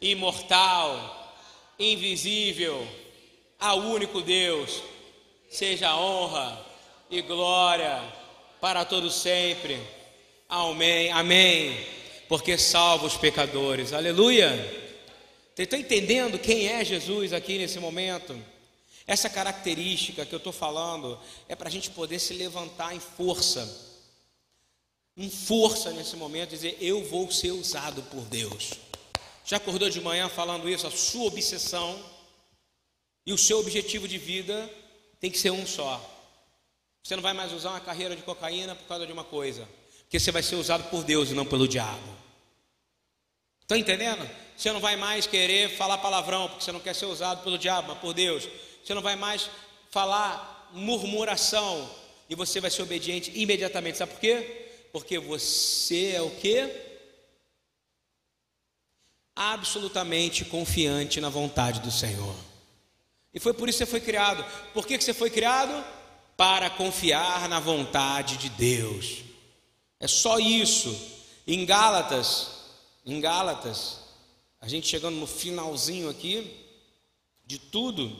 imortal, 0.00 1.34
invisível, 1.78 2.86
ao 3.58 3.78
único 3.78 4.20
Deus, 4.20 4.82
seja 5.50 5.96
honra 5.96 6.64
e 7.10 7.20
glória 7.22 8.02
para 8.60 8.84
todos 8.84 9.14
sempre. 9.14 9.80
Amém. 10.54 11.10
Amém. 11.10 11.86
Porque 12.28 12.56
salva 12.56 13.06
os 13.06 13.16
pecadores. 13.16 13.92
Aleluia. 13.92 14.52
Você 15.52 15.64
está 15.64 15.76
entendendo 15.76 16.38
quem 16.38 16.68
é 16.68 16.84
Jesus 16.84 17.32
aqui 17.32 17.58
nesse 17.58 17.80
momento? 17.80 18.40
Essa 19.04 19.28
característica 19.28 20.24
que 20.24 20.32
eu 20.32 20.36
estou 20.36 20.52
falando 20.52 21.18
é 21.48 21.56
para 21.56 21.68
a 21.68 21.72
gente 21.72 21.90
poder 21.90 22.20
se 22.20 22.34
levantar 22.34 22.94
em 22.94 23.00
força, 23.00 23.68
em 25.16 25.28
força 25.28 25.90
nesse 25.90 26.14
momento, 26.14 26.50
dizer: 26.50 26.78
Eu 26.80 27.02
vou 27.04 27.28
ser 27.32 27.50
usado 27.50 28.00
por 28.04 28.20
Deus. 28.22 28.74
Já 29.44 29.56
acordou 29.56 29.90
de 29.90 30.00
manhã 30.00 30.28
falando 30.28 30.70
isso? 30.70 30.86
A 30.86 30.90
sua 30.92 31.26
obsessão 31.26 32.00
e 33.26 33.32
o 33.32 33.38
seu 33.38 33.58
objetivo 33.58 34.06
de 34.06 34.18
vida 34.18 34.70
tem 35.18 35.32
que 35.32 35.38
ser 35.38 35.50
um 35.50 35.66
só. 35.66 36.00
Você 37.02 37.16
não 37.16 37.22
vai 37.24 37.32
mais 37.32 37.52
usar 37.52 37.70
uma 37.70 37.80
carreira 37.80 38.14
de 38.14 38.22
cocaína 38.22 38.76
por 38.76 38.86
causa 38.86 39.04
de 39.04 39.12
uma 39.12 39.24
coisa, 39.24 39.68
porque 40.14 40.20
você 40.22 40.30
vai 40.30 40.44
ser 40.44 40.54
usado 40.54 40.88
por 40.90 41.02
Deus 41.02 41.32
e 41.32 41.34
não 41.34 41.44
pelo 41.44 41.66
diabo. 41.66 42.16
Está 43.62 43.76
entendendo? 43.76 44.24
Você 44.56 44.70
não 44.70 44.78
vai 44.78 44.94
mais 44.94 45.26
querer 45.26 45.70
falar 45.70 45.98
palavrão, 45.98 46.48
porque 46.48 46.62
você 46.62 46.70
não 46.70 46.78
quer 46.78 46.94
ser 46.94 47.06
usado 47.06 47.42
pelo 47.42 47.58
diabo, 47.58 47.88
mas 47.88 47.98
por 47.98 48.14
Deus. 48.14 48.48
Você 48.84 48.94
não 48.94 49.02
vai 49.02 49.16
mais 49.16 49.50
falar 49.90 50.70
murmuração 50.72 51.90
e 52.30 52.36
você 52.36 52.60
vai 52.60 52.70
ser 52.70 52.82
obediente 52.82 53.32
imediatamente. 53.34 53.98
Sabe 53.98 54.12
por 54.12 54.20
quê? 54.20 54.68
Porque 54.92 55.18
você 55.18 56.12
é 56.12 56.22
o 56.22 56.30
que? 56.30 56.70
Absolutamente 59.34 60.44
confiante 60.44 61.20
na 61.20 61.28
vontade 61.28 61.80
do 61.80 61.90
Senhor. 61.90 62.36
E 63.34 63.40
foi 63.40 63.52
por 63.52 63.68
isso 63.68 63.78
que 63.78 63.84
você 63.84 63.90
foi 63.90 64.00
criado. 64.00 64.44
Por 64.72 64.86
que, 64.86 64.96
que 64.96 65.02
você 65.02 65.12
foi 65.12 65.30
criado? 65.30 65.84
Para 66.36 66.70
confiar 66.70 67.48
na 67.48 67.58
vontade 67.58 68.36
de 68.36 68.48
Deus. 68.50 69.23
É 69.98 70.06
só 70.06 70.38
isso. 70.38 70.94
Em 71.46 71.64
Gálatas, 71.64 72.48
em 73.04 73.20
Gálatas, 73.20 73.98
a 74.60 74.68
gente 74.68 74.86
chegando 74.86 75.16
no 75.16 75.26
finalzinho 75.26 76.08
aqui 76.08 76.64
de 77.46 77.58
tudo. 77.58 78.10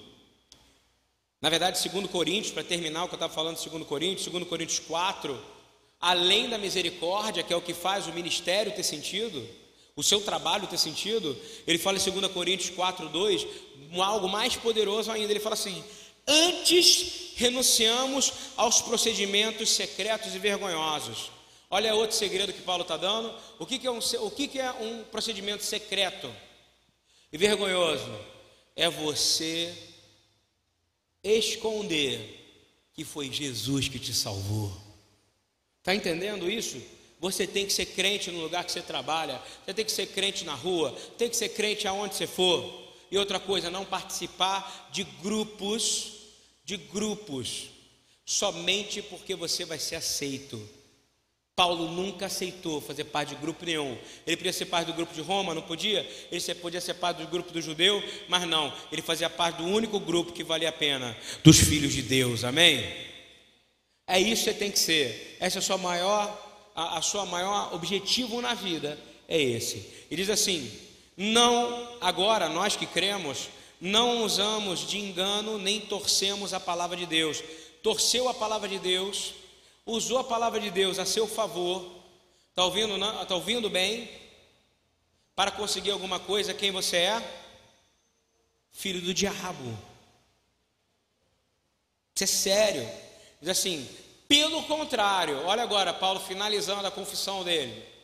Na 1.41 1.49
verdade, 1.49 1.79
segundo 1.79 2.09
Coríntios, 2.09 2.53
para 2.53 2.65
terminar 2.65 3.05
o 3.05 3.09
que 3.09 3.15
eu 3.15 3.17
estava 3.17 3.33
falando, 3.33 3.57
segundo 3.57 3.85
Coríntios, 3.85 4.25
segundo 4.25 4.47
Coríntios 4.47 4.79
4, 4.79 5.39
além 6.01 6.49
da 6.49 6.59
misericórdia, 6.59 7.43
que 7.43 7.53
é 7.53 7.57
o 7.57 7.63
que 7.63 7.75
faz 7.75 8.07
o 8.07 8.13
ministério 8.13 8.75
ter 8.75 8.83
sentido, 8.83 9.47
o 9.97 10.03
seu 10.03 10.21
trabalho 10.21 10.67
ter 10.67 10.79
sentido, 10.79 11.37
ele 11.67 11.79
fala 11.79 11.99
em 11.99 12.11
2 12.11 12.33
Coríntios 12.33 12.71
4, 12.71 13.09
2, 13.09 13.47
algo 13.99 14.29
mais 14.29 14.57
poderoso 14.57 15.11
ainda, 15.11 15.33
ele 15.33 15.41
fala 15.41 15.55
assim, 15.55 15.83
antes 16.27 17.33
renunciamos 17.37 18.33
aos 18.57 18.83
procedimentos 18.83 19.71
secretos 19.71 20.35
e 20.35 20.39
vergonhosos. 20.39 21.34
Olha 21.75 21.93
outro 21.93 22.17
segredo 22.17 22.53
que 22.53 22.63
Paulo 22.63 22.83
está 22.83 22.97
dando. 22.97 23.35
O 23.59 23.67
que, 23.67 23.81
que, 23.81 23.87
é 23.89 23.91
um, 23.91 23.99
o 23.99 24.31
que, 24.31 24.47
que 24.47 24.61
é 24.61 24.71
um 24.71 25.03
procedimento 25.03 25.65
secreto 25.65 26.33
e 27.33 27.37
vergonhoso? 27.37 28.17
É 28.77 28.89
você 28.89 29.75
esconder 31.21 32.63
que 32.93 33.05
foi 33.05 33.29
Jesus 33.29 33.89
que 33.89 33.99
te 33.99 34.15
salvou. 34.15 34.73
Está 35.81 35.93
entendendo 35.93 36.49
isso? 36.49 36.81
Você 37.19 37.45
tem 37.45 37.67
que 37.67 37.73
ser 37.73 37.87
crente 37.87 38.31
no 38.31 38.41
lugar 38.41 38.63
que 38.63 38.71
você 38.71 38.81
trabalha, 38.81 39.43
você 39.65 39.75
tem 39.75 39.85
que 39.85 39.91
ser 39.91 40.07
crente 40.07 40.45
na 40.45 40.55
rua, 40.55 40.97
tem 41.19 41.29
que 41.29 41.37
ser 41.37 41.49
crente 41.49 41.89
aonde 41.89 42.15
você 42.15 42.29
for. 42.29 42.95
E 43.11 43.19
outra 43.19 43.41
coisa, 43.41 43.69
não 43.69 43.85
participar 43.85 44.91
de 44.93 45.03
grupos, 45.03 46.13
de 46.65 46.77
grupos, 46.77 47.65
somente 48.25 49.03
porque 49.03 49.35
você 49.35 49.65
vai 49.65 49.81
ser 49.81 49.97
aceito. 49.97 50.74
Paulo 51.57 51.89
nunca 51.91 52.27
aceitou 52.27 52.81
fazer 52.81 53.05
parte 53.05 53.31
de 53.31 53.37
grupo 53.37 53.65
nenhum. 53.65 53.97
Ele 54.27 54.37
podia 54.37 54.53
ser 54.53 54.67
parte 54.67 54.87
do 54.89 54.93
grupo 54.93 55.15
de 55.15 55.21
Roma, 55.21 55.55
não 55.55 55.63
podia? 55.63 56.09
Ele 56.31 56.55
podia 56.57 56.81
ser 56.81 56.95
parte 56.95 57.19
do 57.19 57.29
grupo 57.29 57.53
do 57.53 57.63
judeu, 57.63 58.03
mas 58.29 58.47
não. 58.47 58.73
Ele 58.91 59.03
fazia 59.03 59.31
parte 59.31 59.59
do 59.59 59.65
único 59.65 60.01
grupo 60.01 60.33
que 60.33 60.43
valia 60.43 60.69
a 60.69 60.73
pena, 60.73 61.17
dos 61.45 61.59
filhos 61.59 61.93
de 61.93 62.03
Deus. 62.03 62.43
Amém? 62.43 62.85
É 64.07 64.19
isso 64.19 64.45
que 64.45 64.51
você 64.51 64.55
tem 64.55 64.71
que 64.71 64.79
ser. 64.79 65.37
Essa 65.39 65.59
é 65.59 65.61
a 65.61 65.63
sua 65.63 65.79
maior, 65.79 66.73
a, 66.75 66.99
a 66.99 67.03
sua 67.03 67.25
maior 67.25 67.73
objetivo 67.73 68.41
na 68.41 68.55
vida 68.55 68.99
é 69.29 69.41
esse. 69.41 69.89
E 70.11 70.17
diz 70.17 70.29
assim: 70.29 70.71
não 71.17 71.97
agora 72.01 72.49
nós 72.49 72.75
que 72.75 72.87
cremos 72.87 73.49
não 73.81 74.25
usamos 74.25 74.89
de 74.89 74.99
engano 74.99 75.59
nem 75.59 75.81
torcemos 75.81 76.55
a 76.55 76.59
palavra 76.59 76.97
de 76.97 77.07
Deus. 77.07 77.43
Torceu 77.83 78.29
a 78.29 78.35
palavra 78.35 78.67
de 78.69 78.79
Deus, 78.79 79.35
usou 79.87 80.19
a 80.19 80.25
palavra 80.25 80.61
de 80.61 80.71
Deus 80.71 80.99
a 80.99 81.05
seu 81.05 81.27
favor. 81.27 81.91
Está 82.51 82.65
ouvindo, 82.65 82.99
tá 83.27 83.35
ouvindo 83.35 83.69
bem? 83.69 84.11
Para 85.35 85.51
conseguir 85.51 85.91
alguma 85.91 86.21
coisa, 86.21 86.55
quem 86.55 86.71
você 86.71 86.97
é? 86.97 87.41
Filho 88.73 89.01
do 89.01 89.13
diabo. 89.13 89.77
Isso 92.15 92.25
é 92.25 92.27
sério. 92.27 92.89
Diz 93.41 93.51
assim: 93.51 93.89
pelo 94.29 94.63
contrário, 94.65 95.45
olha 95.45 95.63
agora, 95.63 95.93
Paulo 95.93 96.21
finalizando 96.21 96.87
a 96.87 96.91
confissão 96.91 97.43
dele 97.43 97.95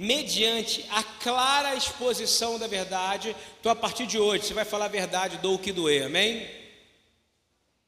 mediante 0.00 0.86
a 0.90 1.02
clara 1.02 1.74
exposição 1.74 2.58
da 2.58 2.66
verdade. 2.66 3.36
Então, 3.60 3.70
a 3.70 3.76
partir 3.76 4.06
de 4.06 4.18
hoje, 4.18 4.46
você 4.46 4.54
vai 4.54 4.64
falar 4.64 4.86
a 4.86 4.88
verdade, 4.88 5.36
do 5.36 5.52
o 5.52 5.58
que 5.58 5.72
doer, 5.72 6.06
amém? 6.06 6.48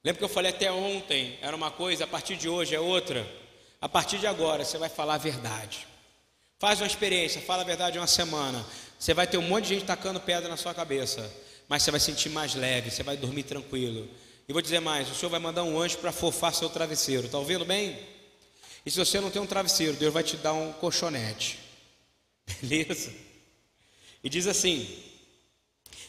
Lembra 0.05 0.19
que 0.19 0.25
eu 0.25 0.29
falei 0.29 0.51
até 0.51 0.71
ontem, 0.73 1.39
era 1.41 1.55
uma 1.55 1.71
coisa, 1.71 2.05
a 2.05 2.07
partir 2.07 2.37
de 2.37 2.49
hoje 2.49 2.75
é 2.75 2.81
outra. 2.81 3.25
A 3.81 3.89
partir 3.89 4.19
de 4.19 4.27
agora, 4.27 4.65
você 4.65 4.77
vai 4.77 4.89
falar 4.89 5.15
a 5.15 5.19
verdade. 5.19 5.87
Faz 6.59 6.81
uma 6.81 6.87
experiência, 6.87 7.41
fala 7.41 7.63
a 7.63 7.65
verdade 7.65 7.99
uma 7.99 8.07
semana. 8.07 8.65
Você 8.99 9.15
vai 9.15 9.27
ter 9.27 9.39
um 9.39 9.43
monte 9.43 9.65
de 9.65 9.75
gente 9.75 9.85
tacando 9.85 10.21
pedra 10.21 10.49
na 10.49 10.57
sua 10.57 10.75
cabeça, 10.75 11.29
mas 11.69 11.83
você 11.83 11.91
vai 11.91 12.01
sentir 12.01 12.29
mais 12.31 12.55
leve, 12.55 12.91
você 12.91 13.03
vai 13.03 13.17
dormir 13.17 13.45
tranquilo. 13.45 14.09
E 14.49 14.53
vou 14.53 14.63
dizer 14.63 14.81
mais: 14.81 15.11
o 15.11 15.15
Senhor 15.15 15.31
vai 15.31 15.41
mandar 15.41 15.65
um 15.65 15.81
anjo 15.81 15.99
para 15.99 16.13
fofar 16.13 16.53
seu 16.55 16.69
travesseiro, 16.69 17.27
está 17.27 17.39
ouvindo 17.39 17.65
bem? 17.65 17.99
E 18.85 18.91
se 18.91 18.99
você 18.99 19.21
não 19.21 19.31
tem 19.31 19.41
um 19.41 19.47
travesseiro, 19.47 19.95
Deus 19.95 20.13
vai 20.13 20.23
te 20.23 20.37
dar 20.37 20.53
um 20.53 20.73
colchonete. 20.73 21.59
Beleza? 22.61 23.13
E 24.23 24.29
diz 24.29 24.47
assim: 24.47 24.89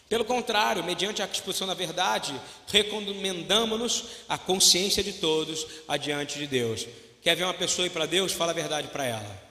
pelo 0.09 0.25
contrário, 0.25 0.83
mediante 0.83 1.21
a 1.21 1.25
exposição 1.25 1.67
da 1.67 1.73
verdade, 1.73 2.39
recomendamos-nos 2.67 4.05
a 4.27 4.37
consciência 4.37 5.03
de 5.03 5.13
todos 5.13 5.65
adiante 5.87 6.37
de 6.37 6.47
Deus. 6.47 6.87
Quer 7.21 7.35
ver 7.35 7.43
uma 7.43 7.53
pessoa 7.53 7.87
ir 7.87 7.89
para 7.89 8.05
Deus? 8.05 8.31
Fala 8.33 8.51
a 8.51 8.55
verdade 8.55 8.89
para 8.89 9.05
ela. 9.05 9.43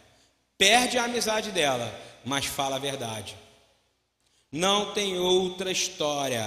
Perde 0.59 0.99
a 0.99 1.05
amizade 1.05 1.51
dela, 1.51 1.93
mas 2.25 2.45
fala 2.45 2.77
a 2.77 2.79
verdade. 2.79 3.37
Não 4.51 4.93
tem 4.93 5.19
outra 5.19 5.73
história. 5.73 6.47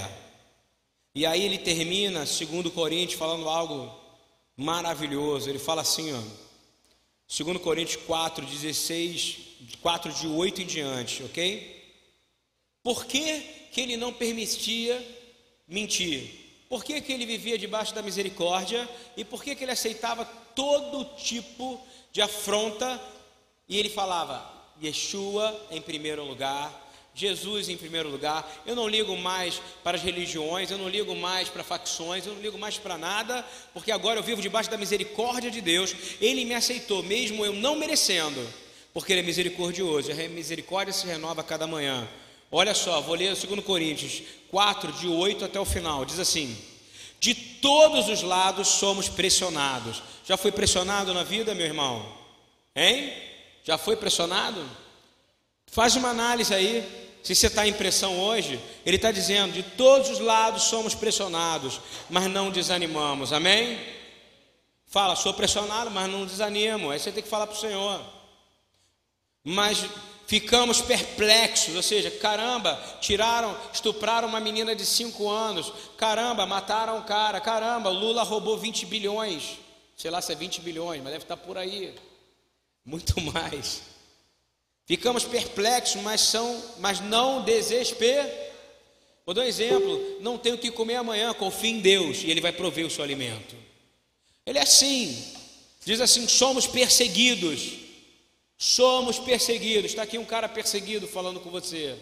E 1.13 1.25
aí 1.25 1.43
ele 1.43 1.57
termina, 1.57 2.25
segundo 2.25 2.69
Coríntios, 2.69 3.19
falando 3.19 3.49
algo 3.49 3.93
maravilhoso. 4.55 5.49
Ele 5.49 5.59
fala 5.59 5.81
assim, 5.81 6.13
ó, 6.13 6.21
segundo 7.27 7.59
Coríntios 7.59 8.01
4, 8.05 8.45
16 8.45 9.45
4 9.81 10.11
de 10.13 10.27
8 10.27 10.61
em 10.61 10.65
diante, 10.65 11.23
ok? 11.23 11.83
Por 12.83 13.05
que, 13.05 13.64
que 13.75 13.81
ele 13.81 13.97
não 13.97 14.13
permitia 14.13 15.05
mentir? 15.67 16.31
Por 16.69 16.81
que, 16.81 17.01
que 17.01 17.11
ele 17.11 17.25
vivia 17.25 17.57
debaixo 17.57 17.93
da 17.93 18.01
misericórdia? 18.01 18.87
E 19.17 19.25
por 19.25 19.43
que, 19.43 19.53
que 19.53 19.65
ele 19.65 19.73
aceitava 19.73 20.23
todo 20.55 21.03
tipo 21.17 21.85
de 22.09 22.21
afronta? 22.21 23.01
E 23.67 23.77
ele 23.77 23.89
falava, 23.89 24.49
Yeshua 24.81 25.53
em 25.69 25.81
primeiro 25.81 26.23
lugar, 26.23 26.71
Jesus 27.13 27.67
em 27.67 27.75
primeiro 27.75 28.07
lugar. 28.07 28.49
Eu 28.65 28.77
não 28.77 28.87
ligo 28.87 29.17
mais 29.17 29.61
para 29.83 29.97
as 29.97 30.03
religiões, 30.03 30.71
eu 30.71 30.77
não 30.77 30.87
ligo 30.87 31.13
mais 31.13 31.49
para 31.49 31.61
facções, 31.61 32.25
eu 32.25 32.33
não 32.33 32.41
ligo 32.41 32.57
mais 32.57 32.77
para 32.77 32.97
nada, 32.97 33.45
porque 33.73 33.91
agora 33.91 34.19
eu 34.19 34.23
vivo 34.23 34.41
debaixo 34.41 34.71
da 34.71 34.77
misericórdia 34.77 35.51
de 35.51 35.59
Deus. 35.59 35.93
Ele 36.21 36.45
me 36.45 36.55
aceitou, 36.55 37.03
mesmo 37.03 37.45
eu 37.45 37.51
não 37.51 37.75
merecendo 37.75 38.41
porque 38.95 39.11
Ele 39.11 39.19
é 39.19 39.23
misericordioso, 39.23 40.09
a 40.09 40.15
misericórdia 40.29 40.93
se 40.93 41.05
renova 41.05 41.41
a 41.41 41.43
cada 41.43 41.67
manhã. 41.67 42.07
Olha 42.51 42.73
só, 42.73 43.01
vou 43.01 43.15
ler 43.15 43.33
o 43.33 43.35
2 43.35 43.63
Coríntios 43.65 44.21
4, 44.49 44.91
de 44.93 45.07
8 45.07 45.45
até 45.45 45.59
o 45.59 45.65
final, 45.65 46.05
diz 46.05 46.19
assim: 46.19 46.57
De 47.19 47.33
todos 47.33 48.07
os 48.07 48.21
lados 48.21 48.67
somos 48.67 49.09
pressionados. 49.09 50.01
Já 50.25 50.37
foi 50.37 50.51
pressionado 50.51 51.13
na 51.13 51.23
vida, 51.23 51.53
meu 51.53 51.65
irmão? 51.65 52.05
Hein? 52.75 53.13
Já 53.63 53.77
foi 53.77 53.95
pressionado? 53.95 54.63
Faz 55.67 55.95
uma 55.95 56.09
análise 56.09 56.53
aí. 56.53 57.03
Se 57.23 57.33
você 57.33 57.47
está 57.47 57.67
em 57.67 57.73
pressão 57.73 58.19
hoje, 58.19 58.59
ele 58.85 58.97
está 58.97 59.11
dizendo: 59.11 59.53
de 59.53 59.63
todos 59.63 60.09
os 60.09 60.19
lados 60.19 60.63
somos 60.63 60.93
pressionados, 60.93 61.81
mas 62.09 62.29
não 62.29 62.51
desanimamos. 62.51 63.33
Amém? 63.33 63.79
Fala, 64.85 65.15
sou 65.15 65.33
pressionado, 65.33 65.89
mas 65.91 66.09
não 66.09 66.25
desanimo. 66.25 66.91
Aí 66.91 66.99
você 66.99 67.11
tem 67.11 67.23
que 67.23 67.29
falar 67.29 67.47
para 67.47 67.57
o 67.57 67.59
Senhor 67.59 68.15
mas 69.45 69.85
ficamos 70.27 70.81
perplexos, 70.81 71.75
ou 71.75 71.83
seja, 71.83 72.09
caramba, 72.09 72.79
tiraram, 72.99 73.55
estupraram 73.73 74.27
uma 74.27 74.39
menina 74.39 74.75
de 74.75 74.85
5 74.85 75.29
anos, 75.29 75.71
caramba, 75.97 76.45
mataram 76.45 76.97
um 76.97 77.03
cara, 77.03 77.39
caramba, 77.39 77.89
Lula 77.89 78.23
roubou 78.23 78.57
20 78.57 78.85
bilhões, 78.85 79.57
sei 79.95 80.09
lá 80.11 80.21
se 80.21 80.31
é 80.31 80.35
20 80.35 80.61
bilhões, 80.61 81.01
mas 81.01 81.11
deve 81.11 81.23
estar 81.23 81.37
por 81.37 81.57
aí, 81.57 81.93
muito 82.83 83.19
mais. 83.21 83.81
Ficamos 84.85 85.23
perplexos, 85.23 86.01
mas, 86.01 86.21
são, 86.21 86.63
mas 86.77 86.99
não 86.99 87.43
desespero. 87.43 88.29
Vou 89.25 89.33
dar 89.33 89.41
um 89.41 89.45
exemplo: 89.45 90.17
não 90.21 90.37
tenho 90.37 90.55
o 90.55 90.59
que 90.59 90.69
comer 90.69 90.95
amanhã, 90.95 91.33
confie 91.33 91.69
em 91.69 91.79
Deus 91.79 92.21
e 92.23 92.29
Ele 92.29 92.39
vai 92.41 92.51
prover 92.51 92.85
o 92.85 92.89
seu 92.89 93.03
alimento. 93.03 93.55
Ele 94.45 94.59
é 94.59 94.61
assim, 94.61 95.33
diz 95.83 95.99
assim: 95.99 96.27
somos 96.27 96.67
perseguidos, 96.67 97.84
Somos 98.57 99.19
perseguidos. 99.19 99.91
Está 99.91 100.03
aqui 100.03 100.17
um 100.17 100.25
cara 100.25 100.47
perseguido 100.47 101.07
falando 101.07 101.39
com 101.39 101.49
você. 101.49 101.97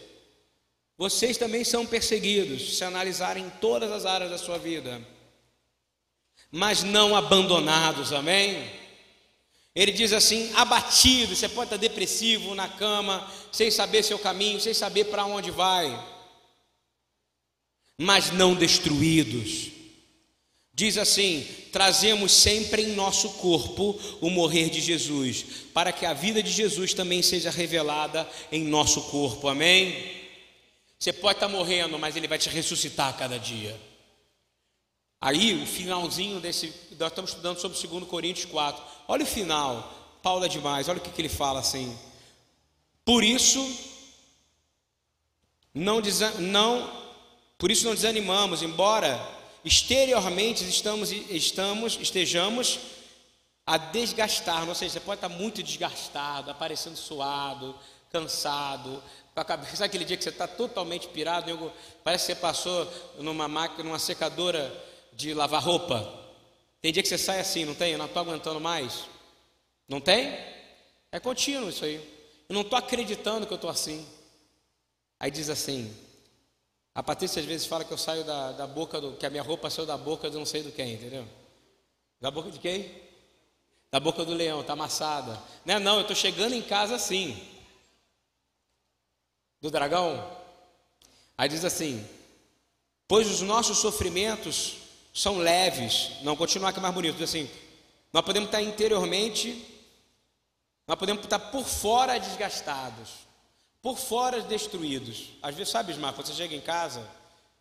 Vocês 0.98 1.38
também 1.38 1.64
são 1.64 1.86
perseguidos, 1.86 2.78
se 2.78 2.84
analisarem 2.84 3.46
em 3.46 3.50
todas 3.50 3.92
as 3.92 4.06
áreas 4.06 4.30
da 4.30 4.38
sua 4.38 4.60
vida, 4.60 5.02
mas 6.52 6.84
não 6.84 7.16
abandonados, 7.16 8.14
amém? 8.14 8.72
Ele 9.76 9.92
diz 9.92 10.14
assim: 10.14 10.54
abatido, 10.54 11.36
você 11.36 11.50
pode 11.50 11.66
estar 11.66 11.78
depressivo 11.78 12.54
na 12.54 12.70
cama, 12.70 13.28
sem 13.52 13.72
saber 13.72 14.04
seu 14.04 14.20
caminho, 14.20 14.62
sem 14.62 14.74
saber 14.74 15.06
para 15.06 15.26
onde 15.26 15.50
vai, 15.50 15.92
mas 17.98 18.32
não 18.32 18.54
destruídos. 18.54 19.73
Diz 20.74 20.98
assim: 20.98 21.46
trazemos 21.72 22.32
sempre 22.32 22.82
em 22.82 22.96
nosso 22.96 23.30
corpo 23.34 24.00
o 24.20 24.30
morrer 24.30 24.70
de 24.70 24.82
Jesus, 24.82 25.46
para 25.74 25.92
que 25.92 26.06
a 26.06 26.14
vida 26.14 26.42
de 26.42 26.52
Jesus 26.52 26.94
também 26.94 27.22
seja 27.22 27.52
revelada 27.52 28.28
em 28.52 28.64
nosso 28.64 29.04
corpo, 29.04 29.48
amém? 29.48 30.24
Você 30.98 31.14
pode 31.14 31.38
estar 31.38 31.48
morrendo, 31.48 32.00
mas 32.00 32.16
Ele 32.16 32.28
vai 32.28 32.40
te 32.40 32.50
ressuscitar 32.50 33.10
a 33.10 33.14
cada 33.14 33.38
dia. 33.38 33.80
Aí, 35.22 35.62
o 35.62 35.66
finalzinho 35.66 36.40
desse, 36.40 36.74
nós 37.00 37.10
estamos 37.10 37.32
estudando 37.32 37.60
sobre 37.60 37.78
2 37.88 38.06
Coríntios 38.06 38.46
4, 38.46 38.84
olha 39.08 39.24
o 39.24 39.28
final, 39.28 40.18
Paulo 40.24 40.44
é 40.44 40.48
demais, 40.48 40.90
olha 40.90 40.98
o 40.98 41.02
que, 41.02 41.12
que 41.12 41.22
ele 41.22 41.30
fala 41.30 41.60
assim: 41.60 41.98
por 43.06 43.24
isso, 43.24 43.60
não, 45.74 46.02
não, 46.40 47.06
por 47.58 47.70
isso 47.70 47.86
não 47.86 47.94
desanimamos, 47.94 48.64
embora 48.64 49.43
exteriormente 49.64 50.64
estamos, 50.68 51.12
estamos, 51.12 51.98
estejamos 52.02 52.80
a 53.66 53.78
desgastar, 53.78 54.68
ou 54.68 54.76
seja, 54.76 54.94
você 54.94 55.00
pode 55.00 55.18
estar 55.18 55.30
muito 55.30 55.64
desgastado, 55.64 56.52
aparecendo 56.52 56.98
suado, 56.98 57.76
cansado, 58.12 59.02
com 59.34 59.40
a 59.40 59.46
cabeça, 59.46 59.76
sabe 59.76 59.86
aquele 59.86 60.06
dia 60.06 60.18
que 60.18 60.24
você 60.24 60.30
está 60.30 60.48
totalmente 60.48 61.08
pirado, 61.08 61.72
parece 62.04 62.28
que 62.28 62.34
você 62.34 62.40
passou 62.40 62.92
numa 63.18 63.48
máquina, 63.48 63.84
numa 63.84 64.00
secadora 64.00 64.72
de 65.14 65.34
lavar 65.34 65.64
roupa. 65.64 66.22
Tem 66.82 66.92
dia 66.92 67.02
que 67.02 67.10
você 67.10 67.18
sai 67.18 67.40
assim, 67.40 67.66
não 67.66 67.74
tem? 67.74 67.94
Eu 67.94 67.98
não 67.98 68.06
estou 68.06 68.22
aguentando 68.22 68.60
mais. 68.60 69.06
Não 69.88 70.02
tem? 70.02 70.38
É 71.12 71.20
contínuo 71.20 71.70
isso 71.70 71.86
aí. 71.86 71.96
Eu 72.50 72.54
não 72.54 72.62
estou 72.62 72.78
acreditando 72.78 73.48
que 73.48 73.54
eu 73.54 73.56
estou 73.56 73.70
assim. 73.70 74.06
Aí 75.20 75.32
diz 75.32 75.50
assim: 75.50 75.96
a 76.96 77.02
Patrícia 77.02 77.40
às 77.40 77.46
vezes 77.46 77.66
fala 77.66 77.84
que 77.84 77.92
eu 77.92 77.98
saio 77.98 78.24
da, 78.24 78.52
da 78.52 78.68
boca 78.68 79.02
do. 79.02 79.14
que 79.14 79.26
a 79.26 79.30
minha 79.30 79.42
roupa 79.42 79.70
saiu 79.70 79.86
da 79.86 79.98
boca 79.98 80.30
de 80.30 80.38
não 80.38 80.46
sei 80.46 80.62
do 80.62 80.72
quem, 80.72 80.94
entendeu? 80.94 81.28
Da 82.22 82.30
boca 82.30 82.52
de 82.52 82.60
quem? 82.60 83.02
Da 83.90 84.00
boca 84.00 84.24
do 84.24 84.34
leão, 84.34 84.64
tá 84.64 84.74
amassada. 84.74 85.42
Não 85.66 85.76
é 85.76 85.80
não, 85.80 85.96
eu 85.96 86.02
estou 86.02 86.16
chegando 86.16 86.54
em 86.54 86.62
casa 86.62 86.96
assim. 86.96 87.42
Do 89.60 89.72
dragão. 89.72 90.38
Aí 91.36 91.50
diz 91.50 91.66
assim: 91.66 92.08
Pois 93.08 93.28
os 93.28 93.42
nossos 93.42 93.80
sofrimentos 93.80 94.78
são 95.12 95.40
leves. 95.40 96.12
Não, 96.22 96.36
continuar 96.36 96.70
aqui 96.70 96.80
mais 96.80 96.94
bonito. 96.94 97.16
Diz 97.16 97.30
assim: 97.30 97.50
Nós 98.12 98.24
podemos 98.24 98.50
estar 98.50 98.62
interiormente, 98.62 99.66
nós 100.88 100.98
podemos 100.98 101.24
estar 101.24 101.40
por 101.40 101.66
fora 101.66 102.20
desgastados 102.20 103.24
por 103.84 103.98
fora 103.98 104.42
destruídos. 104.42 105.34
Às 105.42 105.54
vezes, 105.54 105.72
sabe, 105.72 105.92
Ismar, 105.92 106.14
quando 106.14 106.28
você 106.28 106.34
chega 106.34 106.56
em 106.56 106.62
casa 106.62 107.06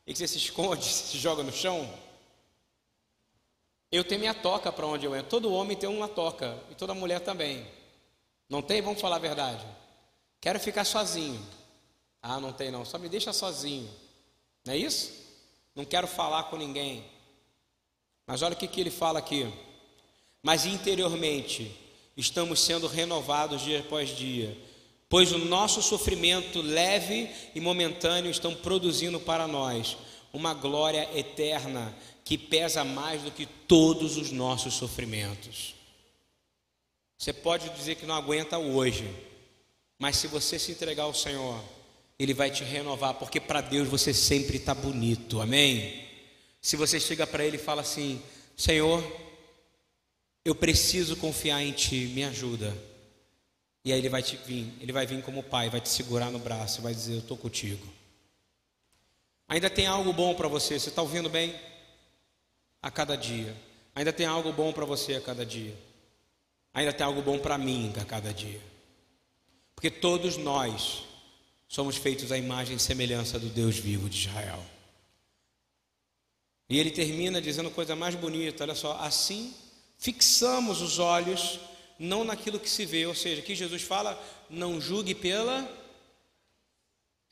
e 0.07 0.13
que 0.13 0.19
você 0.19 0.29
se 0.29 0.39
esconde, 0.39 0.85
se 0.87 1.19
joga 1.19 1.43
no 1.43 1.53
chão, 1.53 1.93
Eu 3.91 4.03
tenho 4.03 4.21
minha 4.21 4.33
toca 4.33 4.73
para 4.73 4.87
onde 4.87 5.05
eu 5.05 5.15
entro. 5.15 5.29
Todo 5.29 5.53
homem 5.53 5.77
tem 5.77 5.87
uma 5.87 6.09
toca 6.09 6.59
e 6.71 6.75
toda 6.75 6.95
mulher 6.95 7.21
também. 7.21 7.67
Não 8.49 8.63
tem? 8.63 8.81
Vamos 8.81 9.03
falar 9.03 9.17
a 9.17 9.19
verdade. 9.19 9.67
Quero 10.41 10.59
ficar 10.59 10.85
sozinho. 10.85 11.39
Ah, 12.23 12.41
não 12.41 12.55
tem 12.55 12.71
não. 12.71 12.87
Só 12.87 12.97
me 12.99 13.07
deixa 13.07 13.35
sozinho. 13.35 13.91
Não 14.65 14.73
é 14.73 14.79
isso? 14.79 15.13
Não 15.75 15.85
quero 15.85 16.07
falar 16.07 16.45
com 16.45 16.57
ninguém. 16.57 17.05
Mas 18.27 18.41
olha 18.41 18.55
o 18.55 18.57
que, 18.57 18.67
que 18.67 18.81
ele 18.81 18.91
fala 18.91 19.19
aqui. 19.19 19.53
Mas 20.43 20.65
interiormente 20.65 21.77
estamos 22.17 22.61
sendo 22.61 22.87
renovados 22.87 23.61
dia 23.61 23.81
após 23.81 24.09
dia, 24.09 24.57
pois 25.13 25.31
o 25.31 25.37
nosso 25.37 25.83
sofrimento 25.83 26.63
leve 26.63 27.29
e 27.55 27.61
momentâneo 27.61 28.31
estão 28.31 28.55
produzindo 28.55 29.21
para 29.21 29.47
nós 29.47 29.99
uma 30.33 30.55
glória 30.55 31.07
eterna 31.15 31.95
que 32.25 32.39
pesa 32.39 32.83
mais 32.83 33.21
do 33.21 33.31
que 33.31 33.45
todos 33.45 34.17
os 34.17 34.33
nossos 34.33 34.73
sofrimentos. 34.73 35.75
Você 37.19 37.31
pode 37.31 37.69
dizer 37.77 37.97
que 37.97 38.07
não 38.07 38.15
aguenta 38.15 38.57
hoje, 38.57 39.07
mas 39.99 40.17
se 40.17 40.29
você 40.29 40.59
se 40.59 40.73
entregar 40.73 41.03
ao 41.03 41.13
Senhor, 41.13 41.63
Ele 42.19 42.33
vai 42.33 42.51
te 42.51 42.65
renovar, 42.65 43.13
porque 43.13 43.39
para 43.39 43.61
Deus 43.61 43.87
você 43.89 44.15
sempre 44.15 44.57
está 44.57 44.75
bonito, 44.75 45.43
amém? 45.43 46.09
Se 46.59 46.75
você 46.75 46.99
chega 46.99 47.27
para 47.27 47.45
Ele 47.45 47.59
e 47.59 47.61
fala 47.61 47.83
assim: 47.83 48.19
Senhor, 48.57 49.05
eu 50.43 50.55
preciso 50.55 51.17
confiar 51.17 51.63
em 51.63 51.73
Ti, 51.73 52.11
me 52.15 52.25
ajuda. 52.25 52.92
E 53.85 53.93
aí 53.93 53.99
Ele 53.99 54.09
vai 54.09 54.23
te 54.23 54.37
vir, 54.37 54.73
Ele 54.81 54.93
vai 54.93 55.07
vir 55.07 55.23
como 55.23 55.43
Pai, 55.43 55.69
vai 55.69 55.81
te 55.81 55.89
segurar 55.89 56.31
no 56.31 56.39
braço, 56.39 56.83
vai 56.83 56.95
dizer: 56.95 57.15
Eu 57.15 57.19
estou 57.19 57.37
contigo. 57.37 57.87
Ainda 59.49 59.69
tem 59.69 59.87
algo 59.87 60.13
bom 60.13 60.35
para 60.35 60.49
você, 60.49 60.79
você 60.79 60.89
está 60.89 61.03
ouvindo 61.03 61.29
bem? 61.29 61.55
A 62.81 62.91
cada 62.91 63.17
dia. 63.17 63.55
Ainda 63.95 64.13
tem 64.13 64.25
algo 64.27 64.53
bom 64.53 64.73
para 64.73 64.85
você 64.85 65.15
a 65.15 65.21
cada 65.21 65.45
dia. 65.45 65.77
Ainda 66.73 66.93
tem 66.93 67.05
algo 67.05 67.21
bom 67.21 67.39
para 67.39 67.59
mim 67.59 67.93
a 68.01 68.05
cada 68.05 68.33
dia. 68.33 68.61
Porque 69.75 69.91
todos 69.91 70.37
nós 70.37 71.05
somos 71.69 71.97
feitos 71.97 72.33
à 72.33 72.39
imagem 72.39 72.77
e 72.77 72.81
semelhança 72.81 73.39
do 73.39 73.49
Deus 73.49 73.77
vivo 73.77 74.09
de 74.09 74.27
Israel. 74.27 74.65
E 76.69 76.79
ele 76.79 76.91
termina 76.91 77.41
dizendo 77.41 77.71
coisa 77.71 77.95
mais 77.95 78.15
bonita, 78.15 78.65
olha 78.65 78.75
só, 78.75 78.97
assim 78.99 79.55
fixamos 79.99 80.81
os 80.81 80.99
olhos 80.99 81.61
não 82.03 82.25
naquilo 82.25 82.61
que 82.61 82.69
se 82.69 82.85
vê, 82.85 83.07
ou 83.07 83.15
seja, 83.15 83.41
que 83.41 83.55
Jesus 83.55 83.83
fala, 83.83 84.23
não 84.51 84.81
julgue 84.81 85.15
pela 85.15 85.83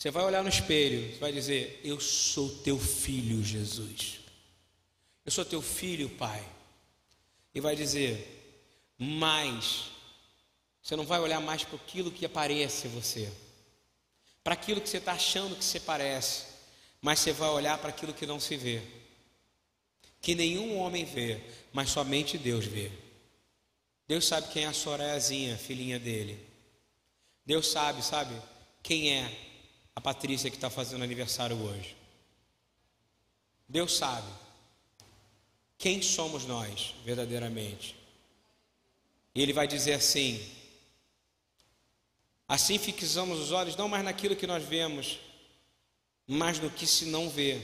você 0.01 0.11
vai 0.11 0.25
olhar 0.25 0.43
no 0.43 0.49
espelho, 0.49 1.15
vai 1.19 1.31
dizer: 1.31 1.79
Eu 1.85 2.01
sou 2.01 2.49
teu 2.61 2.79
filho, 2.79 3.45
Jesus. 3.45 4.21
Eu 5.27 5.31
sou 5.31 5.45
teu 5.45 5.61
filho, 5.61 6.09
Pai. 6.09 6.43
E 7.55 7.61
vai 7.61 7.77
dizer: 7.77 8.57
Mas 8.97 9.91
você 10.83 10.97
não 10.97 11.05
vai 11.05 11.21
olhar 11.21 11.39
mais 11.39 11.65
para 11.65 11.77
aquilo 11.77 12.11
que 12.11 12.25
aparece 12.25 12.89
você, 12.89 13.31
para 14.43 14.55
aquilo 14.55 14.81
que 14.81 14.89
você 14.89 14.97
está 14.97 15.13
achando 15.13 15.55
que 15.55 15.63
você 15.63 15.79
parece, 15.79 16.47
mas 17.03 17.19
você 17.19 17.35
vai 17.35 17.51
olhar 17.51 17.77
para 17.77 17.91
aquilo 17.91 18.15
que 18.15 18.25
não 18.25 18.41
se 18.41 18.57
vê, 18.57 18.81
que 20.23 20.35
nenhum 20.35 20.79
homem 20.79 21.05
vê, 21.05 21.43
mas 21.75 21.91
somente 21.91 22.39
Deus 22.39 22.65
vê. 22.65 22.91
Deus 24.11 24.27
sabe 24.27 24.49
quem 24.49 24.65
é 24.65 24.67
a 24.67 24.73
Sorayazinha, 24.73 25.57
filhinha 25.57 25.97
dele. 25.97 26.45
Deus 27.47 27.69
sabe, 27.69 28.05
sabe, 28.05 28.35
quem 28.83 29.15
é 29.15 29.33
a 29.95 30.01
Patrícia 30.01 30.51
que 30.51 30.57
está 30.57 30.69
fazendo 30.69 31.05
aniversário 31.05 31.57
hoje. 31.57 31.97
Deus 33.69 33.97
sabe 33.97 34.27
quem 35.79 36.03
somos 36.03 36.45
nós 36.45 36.93
verdadeiramente. 37.05 37.95
E 39.33 39.41
Ele 39.41 39.53
vai 39.53 39.69
dizer 39.69 39.93
assim: 39.93 40.45
assim 42.49 42.81
fixamos 42.81 43.39
os 43.39 43.53
olhos 43.53 43.77
não 43.77 43.87
mais 43.87 44.03
naquilo 44.03 44.35
que 44.35 44.45
nós 44.45 44.65
vemos, 44.65 45.21
mas 46.27 46.59
no 46.59 46.69
que 46.69 46.85
se 46.85 47.05
não 47.05 47.31
vê, 47.31 47.63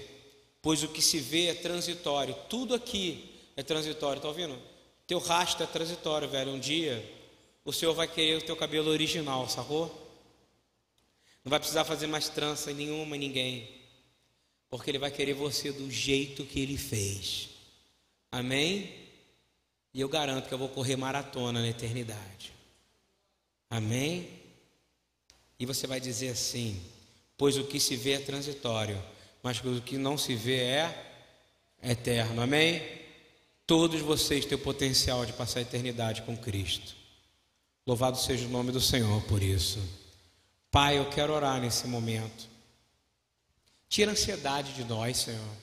pois 0.63 0.85
o 0.85 0.89
que 0.91 1.03
se 1.03 1.19
vê 1.19 1.47
é 1.49 1.55
transitório, 1.55 2.37
tudo 2.49 2.73
aqui 2.73 3.35
é 3.57 3.65
transitório, 3.65 4.19
está 4.21 4.29
ouvindo? 4.29 4.76
Teu 5.07 5.19
rastro 5.19 5.65
é 5.65 5.67
transitório, 5.67 6.29
velho. 6.29 6.53
Um 6.53 6.59
dia 6.59 7.05
o 7.65 7.73
Senhor 7.73 7.95
vai 7.95 8.09
querer 8.09 8.39
o 8.39 8.43
teu 8.43 8.57
cabelo 8.57 8.91
original, 8.91 9.49
sacou? 9.49 9.87
Não 11.45 11.51
vai 11.51 11.59
precisar 11.59 11.85
fazer 11.85 12.07
mais 12.07 12.29
trança 12.29 12.73
nenhuma 12.73 13.17
em 13.17 13.21
ninguém. 13.21 13.69
Porque 14.69 14.91
Ele 14.91 14.99
vai 14.99 15.11
querer 15.11 15.35
você 15.35 15.73
do 15.73 15.91
jeito 15.91 16.45
que 16.45 16.61
Ele 16.61 16.77
fez. 16.77 17.51
Amém? 18.33 18.93
E 19.95 20.01
eu 20.01 20.09
garanto 20.09 20.49
que 20.49 20.55
eu 20.55 20.59
vou 20.59 20.69
correr 20.69 20.97
maratona 20.97 21.61
na 21.61 21.69
eternidade. 21.69 22.53
Amém? 23.71 24.29
E 25.59 25.67
você 25.67 25.87
vai 25.87 26.01
dizer 26.01 26.31
assim: 26.31 26.81
Pois 27.37 27.57
o 27.57 27.65
que 27.65 27.79
se 27.79 27.97
vê 27.97 28.13
é 28.13 28.21
transitório, 28.21 29.03
mas 29.43 29.59
o 29.65 29.81
que 29.81 29.97
não 29.97 30.19
se 30.19 30.35
vê 30.35 30.59
é 30.59 31.13
eterno. 31.83 32.43
Amém? 32.43 33.06
Todos 33.67 34.01
vocês 34.01 34.45
têm 34.45 34.57
o 34.57 34.63
potencial 34.63 35.27
de 35.27 35.33
passar 35.33 35.59
a 35.59 35.63
eternidade 35.63 36.23
com 36.23 36.37
Cristo. 36.37 36.95
Louvado 37.85 38.17
seja 38.17 38.47
o 38.47 38.51
nome 38.51 38.71
do 38.71 38.81
Senhor 38.81 39.23
por 39.25 39.43
isso. 39.43 39.81
Pai, 40.71 40.99
eu 40.99 41.11
quero 41.11 41.33
orar 41.33 41.61
nesse 41.61 41.87
momento. 41.87 42.49
Tira 43.89 44.11
a 44.11 44.13
ansiedade 44.13 44.73
de 44.73 44.85
nós, 44.85 45.17
Senhor. 45.17 45.57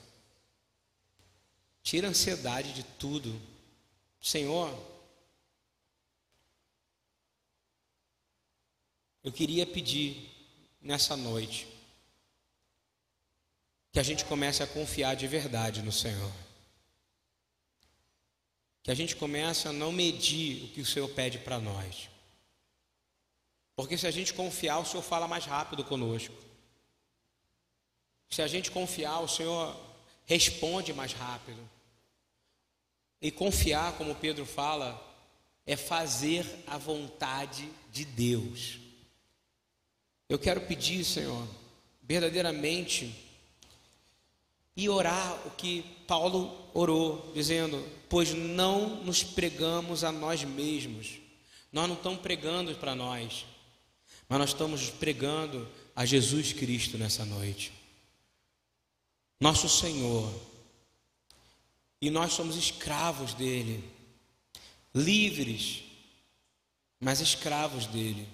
Tira 1.81 2.07
a 2.07 2.09
ansiedade 2.09 2.73
de 2.73 2.83
tudo. 2.83 3.39
Senhor, 4.21 4.73
eu 9.23 9.31
queria 9.31 9.65
pedir 9.65 10.29
nessa 10.81 11.15
noite 11.15 11.67
que 13.91 13.99
a 13.99 14.03
gente 14.03 14.25
comece 14.25 14.63
a 14.63 14.67
confiar 14.67 15.15
de 15.15 15.27
verdade 15.27 15.81
no 15.81 15.91
Senhor. 15.91 16.42
Que 18.83 18.91
a 18.91 18.95
gente 18.95 19.15
comece 19.15 19.67
a 19.67 19.71
não 19.71 19.91
medir 19.91 20.65
o 20.65 20.67
que 20.67 20.81
o 20.81 20.85
Senhor 20.85 21.07
pede 21.09 21.39
para 21.39 21.57
nós. 21.57 22.09
Porque 23.75 23.97
se 23.97 24.05
a 24.05 24.11
gente 24.11 24.33
confiar, 24.33 24.77
o 24.79 24.85
Senhor 24.85 25.01
fala 25.01 25.27
mais 25.27 25.45
rápido 25.45 25.83
conosco. 25.83 26.35
Se 28.29 28.41
a 28.41 28.47
gente 28.47 28.69
confiar, 28.69 29.19
o 29.19 29.27
Senhor 29.27 29.75
responde 30.25 30.93
mais 30.93 31.13
rápido. 31.13 31.59
E 33.21 33.31
confiar, 33.31 33.93
como 33.93 34.15
Pedro 34.15 34.45
fala, 34.45 35.01
é 35.65 35.75
fazer 35.75 36.45
a 36.67 36.77
vontade 36.77 37.69
de 37.91 38.03
Deus. 38.03 38.79
Eu 40.27 40.37
quero 40.37 40.61
pedir, 40.61 41.05
Senhor, 41.05 41.47
verdadeiramente, 42.01 43.15
e 44.75 44.89
orar 44.89 45.47
o 45.47 45.51
que 45.51 45.83
Paulo 46.07 46.62
orou, 46.73 47.31
dizendo: 47.33 47.83
Pois 48.09 48.33
não 48.33 49.03
nos 49.03 49.23
pregamos 49.23 50.03
a 50.03 50.11
nós 50.11 50.43
mesmos, 50.43 51.19
nós 51.71 51.87
não 51.87 51.95
estamos 51.95 52.19
pregando 52.19 52.73
para 52.75 52.95
nós, 52.95 53.45
mas 54.27 54.39
nós 54.39 54.49
estamos 54.49 54.89
pregando 54.89 55.67
a 55.95 56.05
Jesus 56.05 56.53
Cristo 56.53 56.97
nessa 56.97 57.25
noite. 57.25 57.71
Nosso 59.39 59.67
Senhor. 59.69 60.33
E 62.01 62.09
nós 62.09 62.33
somos 62.33 62.57
escravos 62.57 63.33
dele, 63.33 63.81
livres, 64.93 65.83
mas 66.99 67.21
escravos 67.21 67.85
dele. 67.85 68.27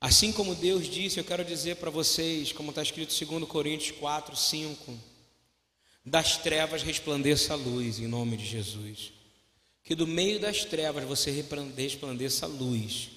Assim 0.00 0.32
como 0.32 0.54
Deus 0.54 0.88
disse, 0.88 1.18
eu 1.18 1.24
quero 1.24 1.44
dizer 1.44 1.76
para 1.76 1.90
vocês, 1.90 2.52
como 2.52 2.70
está 2.70 2.82
escrito 2.82 3.12
em 3.12 3.26
2 3.26 3.44
Coríntios 3.48 3.98
4, 3.98 4.34
5: 4.36 4.98
das 6.08 6.36
trevas 6.36 6.82
resplandeça 6.82 7.52
a 7.52 7.56
luz, 7.56 7.98
em 7.98 8.06
nome 8.06 8.36
de 8.36 8.46
Jesus. 8.46 9.12
Que 9.84 9.94
do 9.94 10.06
meio 10.06 10.40
das 10.40 10.64
trevas 10.64 11.04
você 11.04 11.30
resplandeça 11.30 12.46
a 12.46 12.48
luz 12.48 13.10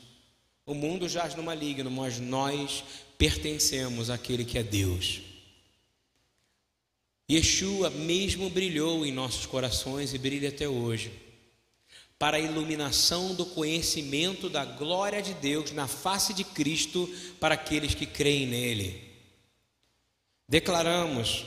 o 0.66 0.74
mundo 0.74 1.10
jaz 1.10 1.36
no 1.36 1.44
maligno, 1.44 1.90
mas 1.90 2.20
nós 2.20 2.84
pertencemos 3.18 4.10
àquele 4.10 4.46
que 4.46 4.58
é 4.58 4.64
Deus. 4.64 5.22
Yeshua 7.30 7.90
mesmo 7.90 8.50
brilhou 8.50 9.06
em 9.06 9.12
nossos 9.12 9.46
corações 9.46 10.14
e 10.14 10.18
brilha 10.18 10.50
até 10.50 10.68
hoje, 10.68 11.12
para 12.18 12.38
a 12.38 12.40
iluminação 12.40 13.34
do 13.34 13.46
conhecimento 13.46 14.50
da 14.50 14.64
glória 14.64 15.22
de 15.22 15.34
Deus 15.34 15.72
na 15.72 15.88
face 15.88 16.34
de 16.34 16.44
Cristo 16.44 17.10
para 17.40 17.56
aqueles 17.56 17.96
que 17.96 18.06
creem 18.06 18.48
nele. 18.48 19.10
Declaramos 20.48 21.46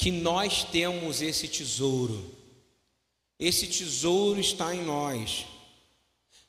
que 0.00 0.10
nós 0.10 0.64
temos 0.64 1.20
esse 1.20 1.46
tesouro, 1.46 2.34
esse 3.38 3.66
tesouro 3.66 4.40
está 4.40 4.74
em 4.74 4.82
nós 4.82 5.44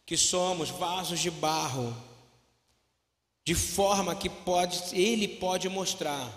que 0.06 0.16
somos 0.16 0.70
vasos 0.70 1.20
de 1.20 1.30
barro, 1.30 1.94
de 3.44 3.54
forma 3.54 4.16
que 4.16 4.30
pode, 4.30 4.80
ele 4.94 5.28
pode 5.28 5.68
mostrar 5.68 6.32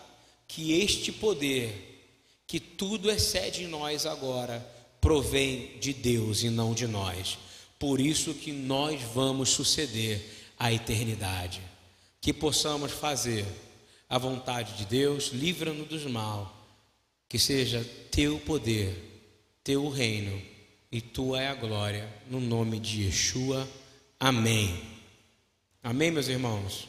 que 0.48 0.72
este 0.72 1.12
poder 1.12 2.02
que 2.48 2.58
tudo 2.58 3.08
excede 3.08 3.62
em 3.62 3.68
nós 3.68 4.06
agora 4.06 4.58
provém 5.00 5.78
de 5.78 5.92
Deus 5.92 6.42
e 6.42 6.50
não 6.50 6.74
de 6.74 6.88
nós. 6.88 7.38
Por 7.78 8.00
isso 8.00 8.34
que 8.34 8.50
nós 8.50 9.00
vamos 9.00 9.50
suceder 9.50 10.20
a 10.58 10.72
eternidade. 10.72 11.62
Que 12.20 12.32
possamos 12.32 12.90
fazer 12.90 13.46
a 14.08 14.18
vontade 14.18 14.72
de 14.72 14.84
Deus, 14.84 15.28
livra-nos 15.28 15.86
dos 15.86 16.04
mal. 16.06 16.53
Que 17.34 17.38
seja 17.40 17.84
teu 18.12 18.38
poder, 18.38 18.94
teu 19.64 19.88
reino 19.88 20.40
e 20.92 21.00
tua 21.00 21.42
é 21.42 21.48
a 21.48 21.54
glória, 21.56 22.08
no 22.30 22.38
nome 22.38 22.78
de 22.78 23.06
Yeshua. 23.06 23.68
Amém. 24.20 24.68
Amém, 25.82 26.12
meus 26.12 26.28
irmãos. 26.28 26.88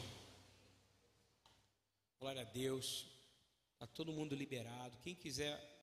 Glória 2.20 2.42
a 2.42 2.44
Deus. 2.44 3.08
Está 3.72 3.88
todo 3.88 4.12
mundo 4.12 4.36
liberado. 4.36 4.96
Quem 5.02 5.16
quiser 5.16 5.58